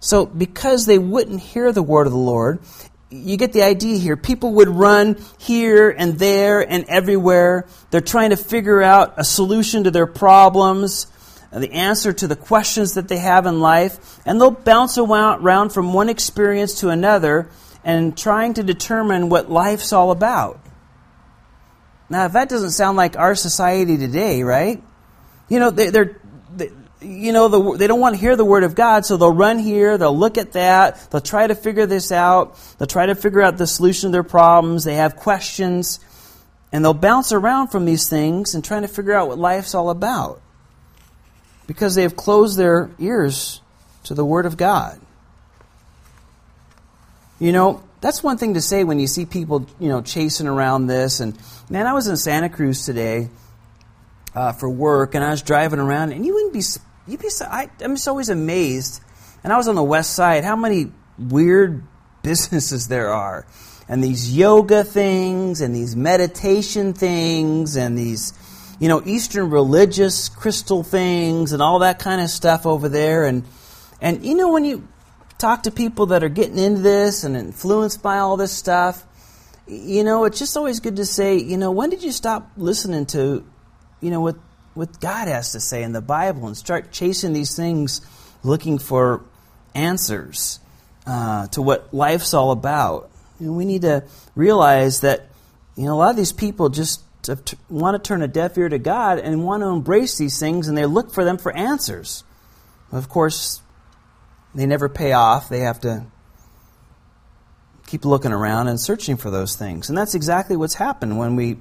So, 0.00 0.26
because 0.26 0.84
they 0.84 0.98
wouldn't 0.98 1.40
hear 1.40 1.72
the 1.72 1.82
word 1.82 2.07
of 2.07 2.12
the 2.12 2.18
Lord, 2.18 2.61
you 3.15 3.37
get 3.37 3.53
the 3.53 3.62
idea 3.62 3.97
here. 3.97 4.17
People 4.17 4.55
would 4.55 4.69
run 4.69 5.17
here 5.39 5.91
and 5.91 6.19
there 6.19 6.61
and 6.61 6.85
everywhere. 6.89 7.67
They're 7.91 8.01
trying 8.01 8.31
to 8.31 8.37
figure 8.37 8.83
out 8.83 9.15
a 9.17 9.25
solution 9.25 9.85
to 9.85 9.91
their 9.93 10.07
problems, 10.07 11.07
uh, 11.53 11.61
the 11.61 11.73
answer 11.73 12.12
to 12.12 12.27
the 12.27 12.35
questions 12.35 12.95
that 12.95 13.07
they 13.07 13.19
have 13.19 13.47
in 13.47 13.61
life, 13.61 14.21
and 14.27 14.41
they'll 14.41 14.51
bounce 14.51 14.99
around 14.99 15.71
from 15.71 15.93
one 15.93 16.09
experience 16.09 16.81
to 16.81 16.89
another 16.89 17.51
and 17.85 18.19
trying 18.19 18.55
to 18.55 18.65
determine 18.65 19.29
what 19.29 19.49
life's 19.49 19.93
all 19.93 20.11
about. 20.11 20.59
Now, 22.11 22.27
if 22.27 22.33
that 22.33 22.49
doesn't 22.49 22.73
sound 22.73 22.97
like 22.97 23.17
our 23.17 23.35
society 23.35 23.97
today, 23.97 24.43
right? 24.43 24.83
You 25.49 25.61
know, 25.61 25.71
they, 25.71 25.89
are 25.89 26.21
they, 26.55 26.71
you 27.05 27.32
know, 27.32 27.48
the, 27.48 27.76
they 27.76 27.86
don't 27.86 28.00
want 28.00 28.14
to 28.14 28.20
hear 28.20 28.36
the 28.36 28.44
word 28.44 28.64
of 28.64 28.74
God, 28.74 29.05
so 29.05 29.16
they'll 29.16 29.34
run 29.34 29.59
here, 29.59 29.98
they'll 29.98 30.16
look 30.16 30.38
at 30.38 30.52
that, 30.52 31.11
they'll 31.11 31.20
try 31.20 31.46
to 31.46 31.55
figure 31.55 31.86
this 31.86 32.11
out, 32.11 32.59
they'll 32.78 32.86
try 32.86 33.07
to 33.07 33.14
figure 33.14 33.42
out 33.42 33.59
the 33.59 33.66
solution 33.66 34.11
to 34.11 34.12
their 34.12 34.22
problems, 34.22 34.84
they 34.84 34.94
have 34.94 35.16
questions, 35.16 36.00
and 36.72 36.84
they'll 36.84 36.94
bounce 36.94 37.32
around 37.32 37.68
from 37.68 37.84
these 37.84 38.09
things 38.09 38.55
and 38.55 38.64
trying 38.64 38.82
to 38.82 38.88
figure 38.88 39.12
out 39.12 39.28
what 39.28 39.38
life's 39.38 39.74
all 39.74 39.90
about. 39.90 40.40
Because 41.66 41.94
they 41.94 42.02
have 42.02 42.16
closed 42.16 42.59
their 42.59 42.90
ears 42.98 43.61
to 44.05 44.14
the 44.14 44.24
word 44.24 44.44
of 44.44 44.57
God. 44.57 45.00
You 47.38 47.52
know, 47.52 47.82
that's 48.00 48.22
one 48.22 48.38
thing 48.38 48.55
to 48.55 48.61
say 48.61 48.84
when 48.84 48.98
you 48.98 49.07
see 49.07 49.24
people, 49.24 49.66
you 49.80 49.88
know, 49.88 50.02
chasing 50.02 50.46
around 50.46 50.88
this. 50.88 51.20
And 51.20 51.38
man, 51.70 51.86
I 51.86 51.92
was 51.92 52.07
in 52.07 52.16
Santa 52.16 52.48
Cruz 52.48 52.84
today 52.84 53.28
uh, 54.34 54.52
for 54.52 54.68
work, 54.68 55.14
and 55.14 55.24
I 55.24 55.30
was 55.30 55.42
driving 55.42 55.78
around, 55.78 56.12
and 56.12 56.26
you 56.26 56.34
wouldn't 56.34 56.52
be, 56.52 56.62
you'd 57.07 57.20
be. 57.20 57.28
I, 57.40 57.70
I'm 57.80 57.94
just 57.94 58.09
always 58.09 58.28
amazed. 58.28 59.02
And 59.42 59.52
I 59.52 59.57
was 59.57 59.68
on 59.68 59.74
the 59.74 59.82
west 59.82 60.14
side. 60.14 60.44
How 60.44 60.57
many 60.57 60.90
weird 61.18 61.82
businesses 62.22 62.88
there 62.88 63.11
are, 63.11 63.46
and 63.88 64.02
these 64.02 64.34
yoga 64.34 64.84
things, 64.84 65.61
and 65.61 65.74
these 65.74 65.94
meditation 65.94 66.94
things, 66.94 67.76
and 67.76 67.98
these, 67.98 68.32
you 68.80 68.88
know, 68.88 69.02
Eastern 69.05 69.50
religious 69.50 70.28
crystal 70.28 70.82
things, 70.82 71.52
and 71.52 71.61
all 71.61 71.80
that 71.80 71.98
kind 71.98 72.20
of 72.20 72.30
stuff 72.30 72.66
over 72.66 72.88
there. 72.88 73.26
And 73.26 73.44
and 74.00 74.24
you 74.24 74.34
know 74.34 74.52
when 74.52 74.64
you 74.64 74.88
talk 75.36 75.64
to 75.64 75.70
people 75.70 76.07
that 76.07 76.24
are 76.24 76.28
getting 76.28 76.59
into 76.59 76.80
this 76.80 77.24
and 77.24 77.36
influenced 77.36 78.02
by 78.02 78.18
all 78.18 78.36
this 78.36 78.52
stuff, 78.52 79.05
you 79.66 80.05
know, 80.05 80.24
it's 80.24 80.38
just 80.38 80.57
always 80.57 80.80
good 80.80 80.96
to 80.96 81.05
say, 81.05 81.36
you 81.36 81.59
know, 81.59 81.70
when 81.70 81.90
did 81.90 82.02
you 82.02 82.12
stop 82.12 82.50
listening 82.57 83.05
to 83.07 83.44
you 84.05 84.11
know, 84.11 84.20
what, 84.20 84.36
what 84.75 85.01
God 85.01 85.29
has 85.29 85.53
to 85.53 85.61
say 85.61 85.83
in 85.83 85.93
the 85.93 86.03
Bible 86.03 86.47
and 86.47 86.57
start 86.57 86.93
chasing 86.93 87.33
these 87.33 87.57
things 87.57 88.01
looking 88.43 88.79
for 88.79 89.25
answers 89.75 90.61
uh, 91.07 91.47
to 91.49 91.62
what 91.62 91.93
life's 91.95 92.35
all 92.35 92.51
about. 92.51 93.11
Know, 93.41 93.53
we 93.53 93.64
need 93.64 93.83
to 93.83 94.05
realize 94.35 95.01
that, 95.01 95.29
you 95.77 95.85
know, 95.85 95.95
a 95.95 95.99
lot 95.99 96.11
of 96.11 96.16
these 96.16 96.33
people 96.33 96.68
just 96.68 97.03
want 97.68 98.03
to 98.03 98.07
turn 98.07 98.22
a 98.22 98.29
deaf 98.29 98.57
ear 98.59 98.68
to 98.68 98.79
God 98.79 99.18
and 99.18 99.45
want 99.45 99.62
to 99.62 99.68
embrace 99.68 100.18
these 100.18 100.39
things 100.39 100.68
and 100.68 100.77
they 100.77 100.87
look 100.87 101.12
for 101.12 101.25
them 101.25 101.39
for 101.39 101.53
answers. 101.53 102.25
Of 102.93 103.09
course, 103.09 103.61
they 104.55 104.66
never 104.66 104.89
pay 104.89 105.12
off. 105.12 105.49
They 105.49 105.61
have 105.61 105.81
to 105.81 106.07
keep 107.87 108.05
looking 108.05 108.33
around 108.33 108.68
and 108.68 108.81
searching 108.81 109.16
for 109.16 109.31
those 109.31 109.57
things. 109.57 109.89
And 109.89 109.99
that's 109.99 110.14
exactly 110.14 110.57
what's 110.57 110.75
happened 110.75 111.18
when 111.18 111.37
we 111.37 111.59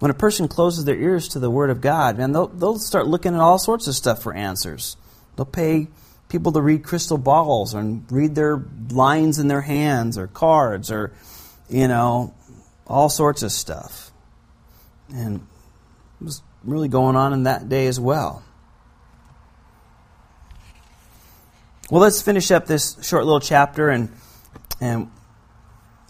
when 0.00 0.10
a 0.10 0.14
person 0.14 0.48
closes 0.48 0.86
their 0.86 0.96
ears 0.96 1.28
to 1.28 1.38
the 1.38 1.50
Word 1.50 1.70
of 1.70 1.80
God, 1.80 2.18
man, 2.18 2.32
they'll, 2.32 2.48
they'll 2.48 2.78
start 2.78 3.06
looking 3.06 3.34
at 3.34 3.40
all 3.40 3.58
sorts 3.58 3.86
of 3.86 3.94
stuff 3.94 4.22
for 4.22 4.34
answers. 4.34 4.96
They'll 5.36 5.46
pay 5.46 5.88
people 6.28 6.52
to 6.52 6.60
read 6.62 6.82
crystal 6.82 7.18
balls 7.18 7.74
and 7.74 8.10
read 8.10 8.34
their 8.34 8.64
lines 8.90 9.38
in 9.38 9.48
their 9.48 9.60
hands 9.60 10.16
or 10.16 10.26
cards 10.26 10.90
or, 10.90 11.12
you 11.68 11.86
know, 11.86 12.34
all 12.86 13.10
sorts 13.10 13.42
of 13.42 13.52
stuff. 13.52 14.10
And 15.12 15.46
it 16.20 16.24
was 16.24 16.42
really 16.64 16.88
going 16.88 17.16
on 17.16 17.34
in 17.34 17.42
that 17.42 17.68
day 17.68 17.86
as 17.86 18.00
well. 18.00 18.42
Well, 21.90 22.00
let's 22.00 22.22
finish 22.22 22.50
up 22.50 22.66
this 22.66 22.96
short 23.02 23.24
little 23.24 23.40
chapter 23.40 23.90
and 23.90 24.10
and 24.80 25.10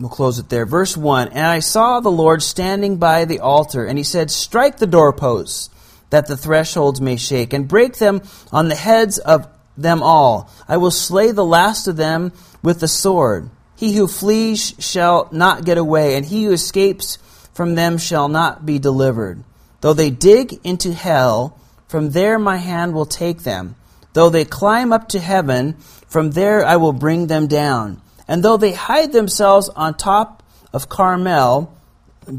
We'll 0.01 0.09
close 0.09 0.39
it 0.39 0.49
there. 0.49 0.65
Verse 0.65 0.97
1 0.97 1.29
And 1.29 1.47
I 1.47 1.59
saw 1.59 2.01
the 2.01 2.11
Lord 2.11 2.43
standing 2.43 2.97
by 2.97 3.27
the 3.27 3.41
altar, 3.41 3.85
and 3.85 3.99
he 3.99 4.05
said, 4.05 4.31
Strike 4.31 4.79
the 4.79 4.87
doorposts, 4.87 5.69
that 6.09 6.27
the 6.27 6.39
thresholds 6.39 7.03
may 7.03 7.17
shake, 7.17 7.53
and 7.53 7.69
break 7.69 7.99
them 7.99 8.23
on 8.51 8.69
the 8.69 8.75
heads 8.75 9.19
of 9.19 9.47
them 9.77 10.03
all. 10.03 10.51
I 10.67 10.79
will 10.79 10.91
slay 10.91 11.33
the 11.33 11.45
last 11.45 11.87
of 11.87 11.97
them 11.97 12.33
with 12.63 12.81
the 12.81 12.89
sword. 12.89 13.51
He 13.77 13.95
who 13.95 14.07
flees 14.07 14.75
shall 14.79 15.29
not 15.33 15.67
get 15.67 15.77
away, 15.77 16.17
and 16.17 16.25
he 16.25 16.45
who 16.45 16.53
escapes 16.53 17.19
from 17.53 17.75
them 17.75 17.99
shall 17.99 18.29
not 18.29 18.65
be 18.65 18.79
delivered. 18.79 19.45
Though 19.83 19.95
they 19.95 20.11
dig 20.11 20.61
into 20.65 20.95
hell, 20.95 21.59
from 21.89 22.11
there 22.11 22.39
my 22.39 22.57
hand 22.57 22.95
will 22.95 23.07
take 23.07 23.41
them. 23.41 23.77
Though 24.15 24.31
they 24.31 24.47
climb 24.47 24.95
up 24.95 25.09
to 25.11 25.21
heaven, 25.21 25.75
from 26.09 26.31
there 26.31 26.65
I 26.65 26.77
will 26.77 26.95
bring 26.95 27.27
them 27.27 27.49
down. 27.49 28.01
And 28.31 28.45
though 28.45 28.57
they 28.57 28.71
hide 28.73 29.11
themselves 29.11 29.69
on 29.71 29.95
top 29.95 30.45
of 30.73 30.89
Carmel, 30.89 31.77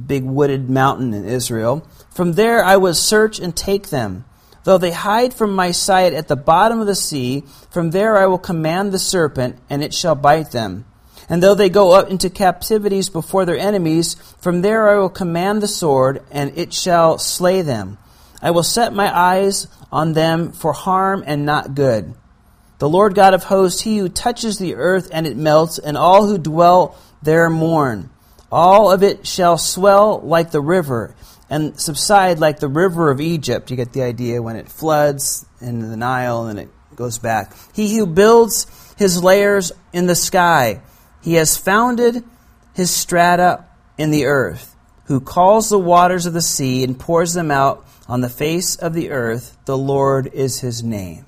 big 0.08 0.24
wooded 0.24 0.70
mountain 0.70 1.14
in 1.14 1.26
Israel, 1.26 1.86
from 2.12 2.32
there 2.32 2.64
I 2.64 2.78
will 2.78 2.94
search 2.94 3.42
and 3.42 3.54
take 3.54 3.90
them. 3.90 4.24
Though 4.64 4.78
they 4.78 4.92
hide 4.92 5.34
from 5.34 5.54
my 5.54 5.72
sight 5.72 6.14
at 6.14 6.30
the 6.30 6.38
bottom 6.38 6.80
of 6.80 6.88
the 6.88 6.96
sea, 6.96 7.44
from 7.70 7.92
there 7.92 8.18
I 8.18 8.28
will 8.28 8.38
command 8.38 8.94
the 8.94 9.00
serpent, 9.00 9.58
and 9.70 9.84
it 9.84 9.94
shall 9.94 10.16
bite 10.16 10.52
them. 10.52 10.86
And 11.28 11.44
though 11.44 11.56
they 11.56 11.68
go 11.68 11.92
up 11.92 12.10
into 12.10 12.30
captivities 12.30 13.10
before 13.10 13.44
their 13.44 13.58
enemies, 13.58 14.16
from 14.40 14.62
there 14.62 14.88
I 14.88 14.96
will 14.96 15.10
command 15.10 15.62
the 15.62 15.68
sword, 15.68 16.24
and 16.32 16.58
it 16.58 16.72
shall 16.72 17.18
slay 17.18 17.64
them. 17.64 17.98
I 18.42 18.52
will 18.52 18.64
set 18.64 18.94
my 18.94 19.14
eyes 19.14 19.68
on 19.92 20.14
them 20.14 20.54
for 20.54 20.72
harm 20.72 21.22
and 21.28 21.46
not 21.46 21.76
good. 21.76 22.14
The 22.82 22.90
Lord 22.90 23.14
God 23.14 23.36
of 23.36 23.44
hosts, 23.44 23.82
he 23.82 24.00
who 24.00 24.10
touches 24.10 24.58
the 24.58 24.74
earth 24.74 25.12
and 25.14 25.28
it 25.28 25.38
melts, 25.38 25.78
and 25.78 25.96
all 25.96 26.26
who 26.26 26.40
dwell 26.40 26.98
there 27.22 27.48
mourn. 27.48 28.10
All 28.52 28.92
of 28.92 29.04
it 29.04 29.28
shall 29.28 29.60
swell 29.60 30.20
like 30.22 30.50
the 30.50 30.62
river 30.62 31.14
and 31.48 31.80
subside 31.80 32.40
like 32.40 32.60
the 32.60 32.68
river 32.68 33.12
of 33.12 33.22
Egypt. 33.22 33.70
You 33.70 33.78
get 33.78 33.94
the 33.94 34.02
idea 34.02 34.42
when 34.42 34.56
it 34.56 34.68
floods 34.68 35.46
in 35.60 35.92
the 35.92 35.96
Nile 35.96 36.48
and 36.48 36.58
it 36.58 36.70
goes 36.96 37.20
back. 37.20 37.54
He 37.76 37.96
who 37.96 38.08
builds 38.08 38.66
his 38.98 39.24
layers 39.24 39.72
in 39.94 40.08
the 40.08 40.16
sky, 40.16 40.82
he 41.22 41.36
has 41.36 41.56
founded 41.56 42.24
his 42.74 42.90
strata 42.90 43.64
in 44.00 44.10
the 44.10 44.26
earth, 44.26 44.76
who 45.06 45.20
calls 45.20 45.70
the 45.70 45.78
waters 45.78 46.26
of 46.26 46.34
the 46.34 46.42
sea 46.42 46.84
and 46.84 47.00
pours 47.00 47.34
them 47.34 47.52
out 47.52 47.86
on 48.08 48.22
the 48.22 48.28
face 48.28 48.76
of 48.76 48.96
the 48.96 49.12
earth. 49.12 49.56
The 49.66 49.78
Lord 49.78 50.32
is 50.34 50.62
his 50.62 50.82
name. 50.82 51.28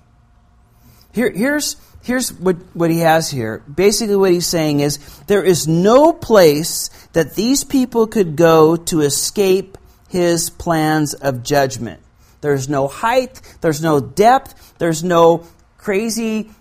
Here, 1.13 1.31
here's 1.31 1.77
here's 2.03 2.33
what, 2.33 2.57
what 2.73 2.91
he 2.91 2.99
has 2.99 3.29
here. 3.29 3.59
Basically, 3.59 4.15
what 4.15 4.31
he's 4.31 4.47
saying 4.47 4.81
is 4.81 4.97
there 5.27 5.43
is 5.43 5.67
no 5.67 6.11
place 6.13 6.89
that 7.13 7.35
these 7.35 7.63
people 7.63 8.07
could 8.07 8.35
go 8.35 8.75
to 8.75 9.01
escape 9.01 9.77
his 10.09 10.49
plans 10.49 11.13
of 11.13 11.43
judgment. 11.43 12.01
There's 12.41 12.67
no 12.67 12.87
height, 12.87 13.41
there's 13.61 13.81
no 13.81 13.99
depth, 13.99 14.77
there's 14.77 15.03
no 15.03 15.47
crazy 15.77 16.51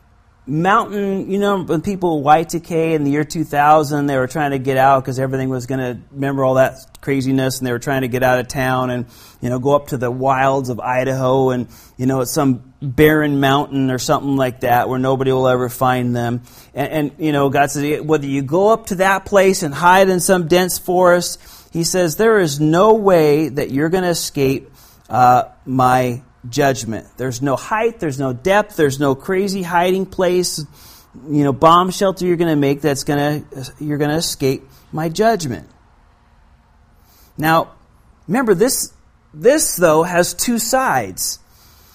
mountain, 0.47 1.31
you 1.31 1.39
know, 1.39 1.63
when 1.63 1.83
people 1.83 2.23
Y2K 2.23 2.95
in 2.95 3.05
the 3.05 3.11
year 3.11 3.25
2000, 3.25 4.07
they 4.07 4.17
were 4.17 4.27
trying 4.27 4.51
to 4.51 4.59
get 4.59 4.77
out 4.77 5.03
because 5.03 5.19
everything 5.19 5.49
was 5.49 5.67
going 5.67 5.81
to 5.81 6.01
remember 6.11 6.45
all 6.45 6.55
that 6.55 6.79
craziness 7.01 7.59
and 7.59 7.67
they 7.67 7.73
were 7.73 7.79
trying 7.79 8.03
to 8.03 8.09
get 8.09 8.23
out 8.23 8.41
of 8.41 8.49
town 8.49 8.91
and, 8.91 9.07
you 9.41 9.51
know, 9.51 9.59
go 9.61 9.77
up 9.77 9.89
to 9.89 9.97
the 9.97 10.11
wilds 10.11 10.69
of 10.69 10.81
Idaho 10.81 11.51
and, 11.51 11.69
you 11.97 12.07
know, 12.07 12.23
it's 12.23 12.33
some 12.33 12.75
barren 12.83 13.39
mountain 13.39 13.91
or 13.91 13.99
something 13.99 14.37
like 14.37 14.61
that 14.61 14.89
where 14.89 14.99
nobody 14.99 15.31
will 15.31 15.47
ever 15.47 15.69
find 15.69 16.15
them. 16.15 16.43
And, 16.75 16.93
and 16.93 17.13
you 17.19 17.31
know, 17.31 17.49
God 17.49 17.71
says, 17.71 18.03
whether 18.03 18.27
you 18.27 18.43
go 18.43 18.73
up 18.73 18.87
to 18.87 18.97
that 18.97 19.25
place 19.25 19.63
and 19.63 19.73
hide 19.73 20.09
in 20.09 20.19
some 20.19 20.49
dense 20.49 20.79
forest, 20.79 21.41
He 21.73 21.85
says, 21.85 22.17
there 22.17 22.41
is 22.41 22.59
no 22.59 22.95
way 22.95 23.49
that 23.49 23.71
you're 23.71 23.91
going 23.91 24.05
to 24.05 24.11
escape 24.11 24.71
uh, 25.09 25.45
my 25.65 26.23
judgment. 26.49 27.07
There's 27.17 27.43
no 27.43 27.57
height, 27.57 28.01
there's 28.01 28.19
no 28.19 28.33
depth, 28.33 28.77
there's 28.77 28.99
no 28.99 29.15
crazy 29.15 29.63
hiding 29.63 30.07
place, 30.07 30.65
you 31.29 31.45
know, 31.45 31.53
bomb 31.53 31.91
shelter 31.91 32.27
you're 32.27 32.37
going 32.37 32.51
to 32.51 32.57
make 32.57 32.81
that's 32.81 33.05
going 33.05 33.45
to 33.45 33.73
you're 33.81 33.99
going 33.99 34.11
to 34.11 34.17
escape 34.17 34.63
my 34.93 35.09
judgment. 35.09 35.69
Now, 37.39 37.73
remember 38.27 38.55
this 38.55 38.93
this 39.35 39.77
though 39.77 40.03
has 40.03 40.35
two 40.35 40.59
sides. 40.59 41.39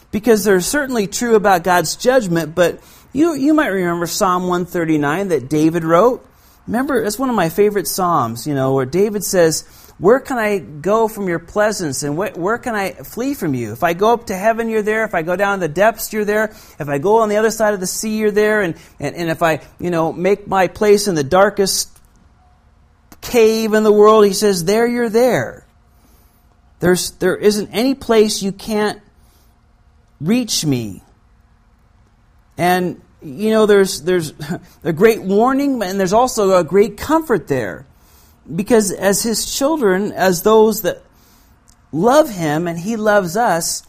Because 0.09 0.45
they're 0.45 0.61
certainly 0.61 1.05
true 1.05 1.35
about 1.35 1.65
God's 1.65 1.97
judgment, 1.97 2.55
but 2.55 2.79
you 3.11 3.33
you 3.33 3.53
might 3.53 3.67
remember 3.67 4.07
Psalm 4.07 4.43
139 4.43 5.27
that 5.27 5.49
David 5.49 5.83
wrote. 5.83 6.25
Remember, 6.65 7.03
it's 7.03 7.19
one 7.19 7.29
of 7.29 7.35
my 7.35 7.49
favorite 7.49 7.87
psalms, 7.87 8.47
you 8.47 8.55
know, 8.55 8.73
where 8.73 8.85
David 8.85 9.23
says, 9.23 9.67
where 9.99 10.19
can 10.19 10.37
I 10.37 10.59
go 10.59 11.07
from 11.07 11.27
your 11.27 11.39
presence 11.39 12.03
and 12.03 12.15
wh- 12.15 12.37
where 12.37 12.59
can 12.59 12.75
I 12.75 12.91
flee 12.91 13.33
from 13.33 13.55
you? 13.55 13.71
If 13.71 13.83
I 13.83 13.93
go 13.93 14.13
up 14.13 14.27
to 14.27 14.35
heaven, 14.35 14.69
you're 14.69 14.83
there. 14.83 15.03
If 15.03 15.15
I 15.15 15.23
go 15.23 15.35
down 15.35 15.59
the 15.59 15.67
depths, 15.67 16.13
you're 16.13 16.25
there. 16.25 16.45
If 16.79 16.87
I 16.87 16.99
go 16.99 17.21
on 17.21 17.29
the 17.29 17.37
other 17.37 17.49
side 17.49 17.73
of 17.73 17.79
the 17.79 17.87
sea, 17.87 18.17
you're 18.17 18.31
there. 18.31 18.61
And, 18.61 18.75
and, 18.99 19.15
and 19.15 19.29
if 19.29 19.41
I, 19.41 19.61
you 19.79 19.89
know, 19.89 20.13
make 20.13 20.47
my 20.47 20.67
place 20.67 21.07
in 21.07 21.15
the 21.15 21.23
darkest 21.23 21.89
cave 23.21 23.73
in 23.73 23.83
the 23.83 23.91
world, 23.91 24.25
he 24.25 24.33
says, 24.33 24.65
there 24.65 24.85
you're 24.85 25.09
there. 25.09 25.65
There's, 26.79 27.11
there 27.11 27.35
isn't 27.35 27.69
any 27.71 27.95
place 27.95 28.43
you 28.43 28.51
can't 28.51 29.01
reach 30.21 30.63
me. 30.63 31.01
And, 32.55 33.01
you 33.23 33.49
know, 33.49 33.65
there's, 33.65 34.03
there's 34.03 34.31
a 34.83 34.93
great 34.93 35.23
warning 35.23 35.81
and 35.81 35.99
there's 35.99 36.13
also 36.13 36.55
a 36.55 36.63
great 36.63 36.97
comfort 36.97 37.47
there 37.47 37.86
because 38.55 38.91
as 38.91 39.23
his 39.23 39.53
children, 39.53 40.11
as 40.11 40.43
those 40.43 40.81
that 40.83 41.01
love 41.91 42.29
him 42.29 42.67
and 42.67 42.79
he 42.79 42.95
loves 42.95 43.35
us, 43.35 43.83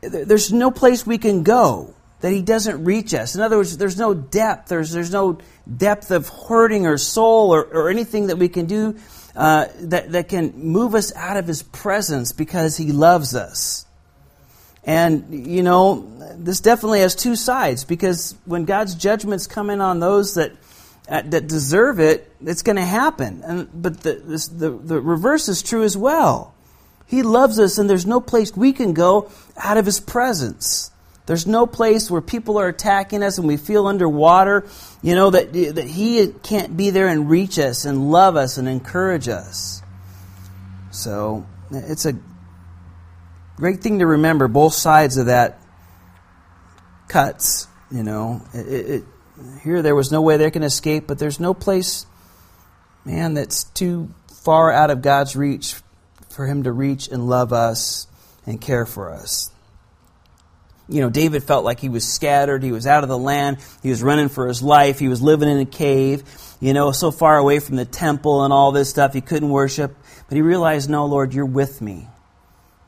there's 0.00 0.52
no 0.52 0.70
place 0.70 1.06
we 1.06 1.18
can 1.18 1.42
go 1.42 1.94
that 2.20 2.32
he 2.32 2.42
doesn't 2.42 2.84
reach 2.84 3.14
us. 3.14 3.34
In 3.34 3.40
other 3.40 3.56
words, 3.56 3.76
there's 3.78 3.98
no 3.98 4.14
depth. 4.14 4.68
There's, 4.68 4.92
there's 4.92 5.12
no 5.12 5.38
depth 5.74 6.10
of 6.10 6.28
hurting 6.28 6.86
or 6.86 6.98
soul 6.98 7.54
or, 7.54 7.64
or 7.64 7.88
anything 7.88 8.26
that 8.28 8.36
we 8.36 8.48
can 8.48 8.66
do 8.66 8.96
uh, 9.34 9.66
that, 9.80 10.12
that 10.12 10.28
can 10.28 10.58
move 10.58 10.94
us 10.94 11.14
out 11.16 11.36
of 11.36 11.46
his 11.46 11.62
presence 11.62 12.32
because 12.32 12.76
he 12.76 12.92
loves 12.92 13.34
us. 13.34 13.86
And, 14.84 15.46
you 15.46 15.62
know, 15.62 16.06
this 16.36 16.60
definitely 16.60 17.00
has 17.00 17.14
two 17.14 17.36
sides 17.36 17.84
because 17.84 18.34
when 18.44 18.64
God's 18.64 18.94
judgments 18.94 19.46
come 19.46 19.70
in 19.70 19.80
on 19.80 20.00
those 20.00 20.34
that, 20.34 20.52
uh, 21.10 21.22
that 21.26 21.48
deserve 21.48 21.98
it, 21.98 22.32
it's 22.40 22.62
going 22.62 22.76
to 22.76 22.84
happen. 22.84 23.42
And, 23.44 23.68
but 23.74 24.00
the, 24.00 24.14
this, 24.14 24.46
the, 24.46 24.70
the 24.70 25.00
reverse 25.00 25.48
is 25.48 25.62
true 25.62 25.82
as 25.82 25.96
well. 25.96 26.54
He 27.06 27.24
loves 27.24 27.58
us, 27.58 27.78
and 27.78 27.90
there's 27.90 28.06
no 28.06 28.20
place 28.20 28.56
we 28.56 28.72
can 28.72 28.94
go 28.94 29.30
out 29.56 29.76
of 29.76 29.84
his 29.84 29.98
presence. 29.98 30.92
There's 31.26 31.46
no 31.46 31.66
place 31.66 32.10
where 32.10 32.20
people 32.20 32.58
are 32.58 32.68
attacking 32.68 33.22
us 33.22 33.38
and 33.38 33.46
we 33.46 33.56
feel 33.56 33.86
underwater, 33.86 34.66
you 35.00 35.14
know, 35.14 35.30
that, 35.30 35.52
that 35.52 35.86
He 35.86 36.26
can't 36.42 36.76
be 36.76 36.90
there 36.90 37.06
and 37.06 37.30
reach 37.30 37.56
us 37.58 37.84
and 37.84 38.10
love 38.10 38.34
us 38.34 38.58
and 38.58 38.68
encourage 38.68 39.28
us. 39.28 39.80
So 40.90 41.46
it's 41.70 42.04
a 42.04 42.18
great 43.56 43.80
thing 43.80 44.00
to 44.00 44.06
remember. 44.06 44.48
Both 44.48 44.74
sides 44.74 45.18
of 45.18 45.26
that 45.26 45.60
cuts, 47.06 47.68
you 47.92 48.02
know. 48.02 48.42
It, 48.52 48.66
it, 48.90 49.04
here, 49.62 49.82
there 49.82 49.94
was 49.94 50.10
no 50.10 50.22
way 50.22 50.36
they 50.36 50.50
can 50.50 50.62
escape, 50.62 51.06
but 51.06 51.18
there's 51.18 51.40
no 51.40 51.54
place, 51.54 52.06
man, 53.04 53.34
that's 53.34 53.64
too 53.64 54.12
far 54.44 54.72
out 54.72 54.90
of 54.90 55.02
God's 55.02 55.36
reach 55.36 55.76
for 56.28 56.46
Him 56.46 56.62
to 56.64 56.72
reach 56.72 57.08
and 57.08 57.28
love 57.28 57.52
us 57.52 58.06
and 58.46 58.60
care 58.60 58.86
for 58.86 59.10
us 59.10 59.50
you 60.90 61.00
know, 61.00 61.08
David 61.08 61.44
felt 61.44 61.64
like 61.64 61.78
he 61.78 61.88
was 61.88 62.06
scattered. 62.06 62.64
He 62.64 62.72
was 62.72 62.86
out 62.86 63.04
of 63.04 63.08
the 63.08 63.16
land. 63.16 63.58
He 63.82 63.90
was 63.90 64.02
running 64.02 64.28
for 64.28 64.48
his 64.48 64.60
life. 64.60 64.98
He 64.98 65.08
was 65.08 65.22
living 65.22 65.48
in 65.48 65.58
a 65.58 65.64
cave, 65.64 66.24
you 66.58 66.74
know, 66.74 66.90
so 66.90 67.12
far 67.12 67.38
away 67.38 67.60
from 67.60 67.76
the 67.76 67.84
temple 67.84 68.44
and 68.44 68.52
all 68.52 68.72
this 68.72 68.90
stuff. 68.90 69.14
He 69.14 69.20
couldn't 69.20 69.50
worship. 69.50 69.96
But 70.28 70.34
he 70.34 70.42
realized, 70.42 70.90
no, 70.90 71.06
Lord, 71.06 71.32
you're 71.32 71.46
with 71.46 71.80
me. 71.80 72.08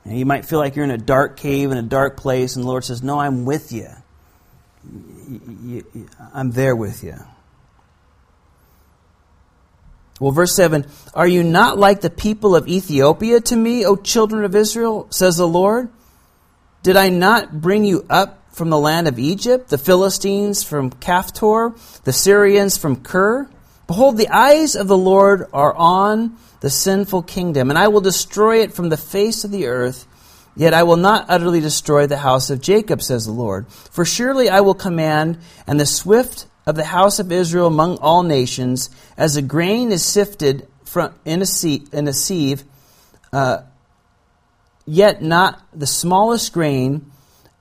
And 0.05 0.19
you 0.19 0.27
might 0.27 0.45
feel 0.45 0.59
like 0.59 0.75
you're 0.75 0.85
in 0.85 0.91
a 0.91 0.99
dark 0.99 1.37
cave, 1.37 1.71
in 1.71 1.79
a 1.79 1.83
dark 1.83 2.17
place, 2.17 2.57
and 2.57 2.65
the 2.65 2.69
Lord 2.69 2.85
says, 2.85 3.05
no, 3.05 3.21
I'm 3.21 3.45
with 3.45 3.71
you. 3.71 3.89
I'm 6.35 6.53
there 6.53 6.77
with 6.77 7.03
you. 7.03 7.17
Well, 10.21 10.31
verse 10.31 10.55
7 10.55 10.87
Are 11.15 11.27
you 11.27 11.43
not 11.43 11.79
like 11.79 12.01
the 12.01 12.11
people 12.11 12.55
of 12.55 12.69
Ethiopia 12.69 13.41
to 13.41 13.57
me, 13.57 13.85
O 13.85 13.97
children 13.97 14.45
of 14.45 14.55
Israel, 14.55 15.07
says 15.11 15.37
the 15.37 15.49
Lord? 15.49 15.91
Did 16.83 16.97
I 16.97 17.09
not 17.09 17.61
bring 17.61 17.85
you 17.85 18.05
up 18.11 18.39
from 18.53 18.71
the 18.71 18.79
land 18.79 19.09
of 19.09 19.19
Egypt, 19.19 19.69
the 19.69 19.79
Philistines 19.79 20.63
from 20.63 20.91
Caphtor, 20.91 21.75
the 22.05 22.13
Syrians 22.13 22.77
from 22.77 23.03
Kir? 23.03 23.49
Behold, 23.87 24.17
the 24.17 24.29
eyes 24.29 24.75
of 24.77 24.89
the 24.89 24.97
Lord 24.97 25.47
are 25.53 25.75
on 25.75 26.37
the 26.61 26.71
sinful 26.71 27.25
kingdom, 27.25 27.71
and 27.71 27.79
I 27.79 27.89
will 27.89 28.01
destroy 28.01 28.63
it 28.63 28.73
from 28.73 28.89
the 28.89 28.97
face 28.97 29.45
of 29.45 29.51
the 29.51 29.67
earth. 29.67 30.07
Yet 30.55 30.75
I 30.75 30.83
will 30.83 30.97
not 30.97 31.27
utterly 31.29 31.61
destroy 31.61 32.07
the 32.07 32.19
house 32.19 32.51
of 32.51 32.61
Jacob, 32.61 33.03
says 33.03 33.25
the 33.25 33.33
Lord. 33.33 33.69
For 33.69 34.05
surely 34.05 34.49
I 34.49 34.61
will 34.61 34.75
command, 34.75 35.39
and 35.67 35.81
the 35.81 35.87
swift 35.87 36.47
of 36.67 36.77
the 36.77 36.85
house 36.85 37.19
of 37.19 37.33
Israel 37.33 37.67
among 37.67 37.99
all 37.99 38.23
nations, 38.23 38.91
as 39.17 39.37
a 39.37 39.43
grain 39.43 39.93
is 39.93 40.05
sifted 40.05 40.69
from, 40.85 41.15
in, 41.25 41.43
a 41.43 41.47
sieve, 41.47 41.89
in 41.93 42.07
a 42.07 42.13
sieve 42.13 42.65
uh, 43.33 43.63
yet 44.85 45.23
not 45.23 45.63
the 45.73 45.87
smallest 45.87 46.53
grain, 46.53 47.11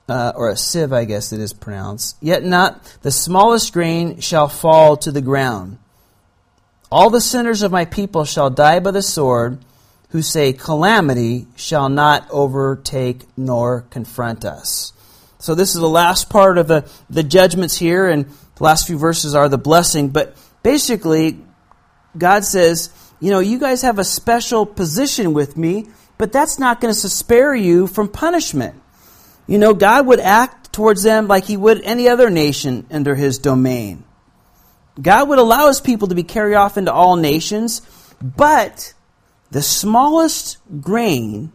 uh, 0.09 0.33
or 0.35 0.49
a 0.49 0.57
sieve, 0.57 0.91
I 0.91 1.05
guess 1.05 1.31
it 1.31 1.39
is 1.39 1.53
pronounced, 1.53 2.17
yet 2.21 2.43
not 2.43 2.83
the 3.01 3.11
smallest 3.11 3.71
grain 3.73 4.19
shall 4.19 4.49
fall 4.49 4.97
to 4.97 5.11
the 5.11 5.21
ground. 5.21 5.77
All 6.91 7.09
the 7.09 7.21
sinners 7.21 7.61
of 7.61 7.71
my 7.71 7.85
people 7.85 8.25
shall 8.25 8.49
die 8.49 8.79
by 8.79 8.91
the 8.91 9.01
sword, 9.01 9.63
who 10.11 10.21
say, 10.21 10.53
Calamity 10.53 11.47
shall 11.55 11.89
not 11.89 12.27
overtake 12.29 13.21
nor 13.35 13.81
confront 13.89 14.45
us. 14.45 14.93
So, 15.39 15.55
this 15.55 15.73
is 15.75 15.81
the 15.81 15.89
last 15.89 16.29
part 16.29 16.57
of 16.57 16.67
the, 16.67 16.89
the 17.09 17.23
judgments 17.23 17.77
here, 17.77 18.07
and 18.07 18.25
the 18.25 18.63
last 18.63 18.87
few 18.87 18.97
verses 18.97 19.33
are 19.33 19.49
the 19.49 19.57
blessing. 19.57 20.09
But 20.09 20.37
basically, 20.63 21.39
God 22.17 22.45
says, 22.45 22.91
You 23.19 23.31
know, 23.31 23.39
you 23.39 23.59
guys 23.59 23.81
have 23.81 23.99
a 23.99 24.03
special 24.03 24.65
position 24.65 25.33
with 25.33 25.57
me 25.57 25.87
but 26.21 26.31
that's 26.31 26.59
not 26.59 26.79
going 26.79 26.93
to 26.93 27.09
spare 27.09 27.55
you 27.55 27.87
from 27.87 28.07
punishment. 28.07 28.79
You 29.47 29.57
know, 29.57 29.73
God 29.73 30.05
would 30.05 30.19
act 30.19 30.71
towards 30.71 31.01
them 31.01 31.27
like 31.27 31.45
he 31.45 31.57
would 31.57 31.81
any 31.81 32.07
other 32.07 32.29
nation 32.29 32.85
under 32.91 33.15
his 33.15 33.39
domain. 33.39 34.03
God 35.01 35.29
would 35.29 35.39
allow 35.39 35.67
his 35.67 35.81
people 35.81 36.09
to 36.09 36.13
be 36.13 36.21
carried 36.21 36.53
off 36.53 36.77
into 36.77 36.93
all 36.93 37.15
nations, 37.15 37.81
but 38.21 38.93
the 39.51 39.61
smallest 39.61 40.57
grain 40.81 41.51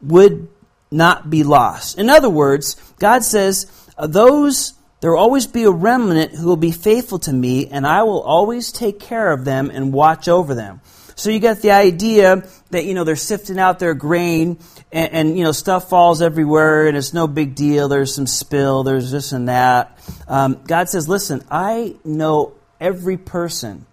would 0.00 0.48
not 0.90 1.30
be 1.30 1.42
lost. 1.44 1.98
In 1.98 2.10
other 2.10 2.30
words, 2.30 2.76
God 2.98 3.24
says, 3.24 3.70
those 3.98 4.74
there 5.02 5.10
will 5.10 5.18
always 5.18 5.48
be 5.48 5.64
a 5.64 5.70
remnant 5.70 6.32
who 6.36 6.46
will 6.46 6.56
be 6.56 6.70
faithful 6.70 7.18
to 7.20 7.32
me, 7.32 7.66
and 7.66 7.84
I 7.84 8.04
will 8.04 8.20
always 8.22 8.70
take 8.70 9.00
care 9.00 9.32
of 9.32 9.44
them 9.44 9.68
and 9.68 9.92
watch 9.92 10.28
over 10.28 10.54
them. 10.54 10.80
So 11.16 11.30
you 11.30 11.40
get 11.40 11.60
the 11.60 11.72
idea 11.72 12.46
that, 12.70 12.84
you 12.84 12.94
know, 12.94 13.02
they're 13.02 13.16
sifting 13.16 13.58
out 13.58 13.80
their 13.80 13.94
grain 13.94 14.58
and, 14.92 15.12
and, 15.12 15.38
you 15.38 15.44
know, 15.44 15.52
stuff 15.52 15.88
falls 15.88 16.22
everywhere 16.22 16.86
and 16.86 16.96
it's 16.96 17.12
no 17.12 17.26
big 17.26 17.54
deal. 17.54 17.88
There's 17.88 18.14
some 18.14 18.26
spill, 18.26 18.82
there's 18.82 19.10
this 19.10 19.32
and 19.32 19.48
that. 19.48 19.98
Um, 20.26 20.60
God 20.66 20.88
says, 20.88 21.08
listen, 21.08 21.44
I 21.50 21.96
know 22.04 22.54
every 22.80 23.16
person. 23.16 23.86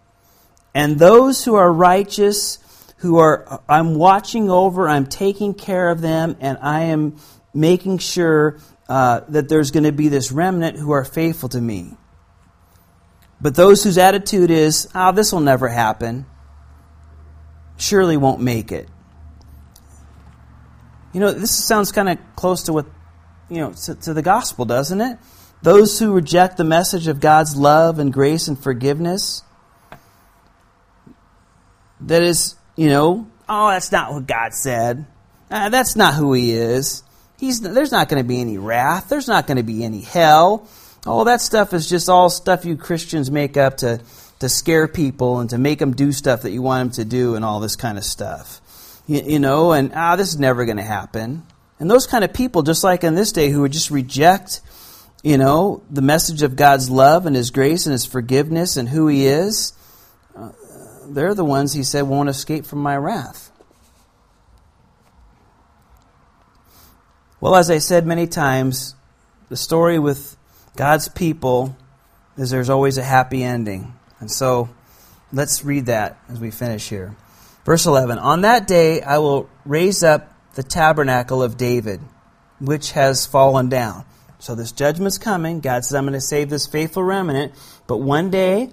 And 0.74 0.98
those 0.98 1.44
who 1.44 1.56
are 1.56 1.72
righteous, 1.72 2.60
who 3.00 3.18
are, 3.18 3.62
I'm 3.68 3.96
watching 3.96 4.50
over, 4.50 4.88
I'm 4.88 5.06
taking 5.06 5.54
care 5.54 5.90
of 5.90 6.02
them, 6.02 6.38
and 6.40 6.58
I 6.62 6.84
am 6.86 7.18
making 7.54 7.98
sure 7.98 8.60
uh, 8.88 9.22
that 9.30 9.50
there's 9.50 9.72
going 9.72 9.84
to 9.84 9.92
be 9.92 10.08
this 10.08 10.32
remnant 10.32 10.78
who 10.78 10.92
are 10.92 11.06
faithful 11.06 11.50
to 11.50 11.62
me. 11.62 11.96
But 13.42 13.56
those 13.56 13.84
whose 13.84 13.98
attitude 13.98 14.52
is, 14.52 14.90
oh, 14.94 15.12
this 15.12 15.32
will 15.32 15.40
never 15.40 15.68
happen 15.68 16.26
surely 17.80 18.18
won't 18.18 18.42
make 18.42 18.72
it. 18.72 18.88
You 21.14 21.22
know, 21.22 21.32
this 21.32 21.52
sounds 21.52 21.92
kind 21.92 22.10
of 22.10 22.18
close 22.36 22.64
to 22.64 22.74
what, 22.74 22.86
you 23.50 23.58
know, 23.58 23.72
to, 23.72 23.96
to, 23.96 24.14
the 24.14 24.22
gospel, 24.22 24.66
doesn't 24.66 25.02
it? 25.02 25.18
Those 25.64 25.98
who 25.98 26.14
reject 26.14 26.58
the 26.58 26.64
message 26.64 27.08
of 27.08 27.20
God's 27.20 27.56
love 27.56 27.98
and 27.98 28.14
grace 28.14 28.48
and 28.48 28.62
forgiveness, 28.62 29.44
that 32.02 32.22
is, 32.22 32.56
you 32.80 32.88
know, 32.88 33.28
oh, 33.50 33.70
that's 33.70 33.92
not 33.92 34.14
what 34.14 34.26
God 34.26 34.54
said. 34.54 35.06
Uh, 35.52 35.68
that's 35.68 35.98
not 35.98 36.14
who 36.14 36.32
He 36.32 36.52
is. 36.52 37.04
He's, 37.38 37.60
there's 37.60 37.92
not 37.92 38.08
going 38.08 38.24
to 38.24 38.28
be 38.28 38.40
any 38.40 38.58
wrath. 38.58 39.10
There's 39.10 39.28
not 39.28 39.48
going 39.48 39.58
to 39.58 39.64
be 39.64 39.84
any 39.84 40.00
hell. 40.00 40.66
All 41.06 41.26
that 41.26 41.42
stuff 41.42 41.74
is 41.74 41.90
just 41.90 42.08
all 42.08 42.30
stuff 42.30 42.64
you 42.64 42.78
Christians 42.78 43.30
make 43.30 43.58
up 43.58 43.78
to 43.78 44.00
to 44.40 44.48
scare 44.48 44.88
people 44.88 45.40
and 45.40 45.50
to 45.50 45.58
make 45.58 45.80
them 45.80 45.94
do 45.94 46.14
stuff 46.14 46.44
that 46.44 46.52
you 46.52 46.62
want 46.62 46.94
them 46.94 47.04
to 47.04 47.10
do 47.10 47.36
and 47.36 47.44
all 47.44 47.60
this 47.60 47.76
kind 47.76 47.98
of 47.98 48.06
stuff. 48.06 48.62
You, 49.06 49.22
you 49.24 49.40
know, 49.40 49.74
and 49.74 49.92
ah, 49.94 50.16
this 50.16 50.30
is 50.30 50.40
never 50.40 50.64
going 50.64 50.78
to 50.78 50.84
happen. 50.84 51.44
And 51.80 51.92
those 51.92 52.08
kind 52.08 52.24
of 52.24 52.32
people, 52.32 52.62
just 52.64 52.82
like 52.82 53.04
in 53.04 53.16
this 53.16 53.34
day, 53.34 53.50
who 53.50 53.62
would 53.62 53.74
just 53.74 53.92
reject, 53.92 54.62
you 55.22 55.38
know, 55.38 55.84
the 55.90 56.02
message 56.02 56.42
of 56.42 56.56
God's 56.56 56.90
love 56.90 57.26
and 57.26 57.36
His 57.36 57.52
grace 57.52 57.86
and 57.86 57.92
His 57.92 58.06
forgiveness 58.06 58.78
and 58.78 58.88
who 58.88 59.08
He 59.08 59.26
is, 59.26 59.74
they're 61.10 61.36
the 61.36 61.46
ones 61.46 61.74
He 61.74 61.84
said 61.84 62.04
won't 62.04 62.30
escape 62.30 62.66
from 62.66 62.80
my 62.80 62.96
wrath. 62.96 63.52
Well, 67.42 67.56
as 67.56 67.72
I 67.72 67.78
said 67.78 68.06
many 68.06 68.28
times, 68.28 68.96
the 69.48 69.56
story 69.56 69.98
with 69.98 70.36
God's 70.76 71.08
people 71.08 71.76
is 72.38 72.50
there's 72.50 72.70
always 72.70 72.98
a 72.98 73.04
happy 73.04 73.44
ending. 73.44 73.94
And 74.20 74.30
so 74.30 74.70
let's 75.32 75.64
read 75.64 75.86
that 75.88 76.20
as 76.30 76.40
we 76.40 76.52
finish 76.52 76.90
here. 76.90 77.16
Verse 77.66 77.86
11 77.86 78.18
On 78.20 78.42
that 78.42 78.68
day 78.68 79.02
I 79.02 79.20
will 79.20 79.50
raise 79.66 80.04
up 80.04 80.34
the 80.56 80.64
tabernacle 80.64 81.42
of 81.42 81.58
David, 81.58 82.02
which 82.60 82.92
has 82.92 83.26
fallen 83.26 83.70
down. 83.70 84.06
So 84.40 84.56
this 84.56 84.72
judgment's 84.72 85.18
coming. 85.18 85.60
God 85.60 85.84
says, 85.84 85.96
I'm 85.96 86.04
going 86.04 86.14
to 86.14 86.22
save 86.22 86.50
this 86.50 86.68
faithful 86.68 87.04
remnant, 87.04 87.54
but 87.88 87.98
one 87.98 88.30
day 88.30 88.72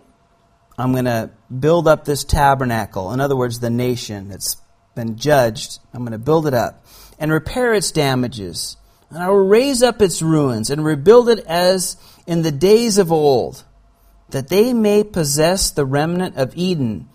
I'm 0.79 0.93
going 0.93 1.07
to 1.07 1.31
build 1.59 1.89
up 1.89 2.05
this 2.05 2.25
tabernacle. 2.25 3.13
In 3.13 3.21
other 3.21 3.37
words, 3.37 3.61
the 3.61 3.71
nation 3.71 4.29
that's 4.29 4.57
been 4.95 5.17
judged. 5.17 5.79
I'm 5.95 6.01
going 6.01 6.13
to 6.13 6.19
build 6.19 6.49
it 6.49 6.55
up 6.55 6.85
and 7.21 7.31
repair 7.31 7.73
its 7.75 7.93
damages. 7.93 8.77
And 9.11 9.23
I 9.23 9.29
will 9.29 9.47
raise 9.47 9.83
up 9.83 10.03
its 10.03 10.21
ruins 10.21 10.71
and 10.71 10.85
rebuild 10.85 11.29
it 11.29 11.39
as 11.47 11.97
in 12.27 12.43
the 12.43 12.51
days 12.51 12.99
of 12.99 13.13
old 13.13 13.63
that 14.31 14.49
they 14.49 14.73
may 14.73 15.05
possess 15.05 15.71
the 15.71 15.85
remnant 15.85 16.37
of 16.37 16.57
Eden, 16.57 17.09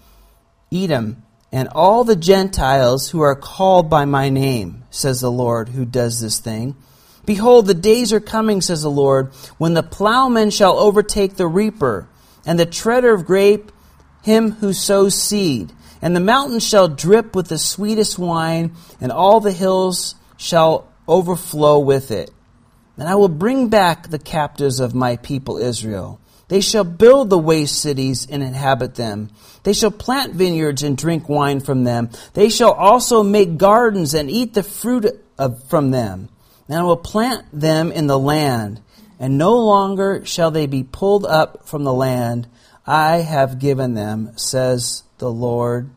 Edom, 0.72 1.24
and 1.52 1.68
all 1.70 2.06
the 2.06 2.16
Gentiles 2.16 3.10
who 3.10 3.20
are 3.20 3.36
called 3.36 3.90
by 3.90 4.06
my 4.06 4.30
name, 4.30 4.86
says 4.90 5.20
the 5.20 5.32
Lord 5.32 5.70
who 5.70 5.84
does 5.84 6.22
this 6.22 6.40
thing. 6.40 6.78
Behold, 7.26 7.68
the 7.68 7.74
days 7.74 8.14
are 8.14 8.22
coming, 8.22 8.62
says 8.62 8.84
the 8.84 8.90
Lord, 8.90 9.34
when 9.58 9.74
the 9.74 9.84
plowman 9.84 10.50
shall 10.50 10.78
overtake 10.78 11.36
the 11.36 11.48
reaper, 11.48 12.08
and 12.46 12.60
the 12.60 12.66
treader 12.66 13.14
of 13.14 13.26
grape 13.26 13.72
him 14.22 14.52
who 14.52 14.74
sows 14.74 15.16
seed. 15.16 15.72
And 16.02 16.16
the 16.16 16.20
mountains 16.20 16.68
shall 16.68 16.88
drip 16.88 17.36
with 17.36 17.48
the 17.48 17.60
sweetest 17.60 18.18
wine, 18.18 18.76
and 19.00 19.12
all 19.12 19.40
the 19.40 19.52
hills 19.52 20.16
shall 20.38 20.88
overflow 21.08 21.80
with 21.80 22.12
it. 22.12 22.32
And 22.98 23.08
I 23.08 23.16
will 23.16 23.30
bring 23.30 23.70
back 23.70 24.10
the 24.10 24.20
captives 24.20 24.80
of 24.80 24.96
my 24.96 25.18
people 25.18 25.58
Israel. 25.58 26.20
They 26.48 26.62
shall 26.62 26.84
build 26.84 27.30
the 27.30 27.38
waste 27.38 27.82
cities 27.82 28.28
and 28.30 28.44
inhabit 28.44 28.96
them. 28.96 29.30
They 29.64 29.74
shall 29.74 29.92
plant 29.92 30.34
vineyards 30.34 30.84
and 30.84 30.98
drink 30.98 31.30
wine 31.30 31.62
from 31.62 31.84
them. 31.84 32.10
They 32.34 32.50
shall 32.50 32.74
also 32.74 33.24
make 33.24 33.58
gardens 33.58 34.14
and 34.14 34.30
eat 34.30 34.54
the 34.54 34.64
fruit 34.64 35.06
of, 35.38 35.64
from 35.70 35.92
them. 35.92 36.30
And 36.68 36.78
I 36.78 36.84
will 36.84 36.98
plant 36.98 37.46
them 37.54 37.92
in 37.92 38.08
the 38.08 38.20
land, 38.20 38.82
and 39.22 39.38
no 39.38 39.56
longer 39.56 40.26
shall 40.26 40.50
they 40.50 40.66
be 40.66 40.84
pulled 40.84 41.26
up 41.26 41.68
from 41.68 41.84
the 41.84 41.94
land 41.94 42.48
I 42.88 43.18
have 43.18 43.60
given 43.60 43.94
them, 43.94 44.36
says 44.36 45.04
the 45.20 45.32
Lord, 45.32 45.92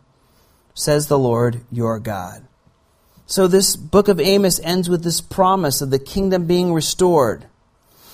says 0.74 1.08
the 1.08 1.18
Lord 1.18 1.62
your 1.72 1.98
God. 1.98 2.46
So 3.24 3.48
this 3.48 3.76
book 3.76 4.08
of 4.08 4.20
Amos 4.20 4.60
ends 4.62 4.90
with 4.90 5.02
this 5.02 5.22
promise 5.22 5.80
of 5.80 5.88
the 5.88 5.98
kingdom 5.98 6.46
being 6.46 6.74
restored. 6.74 7.46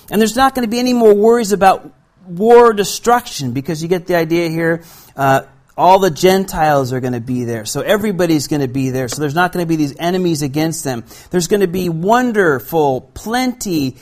And 0.09 0.21
there's 0.21 0.37
not 0.37 0.55
going 0.55 0.65
to 0.65 0.71
be 0.71 0.79
any 0.79 0.93
more 0.93 1.13
worries 1.13 1.51
about 1.51 1.93
war 2.25 2.71
destruction 2.71 3.51
because 3.51 3.83
you 3.83 3.89
get 3.89 4.07
the 4.07 4.15
idea 4.15 4.47
here. 4.47 4.85
Uh, 5.17 5.41
all 5.77 5.99
the 5.99 6.11
Gentiles 6.11 6.93
are 6.93 7.01
going 7.01 7.13
to 7.13 7.19
be 7.19 7.43
there. 7.43 7.65
So 7.65 7.81
everybody's 7.81 8.47
going 8.47 8.61
to 8.61 8.69
be 8.69 8.91
there. 8.91 9.09
So 9.09 9.19
there's 9.19 9.35
not 9.35 9.51
going 9.51 9.65
to 9.65 9.67
be 9.67 9.75
these 9.75 9.95
enemies 9.99 10.41
against 10.41 10.85
them. 10.85 11.03
There's 11.31 11.47
going 11.47 11.61
to 11.61 11.67
be 11.67 11.89
wonderful, 11.89 13.01
plenty, 13.13 13.97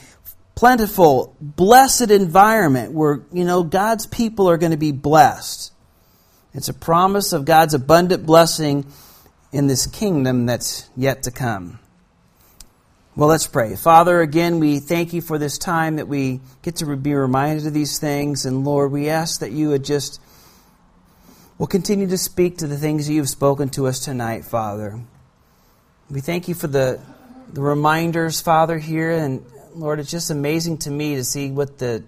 plentiful, 0.60 1.38
blessed 1.40 2.12
environment 2.12 2.92
where, 2.92 3.22
you 3.32 3.46
know, 3.46 3.64
God's 3.64 4.06
people 4.06 4.50
are 4.50 4.58
going 4.58 4.74
to 4.74 4.78
be 4.78 4.92
blessed. 4.92 5.72
It's 6.54 6.68
a 6.68 6.74
promise 6.74 7.32
of 7.32 7.46
God's 7.46 7.74
abundant 7.74 8.26
blessing 8.26 8.86
in 9.54 9.68
this 9.68 9.88
kingdom 9.88 10.48
that's 10.48 10.90
yet 10.98 11.24
to 11.24 11.32
come. 11.32 11.80
Well, 13.16 13.30
let's 13.30 13.48
pray. 13.48 13.78
Father, 13.78 14.20
again, 14.20 14.60
we 14.60 14.80
thank 14.80 15.14
you 15.14 15.22
for 15.22 15.38
this 15.38 15.58
time 15.58 15.96
that 15.96 16.10
we 16.10 16.42
get 16.62 16.76
to 16.78 16.98
be 16.98 17.14
reminded 17.14 17.66
of 17.66 17.74
these 17.74 17.98
things. 17.98 18.46
And 18.46 18.66
Lord, 18.66 18.92
we 18.92 19.08
ask 19.08 19.40
that 19.40 19.54
you 19.54 19.70
would 19.70 19.86
just 19.86 20.20
will 21.58 21.68
continue 21.68 22.08
to 22.08 22.18
speak 22.18 22.58
to 22.58 22.68
the 22.68 22.78
things 22.78 23.08
that 23.08 23.14
you've 23.14 23.30
spoken 23.30 23.70
to 23.70 23.88
us 23.88 24.00
tonight, 24.00 24.44
Father. 24.44 25.00
We 26.12 26.20
thank 26.20 26.50
you 26.50 26.54
for 26.54 26.68
the, 26.68 27.00
the 27.54 27.62
reminders, 27.62 28.42
Father, 28.42 28.78
here. 28.78 29.12
And 29.12 29.46
Lord, 29.80 30.02
it's 30.02 30.12
just 30.12 30.30
amazing 30.30 30.80
to 30.80 30.92
me 30.92 31.16
to 31.16 31.24
see 31.24 31.52
what 31.52 31.78
the 31.78 32.04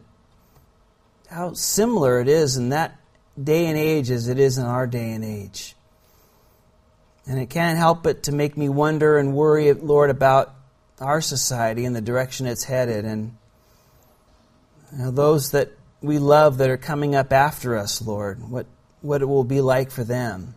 how 1.29 1.53
similar 1.53 2.19
it 2.19 2.27
is 2.27 2.57
in 2.57 2.69
that 2.69 2.99
day 3.41 3.67
and 3.67 3.77
age 3.77 4.11
as 4.11 4.27
it 4.27 4.37
is 4.37 4.57
in 4.57 4.65
our 4.65 4.85
day 4.85 5.11
and 5.11 5.23
age. 5.23 5.73
And 7.25 7.39
it 7.39 7.49
can't 7.49 7.77
help 7.77 8.03
but 8.03 8.23
to 8.23 8.33
make 8.33 8.57
me 8.57 8.67
wonder 8.67 9.17
and 9.17 9.33
worry, 9.33 9.71
Lord, 9.71 10.09
about 10.09 10.53
our 10.99 11.21
society 11.21 11.85
and 11.85 11.95
the 11.95 12.01
direction 12.01 12.45
it's 12.45 12.65
headed, 12.65 13.05
and 13.05 13.37
you 14.91 14.97
know, 14.97 15.11
those 15.11 15.51
that 15.51 15.71
we 16.01 16.19
love 16.19 16.57
that 16.57 16.69
are 16.69 16.77
coming 16.77 17.15
up 17.15 17.31
after 17.31 17.77
us, 17.77 18.01
Lord. 18.01 18.49
What 18.49 18.65
what 18.99 19.21
it 19.21 19.25
will 19.25 19.45
be 19.45 19.61
like 19.61 19.91
for 19.91 20.03
them. 20.03 20.55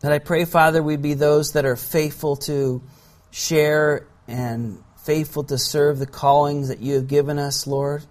That 0.00 0.12
I 0.12 0.18
pray, 0.18 0.44
Father, 0.44 0.82
we 0.82 0.96
be 0.96 1.14
those 1.14 1.52
that 1.52 1.64
are 1.64 1.76
faithful 1.76 2.36
to 2.36 2.82
share 3.30 4.06
and 4.28 4.82
faithful 5.04 5.44
to 5.44 5.58
serve 5.58 5.98
the 5.98 6.06
callings 6.06 6.68
that 6.68 6.80
you 6.80 6.94
have 6.94 7.06
given 7.06 7.38
us, 7.38 7.66
Lord. 7.66 8.02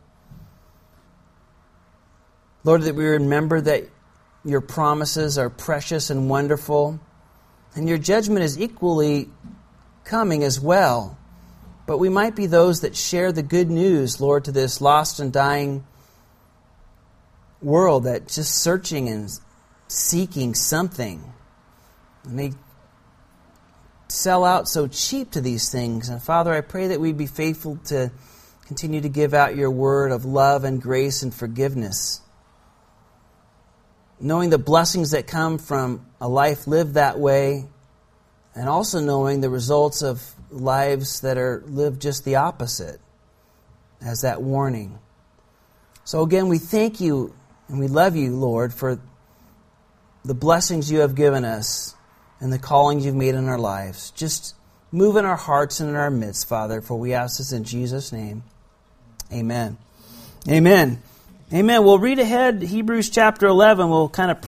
Lord, 2.64 2.84
that 2.84 2.96
we 2.96 3.06
remember 3.06 3.60
that 3.60 3.86
your 4.46 4.62
promises 4.62 5.38
are 5.38 5.50
precious 5.50 6.10
and 6.10 6.30
wonderful, 6.30 7.00
and 7.76 7.90
your 7.90 7.98
judgment 7.98 8.44
is 8.44 8.60
equally 8.60 9.30
coming 10.04 10.44
as 10.44 10.60
well. 10.60 11.18
But 11.86 11.98
we 11.98 12.10
might 12.10 12.36
be 12.36 12.46
those 12.46 12.82
that 12.82 12.96
share 12.96 13.32
the 13.32 13.44
good 13.44 13.70
news, 13.70 14.22
Lord, 14.22 14.46
to 14.46 14.52
this 14.52 14.80
lost 14.80 15.20
and 15.20 15.34
dying 15.34 15.84
world 17.62 18.04
that 18.04 18.28
just 18.28 18.56
searching 18.56 19.10
and 19.10 19.30
seeking 19.88 20.54
something. 20.54 21.34
And 22.24 22.40
they 22.40 22.54
sell 24.14 24.46
out 24.46 24.68
so 24.68 24.88
cheap 24.88 25.32
to 25.32 25.42
these 25.42 25.72
things. 25.72 26.10
And 26.10 26.22
Father, 26.22 26.54
I 26.54 26.62
pray 26.62 26.90
that 26.90 27.02
we 27.02 27.14
be 27.14 27.26
faithful 27.26 27.78
to 27.86 28.12
continue 28.68 29.02
to 29.02 29.10
give 29.10 29.34
out 29.34 29.56
your 29.56 29.72
word 29.72 30.12
of 30.12 30.24
love 30.24 30.64
and 30.64 30.82
grace 30.82 31.24
and 31.24 31.34
forgiveness. 31.34 32.22
Knowing 34.20 34.52
the 34.52 34.60
blessings 34.60 35.12
that 35.12 35.26
come 35.26 35.58
from 35.58 36.06
a 36.22 36.30
life 36.30 36.68
lived 36.68 36.94
that 36.94 37.20
way, 37.20 37.66
and 38.56 38.70
also 38.70 39.00
knowing 39.00 39.42
the 39.42 39.50
results 39.50 40.04
of 40.04 40.22
lives 40.52 41.22
that 41.22 41.40
are 41.40 41.64
lived 41.66 42.00
just 42.00 42.24
the 42.24 42.36
opposite, 42.36 43.02
as 44.00 44.22
that 44.22 44.44
warning. 44.44 45.00
So 46.04 46.22
again, 46.22 46.50
we 46.50 46.60
thank 46.60 47.02
you 47.02 47.34
and 47.68 47.80
we 47.80 47.88
love 47.88 48.16
you, 48.16 48.36
Lord, 48.36 48.74
for 48.74 49.00
the 50.24 50.36
blessings 50.36 50.92
you 50.92 51.00
have 51.00 51.16
given 51.16 51.44
us 51.44 51.96
and 52.44 52.52
the 52.52 52.60
callings 52.60 53.06
you've 53.06 53.16
made 53.16 53.36
in 53.36 53.48
our 53.48 53.58
lives. 53.58 54.12
Just 54.12 54.54
move 54.92 55.16
in 55.16 55.24
our 55.24 55.38
hearts 55.38 55.80
and 55.80 55.90
in 55.90 55.96
our 55.96 56.12
midst, 56.12 56.46
Father, 56.46 56.82
for 56.82 57.00
we 57.00 57.14
ask 57.14 57.38
this 57.38 57.54
in 57.54 57.64
Jesus' 57.64 58.12
name. 58.12 58.44
Amen. 59.32 59.78
Amen. 60.50 61.02
Amen. 61.54 61.86
We'll 61.86 62.00
read 62.00 62.20
ahead 62.20 62.62
Hebrews 62.62 63.10
chapter 63.10 63.48
11. 63.48 63.90
We'll 63.90 64.10
kind 64.10 64.30
of 64.30 64.42